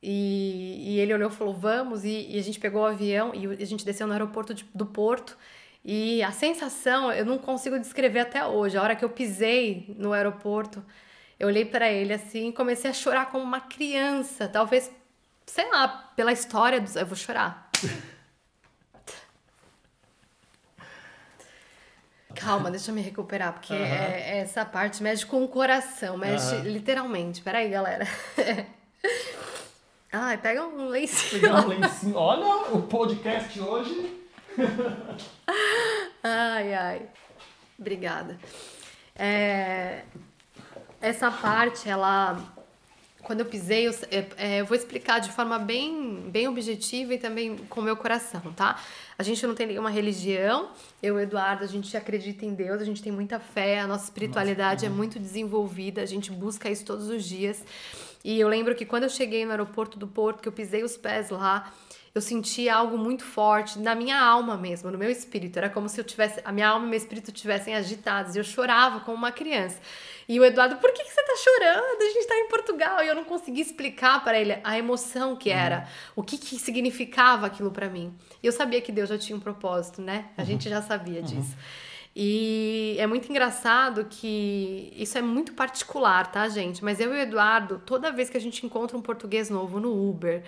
E, 0.03 0.95
e, 0.95 1.01
ele 1.01 1.15
olhou 1.15 1.31
e 1.31 1.33
falou: 1.33 1.55
vamos. 1.55 2.05
E, 2.05 2.27
e, 2.31 2.39
a 2.39 2.43
gente 2.43 2.59
pegou 2.59 2.83
o 2.83 2.87
avião 2.87 3.33
e 3.35 3.47
a 3.63 3.67
gente 3.67 3.85
desceu 3.85 4.07
no 4.07 4.13
aeroporto 4.13 4.55
de, 4.55 4.65
do 4.75 4.87
Porto. 4.87 5.37
E 5.85 6.23
a 6.23 6.33
sensação, 6.33 7.13
eu 7.13 7.25
não 7.25 7.39
consigo 7.39 7.79
descrever 7.79 8.21
até 8.21 8.45
hoje. 8.45 8.77
A 8.77 8.83
hora 8.83 8.97
que 8.97 9.05
eu 9.05 9.11
pisei 9.11 9.95
no 9.97 10.13
aeroporto, 10.13 10.85
eu 11.39 11.47
olhei 11.47 11.65
para 11.65 11.91
ele 11.91 12.13
assim 12.13 12.49
e 12.49 12.53
comecei 12.53 12.91
a 12.91 12.95
chorar 12.95 13.31
como 13.31 13.45
uma 13.45 13.61
criança. 13.61 14.49
Talvez, 14.49 14.91
sei 15.47 15.71
lá, 15.71 16.13
pela 16.17 16.33
história 16.33 16.81
dos. 16.81 16.97
Eu 16.97 17.07
vou 17.07 17.17
chorar. 17.17 17.71
Calma, 22.37 22.71
deixa 22.71 22.91
eu 22.91 22.95
me 22.95 23.01
recuperar, 23.01 23.53
porque 23.53 23.73
uhum. 23.73 23.83
é, 23.83 24.39
essa 24.39 24.65
parte 24.65 25.03
mexe 25.03 25.25
com 25.25 25.43
o 25.43 25.49
coração, 25.49 26.17
mexe 26.17 26.55
uhum. 26.55 26.63
literalmente. 26.63 27.41
Peraí, 27.41 27.69
galera. 27.69 28.07
Ai, 30.13 30.39
pega 30.39 30.65
um 30.67 30.89
lencinho. 30.89 31.43
Pega 31.43 31.61
um 31.61 31.69
lencinho. 31.69 32.17
Olha 32.17 32.73
o 32.73 32.83
podcast 32.83 33.61
hoje. 33.61 34.25
ai, 36.23 36.75
ai. 36.75 37.03
Obrigada. 37.79 38.39
É, 39.15 40.03
essa 41.01 41.31
parte, 41.31 41.89
ela 41.89 42.56
quando 43.27 43.41
eu 43.41 43.47
pisei, 43.47 43.89
eu, 43.89 43.95
é, 44.09 44.27
é, 44.37 44.61
eu, 44.61 44.67
vou 44.67 44.77
explicar 44.77 45.19
de 45.19 45.33
forma 45.33 45.59
bem, 45.59 46.31
bem 46.31 46.47
objetiva 46.47 47.13
e 47.13 47.19
também 47.19 47.57
com 47.69 47.81
o 47.81 47.83
meu 47.83 47.97
coração, 47.97 48.41
tá? 48.55 48.81
A 49.19 49.23
gente 49.25 49.45
não 49.45 49.53
tem 49.53 49.67
nenhuma 49.67 49.91
religião, 49.91 50.71
eu 51.03 51.17
e 51.17 51.19
o 51.19 51.21
Eduardo, 51.21 51.65
a 51.65 51.67
gente 51.67 51.97
acredita 51.97 52.47
em 52.47 52.55
Deus, 52.55 52.81
a 52.81 52.85
gente 52.85 53.03
tem 53.03 53.11
muita 53.11 53.41
fé, 53.41 53.81
a 53.81 53.87
nossa 53.89 54.05
espiritualidade 54.05 54.85
nossa, 54.85 54.95
é 54.95 54.97
muito 54.97 55.19
desenvolvida, 55.19 56.03
a 56.03 56.07
gente 56.07 56.31
busca 56.31 56.71
isso 56.71 56.85
todos 56.85 57.09
os 57.09 57.25
dias. 57.25 57.65
E 58.27 58.41
eu 58.41 58.49
lembro 58.49 58.75
que 58.75 58.85
quando 58.85 59.05
eu 59.05 59.09
cheguei 59.09 59.45
no 59.45 59.53
aeroporto 59.53 59.97
do 59.97 60.09
Porto, 60.09 60.43
que 60.43 60.49
eu 60.49 60.53
pisei 60.53 60.83
os 60.83 60.97
pés 60.97 61.31
lá, 61.31 61.73
eu 62.13 62.21
senti 62.21 62.69
algo 62.69 62.99
muito 62.99 63.23
forte 63.23 63.79
na 63.79 63.95
minha 63.95 64.19
alma 64.19 64.57
mesmo, 64.57 64.91
no 64.91 64.99
meu 64.99 65.09
espírito. 65.09 65.57
Era 65.59 65.71
como 65.71 65.89
se 65.89 66.01
eu 66.01 66.03
tivesse, 66.03 66.41
a 66.45 66.51
minha 66.51 66.71
alma 66.71 66.87
e 66.87 66.89
meu 66.89 66.97
espírito 66.97 67.31
tivessem 67.31 67.77
agitados. 67.77 68.35
E 68.35 68.41
eu 68.41 68.43
chorava 68.43 68.99
como 68.99 69.17
uma 69.17 69.31
criança. 69.31 69.79
E 70.29 70.41
o 70.41 70.45
Eduardo, 70.45 70.79
por 70.79 70.91
que, 70.93 71.05
que 71.05 71.13
você 71.13 71.23
tá 71.23 71.37
chorando? 71.37 72.03
A 72.03 72.13
gente 72.15 72.27
tá 72.27 72.37
em 72.37 72.49
Portugal. 72.49 73.05
E 73.05 73.07
eu 73.07 73.15
não 73.15 73.23
consegui 73.23 73.61
explicar 73.61 74.25
para 74.25 74.37
ele 74.37 74.59
a 74.65 74.77
emoção 74.77 75.37
que 75.37 75.49
era, 75.49 75.79
uhum. 75.79 75.85
o 76.17 76.23
que, 76.25 76.37
que 76.37 76.59
significava 76.59 77.47
aquilo 77.47 77.71
para 77.71 77.89
mim. 77.89 78.13
E 78.43 78.47
eu 78.49 78.53
sabia 78.53 78.81
que 78.81 78.91
Deus 78.91 79.09
já 79.09 79.17
tinha 79.17 79.37
um 79.37 79.41
propósito, 79.41 80.03
né? 80.03 80.31
A 80.37 80.41
uhum. 80.41 80.49
gente 80.49 80.69
já 80.69 80.83
sabia 80.83 81.21
uhum. 81.21 81.27
E 82.19 82.97
é 82.99 83.07
muito 83.07 83.29
engraçado 83.29 84.07
que 84.09 84.91
isso 84.97 85.19
é 85.19 85.23
muito 85.23 85.53
particular, 85.53 86.33
tá, 86.33 86.49
gente? 86.49 86.83
Mas 86.83 86.99
eu 86.99 87.13
e 87.13 87.19
o 87.19 87.21
Eduardo, 87.21 87.79
toda 87.85 88.11
vez 88.11 88.31
que 88.31 88.39
a 88.39 88.41
gente 88.41 88.65
encontra 88.65 88.97
um 88.97 89.03
português 89.03 89.51
novo 89.51 89.79
no 89.79 90.09
Uber, 90.09 90.43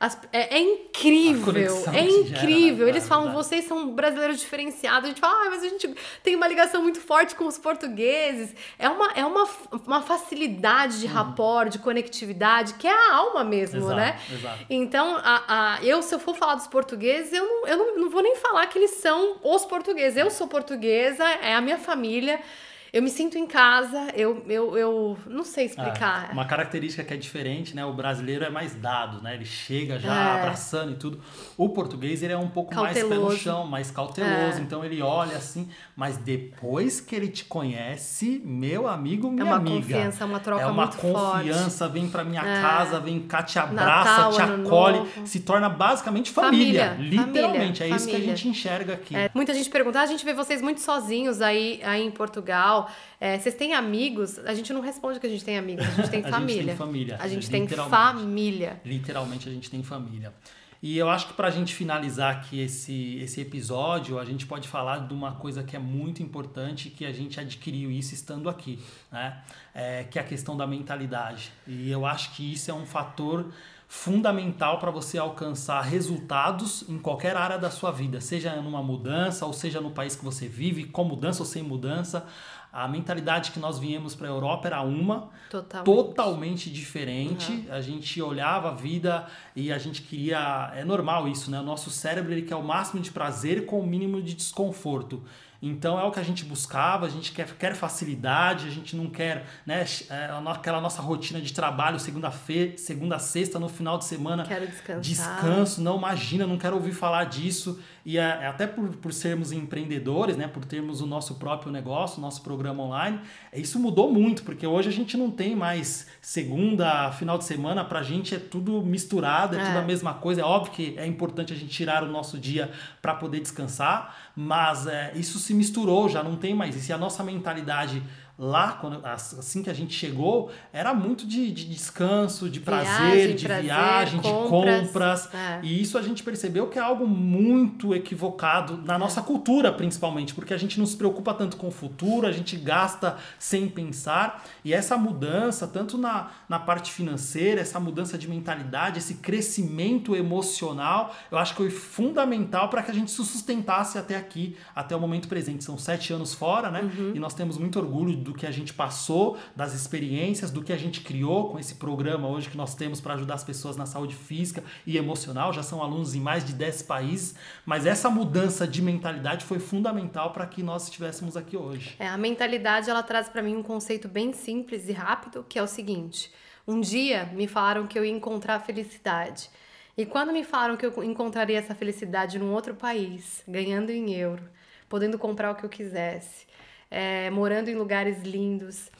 as, 0.00 0.16
é, 0.32 0.56
é, 0.56 0.60
incrível, 0.60 1.74
é 1.92 2.04
incrível. 2.04 2.86
Gera? 2.86 2.90
Eles 2.90 3.08
falam, 3.08 3.32
vocês 3.32 3.64
são 3.64 3.90
brasileiros 3.90 4.38
diferenciados. 4.38 5.04
A 5.04 5.08
gente 5.08 5.20
fala, 5.20 5.46
ah, 5.46 5.50
mas 5.50 5.64
a 5.64 5.68
gente 5.68 5.92
tem 6.22 6.36
uma 6.36 6.46
ligação 6.46 6.80
muito 6.82 7.00
forte 7.00 7.34
com 7.34 7.46
os 7.46 7.58
portugueses. 7.58 8.54
É 8.78 8.88
uma, 8.88 9.10
é 9.12 9.24
uma, 9.24 9.48
uma 9.84 10.00
facilidade 10.00 11.00
de 11.00 11.06
uhum. 11.06 11.12
rapport, 11.12 11.68
de 11.68 11.80
conectividade, 11.80 12.74
que 12.74 12.86
é 12.86 12.92
a 12.92 13.16
alma 13.16 13.42
mesmo, 13.42 13.78
exato, 13.78 13.96
né? 13.96 14.20
Exato. 14.32 14.66
Então, 14.70 15.16
a, 15.16 15.42
a, 15.48 15.84
eu, 15.84 16.00
se 16.00 16.14
eu 16.14 16.20
for 16.20 16.36
falar 16.36 16.54
dos 16.54 16.68
portugueses, 16.68 17.32
eu, 17.32 17.44
não, 17.44 17.66
eu 17.66 17.76
não, 17.76 17.96
não 18.02 18.10
vou 18.10 18.22
nem 18.22 18.36
falar 18.36 18.68
que 18.68 18.78
eles 18.78 18.92
são 18.92 19.36
os 19.42 19.64
portugueses. 19.64 20.16
Eu 20.16 20.30
sou 20.30 20.46
portuguesa, 20.46 21.24
é 21.24 21.56
a 21.56 21.60
minha 21.60 21.78
família. 21.78 22.40
Eu 22.90 23.02
me 23.02 23.10
sinto 23.10 23.36
em 23.36 23.46
casa, 23.46 24.08
eu, 24.14 24.42
eu, 24.48 24.78
eu 24.78 25.18
não 25.26 25.44
sei 25.44 25.66
explicar. 25.66 26.28
É, 26.30 26.32
uma 26.32 26.46
característica 26.46 27.04
que 27.04 27.12
é 27.12 27.16
diferente, 27.16 27.76
né? 27.76 27.84
O 27.84 27.92
brasileiro 27.92 28.44
é 28.44 28.50
mais 28.50 28.74
dado, 28.74 29.22
né? 29.22 29.34
Ele 29.34 29.44
chega 29.44 29.98
já 29.98 30.14
é. 30.14 30.38
abraçando 30.40 30.92
e 30.92 30.94
tudo. 30.94 31.20
O 31.56 31.68
português, 31.68 32.22
ele 32.22 32.32
é 32.32 32.38
um 32.38 32.48
pouco 32.48 32.74
cauteloso. 32.74 33.08
mais 33.08 33.28
pé 33.28 33.34
no 33.34 33.38
chão, 33.38 33.66
mais 33.66 33.90
cauteloso. 33.90 34.58
É. 34.58 34.60
Então 34.60 34.82
ele 34.82 35.02
olha 35.02 35.36
assim, 35.36 35.68
mas 35.94 36.16
depois 36.16 36.98
que 36.98 37.14
ele 37.14 37.28
te 37.28 37.44
conhece, 37.44 38.40
meu 38.42 38.88
amigo, 38.88 39.30
minha 39.30 39.44
amiga. 39.44 39.50
É 39.50 39.52
uma 39.52 39.56
amiga, 39.56 39.76
confiança, 39.76 40.24
uma 40.24 40.40
troca 40.40 40.72
muito 40.72 40.96
forte. 40.96 41.06
É 41.06 41.10
uma 41.10 41.32
confiança, 41.32 41.88
vem 41.88 42.08
pra 42.08 42.24
minha 42.24 42.42
é. 42.42 42.62
casa, 42.62 43.00
vem 43.00 43.20
cá, 43.20 43.42
te 43.42 43.58
abraça, 43.58 44.10
Natal, 44.10 44.32
te 44.32 44.40
acolhe. 44.40 45.26
Se 45.26 45.40
torna 45.40 45.68
basicamente 45.68 46.30
família. 46.30 46.90
família 46.90 47.10
literalmente, 47.10 47.78
família, 47.80 47.84
é 47.84 47.96
isso 47.96 48.06
família. 48.06 48.24
que 48.26 48.32
a 48.32 48.34
gente 48.34 48.48
enxerga 48.48 48.94
aqui. 48.94 49.14
É, 49.14 49.30
muita 49.34 49.52
gente 49.52 49.68
pergunta, 49.68 50.00
ah, 50.00 50.04
a 50.04 50.06
gente 50.06 50.24
vê 50.24 50.32
vocês 50.32 50.62
muito 50.62 50.80
sozinhos 50.80 51.42
aí, 51.42 51.80
aí 51.84 52.02
em 52.02 52.10
Portugal 52.10 52.77
é, 53.20 53.38
vocês 53.38 53.54
têm 53.54 53.74
amigos? 53.74 54.38
A 54.40 54.54
gente 54.54 54.72
não 54.72 54.80
responde 54.80 55.18
que 55.18 55.26
a 55.26 55.30
gente 55.30 55.44
tem 55.44 55.56
amigos, 55.56 55.86
a 55.86 55.90
gente 55.90 56.10
tem 56.10 56.22
a 56.26 56.28
família. 56.28 56.62
Gente 56.62 56.66
tem 56.66 56.76
família. 56.76 57.16
A 57.20 57.28
gente 57.28 57.50
tem 57.50 57.66
família. 57.66 58.80
Literalmente 58.84 59.48
a 59.48 59.52
gente 59.52 59.70
tem 59.70 59.82
família. 59.82 60.32
E 60.80 60.96
eu 60.96 61.08
acho 61.10 61.26
que 61.26 61.32
para 61.32 61.48
a 61.48 61.50
gente 61.50 61.74
finalizar 61.74 62.36
aqui 62.36 62.60
esse, 62.60 63.16
esse 63.16 63.40
episódio, 63.40 64.18
a 64.18 64.24
gente 64.24 64.46
pode 64.46 64.68
falar 64.68 65.08
de 65.08 65.12
uma 65.12 65.32
coisa 65.32 65.64
que 65.64 65.74
é 65.74 65.78
muito 65.78 66.22
importante, 66.22 66.88
que 66.88 67.04
a 67.04 67.12
gente 67.12 67.40
adquiriu 67.40 67.90
isso 67.90 68.14
estando 68.14 68.48
aqui, 68.48 68.78
né? 69.10 69.42
É, 69.74 70.04
que 70.04 70.18
é 70.18 70.22
a 70.22 70.24
questão 70.24 70.56
da 70.56 70.66
mentalidade. 70.66 71.52
E 71.66 71.90
eu 71.90 72.06
acho 72.06 72.32
que 72.34 72.52
isso 72.52 72.70
é 72.70 72.74
um 72.74 72.86
fator 72.86 73.46
fundamental 73.88 74.78
para 74.78 74.90
você 74.90 75.16
alcançar 75.16 75.80
resultados 75.80 76.84
em 76.88 76.98
qualquer 76.98 77.34
área 77.36 77.58
da 77.58 77.70
sua 77.70 77.90
vida, 77.90 78.20
seja 78.20 78.54
numa 78.56 78.82
mudança 78.82 79.46
ou 79.46 79.52
seja 79.52 79.80
no 79.80 79.90
país 79.90 80.14
que 80.14 80.22
você 80.22 80.46
vive, 80.46 80.84
com 80.84 81.04
mudança 81.04 81.40
ou 81.40 81.46
sem 81.46 81.62
mudança. 81.62 82.26
A 82.72 82.86
mentalidade 82.86 83.50
que 83.50 83.58
nós 83.58 83.78
viemos 83.78 84.14
para 84.14 84.28
a 84.28 84.30
Europa 84.30 84.68
era 84.68 84.82
uma, 84.82 85.30
totalmente, 85.50 85.84
totalmente 85.86 86.70
diferente. 86.70 87.50
Uhum. 87.50 87.66
A 87.70 87.80
gente 87.80 88.20
olhava 88.20 88.68
a 88.68 88.74
vida 88.74 89.26
e 89.56 89.72
a 89.72 89.78
gente 89.78 90.02
queria. 90.02 90.72
É 90.74 90.84
normal 90.84 91.26
isso, 91.26 91.50
né? 91.50 91.58
O 91.60 91.62
nosso 91.62 91.90
cérebro 91.90 92.32
ele 92.32 92.42
quer 92.42 92.56
o 92.56 92.62
máximo 92.62 93.00
de 93.00 93.10
prazer 93.10 93.64
com 93.64 93.80
o 93.80 93.86
mínimo 93.86 94.20
de 94.20 94.34
desconforto. 94.34 95.22
Então 95.60 95.98
é 95.98 96.04
o 96.04 96.10
que 96.12 96.20
a 96.20 96.22
gente 96.22 96.44
buscava, 96.44 97.06
a 97.06 97.08
gente 97.08 97.32
quer, 97.32 97.52
quer 97.56 97.74
facilidade, 97.74 98.68
a 98.68 98.70
gente 98.70 98.94
não 98.94 99.10
quer 99.10 99.44
né, 99.66 99.84
é, 100.08 100.30
aquela 100.46 100.80
nossa 100.80 101.02
rotina 101.02 101.40
de 101.40 101.52
trabalho 101.52 101.98
segunda-feira, 101.98 102.78
segunda 102.78 103.18
sexta, 103.18 103.58
no 103.58 103.68
final 103.68 103.98
de 103.98 104.04
semana. 104.04 104.44
Quero 104.44 104.66
descansar. 104.68 105.00
Descanso, 105.00 105.82
não 105.82 105.98
imagina, 105.98 106.46
não 106.46 106.56
quero 106.56 106.76
ouvir 106.76 106.92
falar 106.92 107.24
disso. 107.24 107.80
E 108.08 108.16
é, 108.16 108.22
é, 108.22 108.46
até 108.46 108.66
por, 108.66 108.88
por 108.96 109.12
sermos 109.12 109.52
empreendedores, 109.52 110.36
né, 110.36 110.46
por 110.46 110.64
termos 110.64 111.00
o 111.00 111.06
nosso 111.06 111.34
próprio 111.34 111.70
negócio, 111.70 112.18
o 112.18 112.20
nosso 112.22 112.40
programa 112.40 112.82
online, 112.84 113.20
isso 113.52 113.78
mudou 113.78 114.10
muito, 114.10 114.44
porque 114.44 114.66
hoje 114.66 114.88
a 114.88 114.92
gente 114.92 115.16
não 115.16 115.30
tem 115.30 115.54
mais 115.54 116.06
segunda, 116.22 117.10
final 117.12 117.36
de 117.36 117.44
semana, 117.44 117.84
pra 117.84 118.02
gente 118.02 118.34
é 118.34 118.38
tudo 118.38 118.80
misturado, 118.80 119.56
é, 119.56 119.60
é. 119.60 119.64
tudo 119.66 119.78
a 119.78 119.82
mesma 119.82 120.14
coisa. 120.14 120.40
É 120.40 120.44
óbvio 120.44 120.72
que 120.72 120.94
é 120.96 121.06
importante 121.06 121.52
a 121.52 121.56
gente 121.56 121.68
tirar 121.68 122.02
o 122.02 122.06
nosso 122.06 122.38
dia 122.38 122.70
para 123.02 123.12
poder 123.12 123.40
descansar, 123.40 124.27
mas 124.40 124.86
é, 124.86 125.10
isso 125.16 125.36
se 125.40 125.52
misturou, 125.52 126.08
já 126.08 126.22
não 126.22 126.36
tem 126.36 126.54
mais 126.54 126.76
isso. 126.76 126.92
E 126.92 126.92
a 126.92 126.96
nossa 126.96 127.24
mentalidade 127.24 128.00
lá, 128.38 128.72
quando, 128.80 129.04
assim 129.04 129.64
que 129.64 129.68
a 129.68 129.74
gente 129.74 129.92
chegou, 129.92 130.48
era 130.72 130.94
muito 130.94 131.26
de, 131.26 131.50
de 131.50 131.64
descanso, 131.64 132.48
de 132.48 132.60
prazer, 132.60 133.10
viagem, 133.10 133.36
de 133.36 133.44
prazer, 133.44 133.64
viagem, 133.64 134.20
compras, 134.20 134.80
de 134.80 134.86
compras. 134.86 135.34
É. 135.34 135.60
E 135.64 135.82
isso 135.82 135.98
a 135.98 136.02
gente 136.02 136.22
percebeu 136.22 136.68
que 136.68 136.78
é 136.78 136.82
algo 136.82 137.04
muito 137.04 137.92
equivocado 137.92 138.80
na 138.84 138.96
nossa 138.96 139.18
é. 139.18 139.22
cultura, 139.24 139.72
principalmente, 139.72 140.34
porque 140.34 140.54
a 140.54 140.56
gente 140.56 140.78
não 140.78 140.86
se 140.86 140.96
preocupa 140.96 141.34
tanto 141.34 141.56
com 141.56 141.66
o 141.66 141.72
futuro, 141.72 142.28
a 142.28 142.32
gente 142.32 142.56
gasta 142.56 143.16
sem 143.40 143.68
pensar. 143.68 144.44
E 144.64 144.72
essa 144.72 144.96
mudança, 144.96 145.66
tanto 145.66 145.98
na, 145.98 146.30
na 146.48 146.60
parte 146.60 146.92
financeira, 146.92 147.60
essa 147.60 147.80
mudança 147.80 148.16
de 148.16 148.28
mentalidade, 148.28 148.98
esse 148.98 149.14
crescimento 149.14 150.14
emocional, 150.14 151.12
eu 151.32 151.38
acho 151.38 151.56
que 151.56 151.58
foi 151.58 151.70
fundamental 151.70 152.68
para 152.68 152.84
que 152.84 152.90
a 152.92 152.94
gente 152.94 153.10
se 153.10 153.16
sustentasse 153.16 153.98
até 153.98 154.16
aqui, 154.16 154.56
até 154.76 154.94
o 154.94 155.00
momento 155.00 155.26
presente. 155.26 155.64
São 155.64 155.76
sete 155.76 156.12
anos 156.12 156.34
fora, 156.34 156.70
né? 156.70 156.82
Uhum. 156.82 157.12
E 157.16 157.18
nós 157.18 157.34
temos 157.34 157.58
muito 157.58 157.80
orgulho 157.80 158.27
do 158.28 158.34
que 158.34 158.46
a 158.46 158.50
gente 158.50 158.74
passou, 158.74 159.38
das 159.56 159.72
experiências, 159.72 160.50
do 160.50 160.62
que 160.62 160.70
a 160.70 160.76
gente 160.76 161.00
criou 161.00 161.50
com 161.50 161.58
esse 161.58 161.76
programa 161.76 162.28
hoje 162.28 162.50
que 162.50 162.56
nós 162.58 162.74
temos 162.74 163.00
para 163.00 163.14
ajudar 163.14 163.34
as 163.34 163.44
pessoas 163.44 163.74
na 163.74 163.86
saúde 163.86 164.14
física 164.14 164.62
e 164.86 164.98
emocional. 164.98 165.50
Já 165.50 165.62
são 165.62 165.82
alunos 165.82 166.14
em 166.14 166.20
mais 166.20 166.44
de 166.44 166.52
10 166.52 166.82
países, 166.82 167.34
mas 167.64 167.86
essa 167.86 168.10
mudança 168.10 168.68
de 168.68 168.82
mentalidade 168.82 169.46
foi 169.46 169.58
fundamental 169.58 170.30
para 170.32 170.46
que 170.46 170.62
nós 170.62 170.84
estivéssemos 170.84 171.38
aqui 171.38 171.56
hoje. 171.56 171.96
É, 171.98 172.06
a 172.06 172.18
mentalidade 172.18 172.90
ela 172.90 173.02
traz 173.02 173.30
para 173.30 173.42
mim 173.42 173.56
um 173.56 173.62
conceito 173.62 174.06
bem 174.08 174.34
simples 174.34 174.88
e 174.88 174.92
rápido, 174.92 175.44
que 175.48 175.58
é 175.58 175.62
o 175.62 175.66
seguinte: 175.66 176.30
um 176.66 176.80
dia 176.80 177.30
me 177.32 177.48
falaram 177.48 177.86
que 177.86 177.98
eu 177.98 178.04
ia 178.04 178.12
encontrar 178.12 178.60
felicidade. 178.60 179.48
E 179.96 180.04
quando 180.04 180.32
me 180.32 180.44
falaram 180.44 180.76
que 180.76 180.84
eu 180.84 181.02
encontraria 181.02 181.58
essa 181.58 181.74
felicidade 181.74 182.38
num 182.38 182.52
outro 182.52 182.74
país, 182.74 183.42
ganhando 183.48 183.90
em 183.90 184.14
euro, 184.14 184.44
podendo 184.86 185.18
comprar 185.18 185.50
o 185.50 185.54
que 185.54 185.64
eu 185.64 185.70
quisesse, 185.70 186.46
é, 186.90 187.30
morando 187.30 187.68
em 187.68 187.74
lugares 187.74 188.22
lindos. 188.22 188.90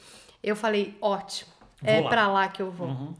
Eu 0.43 0.55
falei, 0.55 0.95
ótimo, 1.01 1.51
vou 1.81 1.93
é 1.93 2.01
para 2.03 2.27
lá 2.27 2.47
que 2.47 2.61
eu 2.61 2.71
vou. 2.71 2.87
Uhum. 2.87 3.13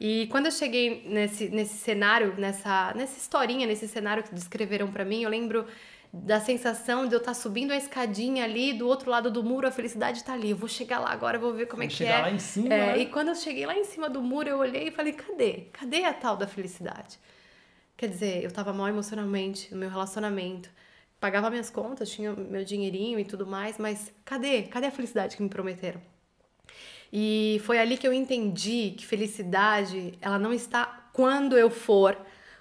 E 0.00 0.28
quando 0.30 0.46
eu 0.46 0.52
cheguei 0.52 1.04
nesse, 1.08 1.48
nesse 1.48 1.76
cenário, 1.78 2.34
nessa, 2.38 2.94
nessa 2.94 3.18
historinha, 3.18 3.66
nesse 3.66 3.88
cenário 3.88 4.22
que 4.22 4.34
descreveram 4.34 4.92
para 4.92 5.04
mim, 5.04 5.22
eu 5.22 5.30
lembro 5.30 5.66
da 6.12 6.40
sensação 6.40 7.06
de 7.06 7.14
eu 7.14 7.18
estar 7.18 7.32
tá 7.32 7.34
subindo 7.34 7.72
a 7.72 7.76
escadinha 7.76 8.44
ali, 8.44 8.72
do 8.72 8.86
outro 8.86 9.10
lado 9.10 9.30
do 9.30 9.42
muro, 9.42 9.66
a 9.66 9.70
felicidade 9.70 10.18
está 10.18 10.34
ali. 10.34 10.50
Eu 10.50 10.56
vou 10.56 10.68
chegar 10.68 11.00
lá 11.00 11.10
agora, 11.10 11.38
vou 11.38 11.52
ver 11.52 11.66
como 11.66 11.82
é 11.82 11.86
que 11.86 11.94
chegar 11.94 12.20
é. 12.20 12.22
lá 12.22 12.30
em 12.30 12.38
cima. 12.38 12.72
É, 12.72 12.86
né? 12.86 12.98
E 12.98 13.06
quando 13.06 13.28
eu 13.28 13.34
cheguei 13.34 13.66
lá 13.66 13.76
em 13.76 13.84
cima 13.84 14.08
do 14.08 14.22
muro, 14.22 14.48
eu 14.48 14.58
olhei 14.58 14.88
e 14.88 14.90
falei: 14.90 15.12
cadê? 15.12 15.66
Cadê 15.72 16.04
a 16.04 16.12
tal 16.12 16.36
da 16.36 16.46
felicidade? 16.46 17.18
Quer 17.96 18.08
dizer, 18.08 18.42
eu 18.42 18.48
estava 18.48 18.72
mal 18.72 18.88
emocionalmente 18.88 19.72
no 19.72 19.80
meu 19.80 19.90
relacionamento 19.90 20.70
pagava 21.20 21.50
minhas 21.50 21.70
contas, 21.70 22.10
tinha 22.10 22.32
meu 22.32 22.64
dinheirinho 22.64 23.18
e 23.18 23.24
tudo 23.24 23.46
mais, 23.46 23.78
mas 23.78 24.12
cadê? 24.24 24.62
Cadê 24.62 24.86
a 24.86 24.90
felicidade 24.90 25.36
que 25.36 25.42
me 25.42 25.48
prometeram? 25.48 26.00
E 27.12 27.60
foi 27.64 27.78
ali 27.78 27.96
que 27.96 28.06
eu 28.06 28.12
entendi 28.12 28.94
que 28.96 29.06
felicidade, 29.06 30.14
ela 30.20 30.38
não 30.38 30.52
está 30.52 31.08
quando 31.12 31.56
eu 31.56 31.70
for, 31.70 32.16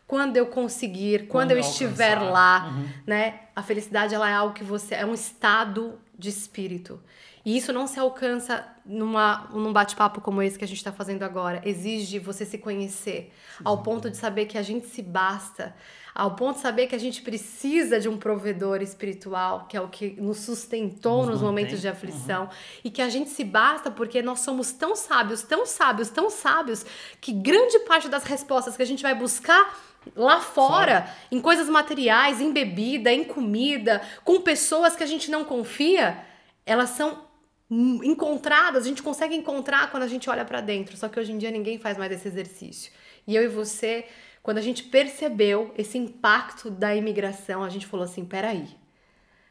quando 0.07 0.37
eu 0.37 0.47
conseguir, 0.47 1.27
quando, 1.27 1.29
quando 1.29 1.51
eu 1.51 1.59
estiver 1.59 2.17
alcançar. 2.17 2.31
lá, 2.31 2.67
uhum. 2.69 2.89
né? 3.05 3.41
A 3.55 3.61
felicidade 3.61 4.15
ela 4.15 4.29
é 4.29 4.33
algo 4.33 4.53
que 4.53 4.63
você 4.63 4.95
é 4.95 5.05
um 5.05 5.13
estado 5.13 5.99
de 6.17 6.29
espírito. 6.29 7.01
E 7.45 7.55
isso 7.55 7.71
não 7.71 7.87
se 7.87 7.97
alcança 7.99 8.67
numa, 8.85 9.47
num 9.53 9.71
bate-papo 9.71 10.19
como 10.19 10.41
esse 10.41 10.57
que 10.57 10.65
a 10.65 10.67
gente 10.67 10.79
está 10.79 10.91
fazendo 10.91 11.23
agora. 11.23 11.61
Exige 11.63 12.19
você 12.19 12.45
se 12.45 12.57
conhecer, 12.57 13.33
ao 13.63 13.83
ponto 13.83 14.09
de 14.09 14.17
saber 14.17 14.47
que 14.47 14.57
a 14.57 14.61
gente 14.61 14.87
se 14.87 15.01
basta, 15.01 15.73
ao 16.17 16.31
ponto 16.31 16.55
de 16.55 16.61
saber 16.63 16.87
que 16.87 16.95
a 16.95 16.99
gente 16.99 17.21
precisa 17.21 17.99
de 17.99 18.09
um 18.09 18.17
provedor 18.17 18.81
espiritual, 18.81 19.67
que 19.69 19.77
é 19.77 19.81
o 19.81 19.87
que 19.87 20.19
nos 20.19 20.39
sustentou 20.39 21.19
nos, 21.19 21.33
nos 21.35 21.41
momentos 21.43 21.79
de 21.79 21.87
aflição, 21.87 22.45
uhum. 22.45 22.49
e 22.83 22.89
que 22.89 23.03
a 23.03 23.07
gente 23.07 23.29
se 23.29 23.43
basta 23.43 23.91
porque 23.91 24.19
nós 24.23 24.39
somos 24.39 24.71
tão 24.71 24.95
sábios, 24.95 25.43
tão 25.43 25.63
sábios, 25.63 26.09
tão 26.09 26.31
sábios, 26.31 26.83
que 27.21 27.31
grande 27.31 27.77
parte 27.81 28.09
das 28.09 28.23
respostas 28.23 28.75
que 28.75 28.81
a 28.81 28.85
gente 28.85 29.03
vai 29.03 29.13
buscar 29.13 29.79
lá 30.15 30.41
fora, 30.41 31.03
Fora. 31.03 31.15
em 31.31 31.39
coisas 31.39 31.69
materiais, 31.69 32.41
em 32.41 32.51
bebida, 32.51 33.13
em 33.13 33.23
comida, 33.23 34.01
com 34.23 34.41
pessoas 34.41 34.95
que 34.95 35.03
a 35.03 35.07
gente 35.07 35.29
não 35.29 35.45
confia, 35.45 36.17
elas 36.65 36.89
são 36.89 37.27
encontradas, 37.69 38.85
a 38.85 38.87
gente 38.87 39.03
consegue 39.03 39.35
encontrar 39.35 39.91
quando 39.91 40.01
a 40.01 40.07
gente 40.07 40.27
olha 40.31 40.43
para 40.43 40.61
dentro. 40.61 40.97
Só 40.97 41.09
que 41.09 41.19
hoje 41.19 41.31
em 41.31 41.37
dia 41.37 41.51
ninguém 41.51 41.77
faz 41.77 41.95
mais 41.95 42.11
esse 42.11 42.27
exercício. 42.27 42.91
E 43.27 43.35
eu 43.35 43.43
e 43.43 43.47
você 43.47 44.07
quando 44.47 44.59
a 44.59 44.61
gente 44.61 44.83
percebeu 44.83 45.73
esse 45.77 45.97
impacto 45.97 46.71
da 46.71 46.95
imigração, 46.95 47.65
a 47.65 47.69
gente 47.69 47.85
falou 47.85 48.05
assim: 48.05 48.23
peraí, 48.23 48.65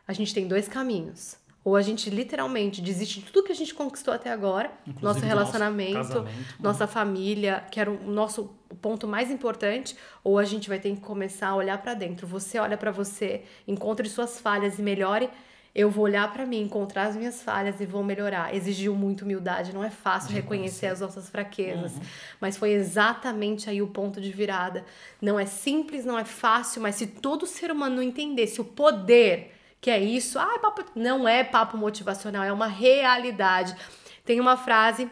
a 0.08 0.12
gente 0.14 0.32
tem 0.32 0.48
dois 0.48 0.68
caminhos. 0.68 1.36
Ou 1.62 1.76
a 1.76 1.82
gente 1.82 2.08
literalmente 2.08 2.80
desiste 2.80 3.20
de 3.20 3.26
tudo 3.26 3.44
que 3.44 3.52
a 3.52 3.54
gente 3.54 3.74
conquistou 3.74 4.14
até 4.14 4.32
agora, 4.32 4.72
Inclusive 4.86 5.04
nosso 5.04 5.20
relacionamento, 5.20 5.98
nosso 5.98 6.24
nossa 6.58 6.86
família, 6.86 7.62
que 7.70 7.78
era 7.78 7.90
o 7.90 8.10
nosso 8.10 8.56
ponto 8.80 9.06
mais 9.06 9.30
importante, 9.30 9.94
ou 10.24 10.38
a 10.38 10.44
gente 10.46 10.66
vai 10.66 10.78
ter 10.78 10.94
que 10.94 11.00
começar 11.02 11.48
a 11.48 11.56
olhar 11.56 11.76
para 11.82 11.92
dentro. 11.92 12.26
Você 12.28 12.58
olha 12.58 12.78
para 12.78 12.90
você, 12.90 13.42
encontre 13.68 14.08
suas 14.08 14.40
falhas 14.40 14.78
e 14.78 14.82
melhore 14.82 15.28
eu 15.76 15.90
vou 15.90 16.04
olhar 16.04 16.32
para 16.32 16.46
mim, 16.46 16.62
encontrar 16.62 17.08
as 17.08 17.16
minhas 17.16 17.42
falhas 17.42 17.78
e 17.82 17.84
vou 17.84 18.02
melhorar. 18.02 18.54
Exigiu 18.54 18.96
muito 18.96 19.26
humildade, 19.26 19.74
não 19.74 19.84
é 19.84 19.90
fácil 19.90 20.32
reconhecer 20.32 20.86
as 20.86 21.00
nossas 21.00 21.28
fraquezas, 21.28 21.92
uhum. 21.92 22.00
mas 22.40 22.56
foi 22.56 22.72
exatamente 22.72 23.68
aí 23.68 23.82
o 23.82 23.86
ponto 23.86 24.18
de 24.18 24.32
virada. 24.32 24.86
Não 25.20 25.38
é 25.38 25.44
simples, 25.44 26.06
não 26.06 26.18
é 26.18 26.24
fácil, 26.24 26.80
mas 26.80 26.94
se 26.94 27.06
todo 27.06 27.44
ser 27.44 27.70
humano 27.70 28.02
entendesse 28.02 28.58
o 28.58 28.64
poder 28.64 29.52
que 29.78 29.90
é 29.90 30.00
isso, 30.00 30.38
ah, 30.38 30.54
é 30.54 30.58
papo, 30.58 30.82
não 30.94 31.28
é 31.28 31.44
papo 31.44 31.76
motivacional, 31.76 32.42
é 32.42 32.50
uma 32.50 32.66
realidade. 32.66 33.76
Tem 34.24 34.40
uma 34.40 34.56
frase 34.56 35.10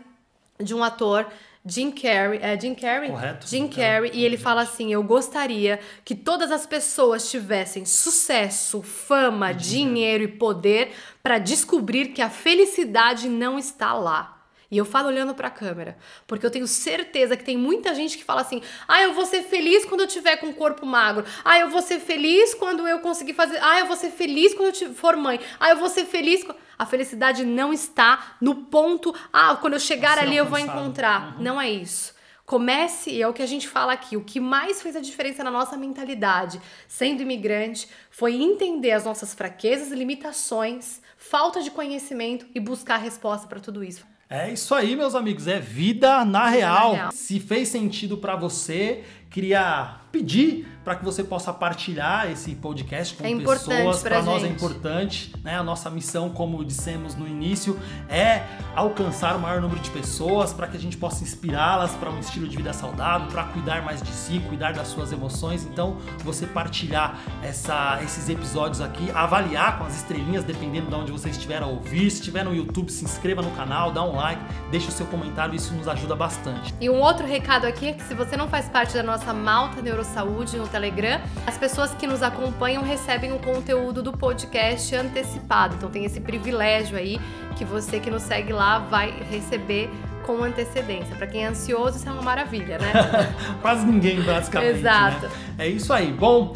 de 0.59 0.75
um 0.75 0.83
ator 0.83 1.27
Jim 1.67 1.91
Carrey, 1.91 2.41
é 2.43 2.61
Jim 2.61 2.75
Carrey? 2.75 3.09
Correto. 3.11 3.49
Jim 3.49 3.69
Carrey, 3.69 4.11
é, 4.11 4.17
e 4.17 4.25
ele 4.25 4.37
fala 4.37 4.61
assim: 4.61 4.93
Eu 4.93 5.03
gostaria 5.03 5.81
que 6.05 6.15
todas 6.15 6.53
as 6.53 6.67
pessoas 6.67 7.31
tivessem 7.31 7.87
sucesso, 7.87 8.83
fama, 8.83 9.53
dinheiro 9.53 10.25
e 10.25 10.29
poder 10.29 10.93
para 11.23 11.39
descobrir 11.39 12.09
que 12.09 12.21
a 12.21 12.29
felicidade 12.29 13.31
não 13.31 13.59
está 13.59 13.95
lá. 13.95 14.34
E 14.75 14.77
eu 14.77 14.85
falo 14.85 15.07
olhando 15.07 15.37
para 15.37 15.47
a 15.47 15.51
câmera, 15.53 15.97
porque 16.27 16.45
eu 16.45 16.51
tenho 16.51 16.67
certeza 16.67 17.37
que 17.37 17.45
tem 17.45 17.57
muita 17.57 17.95
gente 17.95 18.19
que 18.19 18.25
fala 18.25 18.41
assim: 18.41 18.61
"Ah, 18.89 19.01
eu 19.03 19.15
vou 19.15 19.25
ser 19.25 19.45
feliz 19.45 19.85
quando 19.85 20.01
eu 20.01 20.09
tiver 20.09 20.37
com 20.39 20.47
um 20.47 20.53
corpo 20.53 20.85
magro. 20.85 21.25
Ah, 21.45 21.61
eu 21.61 21.71
vou 21.71 21.81
ser 21.81 22.01
feliz 22.01 22.55
quando 22.55 22.89
eu 22.89 22.99
conseguir 22.99 23.35
fazer. 23.35 23.57
Ah, 23.63 23.79
eu 23.79 23.87
vou 23.87 23.95
ser 23.95 24.11
feliz 24.11 24.53
quando 24.53 24.75
eu 24.75 24.93
for 24.93 25.17
mãe. 25.17 25.39
Ah, 25.61 25.71
eu 25.71 25.77
vou 25.77 25.89
ser 25.89 26.07
feliz 26.07 26.45
a 26.77 26.85
felicidade 26.85 27.45
não 27.45 27.73
está 27.73 28.35
no 28.41 28.65
ponto, 28.65 29.15
ah, 29.33 29.55
quando 29.55 29.75
eu 29.75 29.79
chegar 29.79 30.19
ali 30.19 30.37
eu 30.37 30.45
vou 30.45 30.59
encontrar. 30.59 31.37
Uhum. 31.37 31.43
Não 31.45 31.61
é 31.61 31.71
isso. 31.71 32.13
Comece, 32.45 33.11
e 33.11 33.23
é 33.23 33.29
o 33.29 33.33
que 33.33 33.43
a 33.43 33.47
gente 33.47 33.69
fala 33.69 33.93
aqui, 33.93 34.17
o 34.17 34.25
que 34.25 34.41
mais 34.41 34.83
fez 34.83 34.97
a 34.97 35.01
diferença 35.01 35.45
na 35.45 35.53
nossa 35.53 35.77
mentalidade, 35.77 36.61
sendo 36.89 37.23
imigrante, 37.23 37.89
foi 38.11 38.35
entender 38.35 38.91
as 38.91 39.05
nossas 39.05 39.33
fraquezas, 39.33 39.93
limitações, 39.93 41.01
falta 41.17 41.63
de 41.63 41.71
conhecimento 41.71 42.45
e 42.53 42.59
buscar 42.59 42.97
resposta 42.97 43.47
para 43.47 43.61
tudo 43.61 43.85
isso. 43.85 44.05
É 44.37 44.51
isso 44.51 44.75
aí, 44.75 44.97
meus 44.97 45.15
amigos, 45.15 45.47
é 45.47 45.61
vida 45.61 46.25
na, 46.25 46.49
real. 46.49 46.91
na 46.91 46.97
real. 46.97 47.13
Se 47.13 47.39
fez 47.39 47.69
sentido 47.69 48.17
para 48.17 48.35
você, 48.35 49.05
queria 49.31 50.01
pedir 50.15 50.65
para 50.85 50.95
que 50.95 51.05
você 51.05 51.25
possa 51.25 51.53
partilhar 51.53 52.31
esse 52.31 52.55
podcast 52.55 53.17
com 53.17 53.25
é 53.25 53.35
pessoas. 53.35 54.03
Para 54.03 54.23
nós 54.23 54.45
é 54.45 54.47
importante, 54.47 55.35
né? 55.43 55.57
A 55.57 55.63
nossa 55.63 55.89
missão, 55.91 56.29
como 56.29 56.63
dissemos 56.63 57.15
no 57.17 57.27
início, 57.27 57.81
é 58.09 58.43
alcançar 58.77 59.35
o 59.35 59.41
maior 59.41 59.63
número 59.63 59.81
de 59.81 59.91
pessoas 59.91 60.53
para 60.53 60.67
que 60.67 60.77
a 60.77 60.81
gente 60.81 60.97
possa 60.99 61.25
inspirá-las 61.25 61.93
para 61.93 62.11
um 62.11 62.21
estilo 62.21 62.47
de 62.47 62.57
vida 62.57 62.73
saudável, 62.75 63.29
para 63.29 63.45
cuidar 63.45 63.83
mais 63.83 64.03
de 64.03 64.11
si, 64.11 64.41
cuidar 64.47 64.75
das 64.75 64.89
suas 64.89 65.11
emoções. 65.11 65.65
Então, 65.65 65.97
você 66.23 66.47
partilhar 66.47 67.19
essa, 67.43 67.99
esses 68.03 68.29
episódios 68.29 68.83
aqui, 68.83 69.11
avaliar 69.13 69.79
com 69.79 69.85
as 69.85 69.97
estrelinhas, 69.97 70.45
dependendo 70.45 70.89
de 70.89 70.95
onde 70.95 71.13
você 71.13 71.31
estiver 71.31 71.63
a 71.63 71.67
ouvir. 71.67 72.11
Se 72.11 72.19
estiver 72.19 72.45
no 72.45 72.55
YouTube, 72.55 72.93
se 72.93 73.05
inscreva 73.05 73.41
no 73.41 73.51
canal, 73.53 73.91
dá 73.91 74.05
um 74.05 74.15
like, 74.15 74.43
deixe 74.71 74.89
o 74.89 74.93
seu 74.93 75.07
comentário, 75.07 75.55
isso 75.55 75.73
nos 75.73 75.89
ajuda 75.89 76.15
bastante. 76.15 76.75
E 76.79 76.91
um 76.91 77.01
outro 77.01 77.27
recado 77.27 77.67
aqui 77.67 77.89
é 77.89 77.93
que 77.95 78.03
se 78.03 78.13
você 78.13 78.37
não 78.37 78.49
faz 78.49 78.69
parte 78.69 78.93
da 78.93 79.03
nossa 79.03 79.33
Malta 79.33 79.81
Neurosaúde 80.05 80.57
no 80.59 80.69
Telegram, 80.69 81.21
as 81.47 81.57
pessoas 81.57 81.95
que 81.95 82.07
nos 82.07 82.23
acompanham 82.23 82.83
recebem 82.83 83.33
o 83.33 83.39
conteúdo 83.39 84.03
do 84.03 84.13
podcast 84.13 84.95
antecipado. 84.95 85.75
Então 85.77 85.91
tem 85.91 86.05
esse 86.05 86.21
privilégio 86.21 86.97
aí 86.97 87.19
que 87.57 87.65
você 87.65 87.99
que 87.99 88.11
nos 88.11 88.23
segue 88.23 88.53
lá 88.53 88.79
vai 88.79 89.11
receber 89.31 89.91
com 90.27 90.43
antecedência. 90.43 91.15
Para 91.17 91.27
quem 91.27 91.45
é 91.45 91.49
ansioso, 91.49 91.97
isso 91.97 92.09
é 92.09 92.13
uma 92.13 92.23
maravilha, 92.23 92.79
né? 92.79 92.93
Quase 93.61 93.85
ninguém, 93.85 94.21
basicamente. 94.23 94.73
Né? 94.73 94.79
Exato. 94.79 95.27
Né? 95.27 95.31
É 95.59 95.69
isso 95.69 95.93
aí. 95.93 96.13
Bom, 96.13 96.53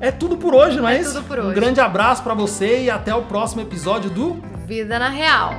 é 0.00 0.10
tudo 0.10 0.36
por 0.36 0.54
hoje, 0.54 0.78
não 0.78 0.88
é, 0.88 0.96
é 0.96 1.00
isso? 1.00 1.14
Tudo 1.14 1.26
por 1.26 1.38
hoje. 1.38 1.50
Um 1.50 1.54
grande 1.54 1.80
abraço 1.80 2.22
para 2.22 2.34
você 2.34 2.84
e 2.84 2.90
até 2.90 3.14
o 3.14 3.22
próximo 3.22 3.62
episódio 3.62 4.10
do 4.10 4.34
Vida 4.66 4.98
na 4.98 5.08
Real. 5.08 5.54